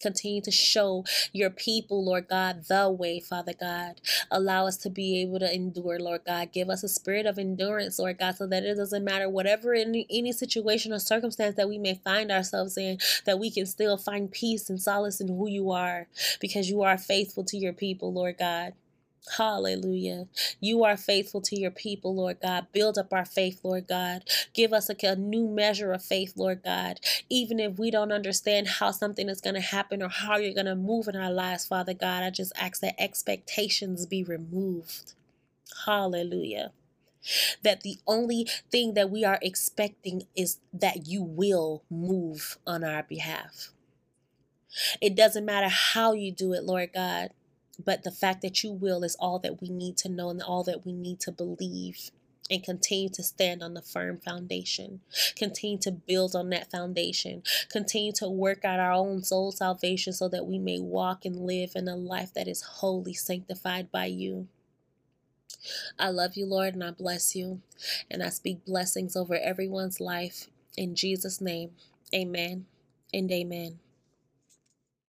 Continue 0.00 0.40
to 0.40 0.50
show 0.50 1.04
your 1.30 1.50
people, 1.50 2.02
Lord 2.02 2.26
God, 2.26 2.64
the 2.68 2.90
way, 2.90 3.20
Father 3.20 3.52
God. 3.52 4.00
Allow 4.30 4.66
us 4.66 4.78
to 4.78 4.88
be 4.88 5.20
able 5.20 5.38
to 5.40 5.54
endure, 5.54 5.98
Lord 5.98 6.22
God. 6.26 6.52
Give 6.52 6.70
us 6.70 6.82
a 6.82 6.88
spirit 6.88 7.26
of 7.26 7.38
endurance, 7.38 7.98
Lord 7.98 8.18
God, 8.18 8.36
so 8.36 8.46
that 8.46 8.64
it 8.64 8.76
doesn't 8.76 9.04
matter 9.04 9.28
whatever 9.28 9.74
any, 9.74 10.06
any 10.08 10.32
situation 10.32 10.94
or 10.94 10.98
circumstance 10.98 11.56
that 11.56 11.68
we 11.68 11.76
may 11.76 12.00
find 12.02 12.32
ourselves 12.32 12.78
in, 12.78 12.98
that 13.26 13.38
we 13.38 13.50
can 13.50 13.66
still 13.66 13.98
find 13.98 14.32
peace 14.32 14.70
and 14.70 14.80
solace 14.80 15.20
in 15.20 15.28
who 15.28 15.46
you 15.50 15.70
are, 15.70 16.08
because 16.40 16.70
you 16.70 16.80
are 16.80 16.96
faithful 16.96 17.44
to 17.44 17.58
your 17.58 17.74
people, 17.74 18.10
Lord 18.10 18.38
God. 18.38 18.72
Hallelujah. 19.28 20.26
You 20.60 20.84
are 20.84 20.96
faithful 20.96 21.40
to 21.42 21.58
your 21.58 21.70
people, 21.70 22.14
Lord 22.14 22.38
God. 22.42 22.66
Build 22.72 22.98
up 22.98 23.12
our 23.12 23.24
faith, 23.24 23.60
Lord 23.62 23.86
God. 23.86 24.24
Give 24.54 24.72
us 24.72 24.90
a, 24.90 24.96
a, 25.06 25.16
new 25.16 25.48
measure 25.48 25.92
of 25.92 26.02
faith, 26.02 26.34
Lord 26.36 26.62
God. 26.64 27.00
Even 27.28 27.60
if 27.60 27.78
we 27.78 27.90
don't 27.90 28.12
understand 28.12 28.66
how 28.66 28.90
something 28.90 29.28
is 29.28 29.40
going 29.40 29.54
to 29.54 29.60
happen 29.60 30.02
or 30.02 30.08
how 30.08 30.38
you're 30.38 30.54
going 30.54 30.66
to 30.66 30.74
move 30.74 31.06
in 31.06 31.16
our 31.16 31.30
lives, 31.30 31.66
Father 31.66 31.94
God, 31.94 32.22
I 32.24 32.30
just 32.30 32.52
ask 32.56 32.80
that 32.80 33.00
expectations 33.00 34.06
be 34.06 34.24
removed. 34.24 35.14
Hallelujah. 35.86 36.72
That 37.62 37.82
the 37.82 37.98
only 38.06 38.48
thing 38.70 38.94
that 38.94 39.10
we 39.10 39.24
are 39.24 39.38
expecting 39.42 40.22
is 40.34 40.58
that 40.72 41.06
you 41.06 41.22
will 41.22 41.84
move 41.90 42.58
on 42.66 42.82
our 42.82 43.02
behalf. 43.02 43.70
It 45.00 45.14
doesn't 45.14 45.44
matter 45.44 45.68
how 45.68 46.12
you 46.12 46.32
do 46.32 46.52
it, 46.52 46.64
Lord 46.64 46.90
God, 46.94 47.30
but 47.84 48.02
the 48.02 48.10
fact 48.10 48.42
that 48.42 48.62
you 48.62 48.72
will 48.72 49.04
is 49.04 49.16
all 49.18 49.38
that 49.40 49.60
we 49.60 49.68
need 49.68 49.96
to 49.98 50.08
know 50.08 50.30
and 50.30 50.42
all 50.42 50.64
that 50.64 50.84
we 50.84 50.92
need 50.92 51.20
to 51.20 51.32
believe 51.32 52.10
and 52.50 52.64
continue 52.64 53.08
to 53.08 53.22
stand 53.22 53.62
on 53.62 53.74
the 53.74 53.82
firm 53.82 54.18
foundation. 54.18 55.00
Continue 55.36 55.78
to 55.78 55.92
build 55.92 56.34
on 56.34 56.50
that 56.50 56.70
foundation. 56.70 57.42
Continue 57.70 58.12
to 58.14 58.28
work 58.28 58.64
out 58.64 58.80
our 58.80 58.92
own 58.92 59.22
soul 59.22 59.52
salvation 59.52 60.12
so 60.12 60.28
that 60.28 60.46
we 60.46 60.58
may 60.58 60.80
walk 60.80 61.24
and 61.24 61.46
live 61.46 61.72
in 61.76 61.86
a 61.86 61.96
life 61.96 62.34
that 62.34 62.48
is 62.48 62.62
wholly 62.62 63.14
sanctified 63.14 63.90
by 63.92 64.06
you. 64.06 64.48
I 65.98 66.08
love 66.08 66.36
you, 66.36 66.46
Lord, 66.46 66.74
and 66.74 66.82
I 66.82 66.90
bless 66.90 67.36
you. 67.36 67.60
And 68.10 68.22
I 68.22 68.30
speak 68.30 68.64
blessings 68.64 69.14
over 69.14 69.36
everyone's 69.36 70.00
life. 70.00 70.48
In 70.76 70.94
Jesus' 70.94 71.40
name, 71.40 71.72
amen 72.14 72.66
and 73.12 73.30
amen. 73.30 73.78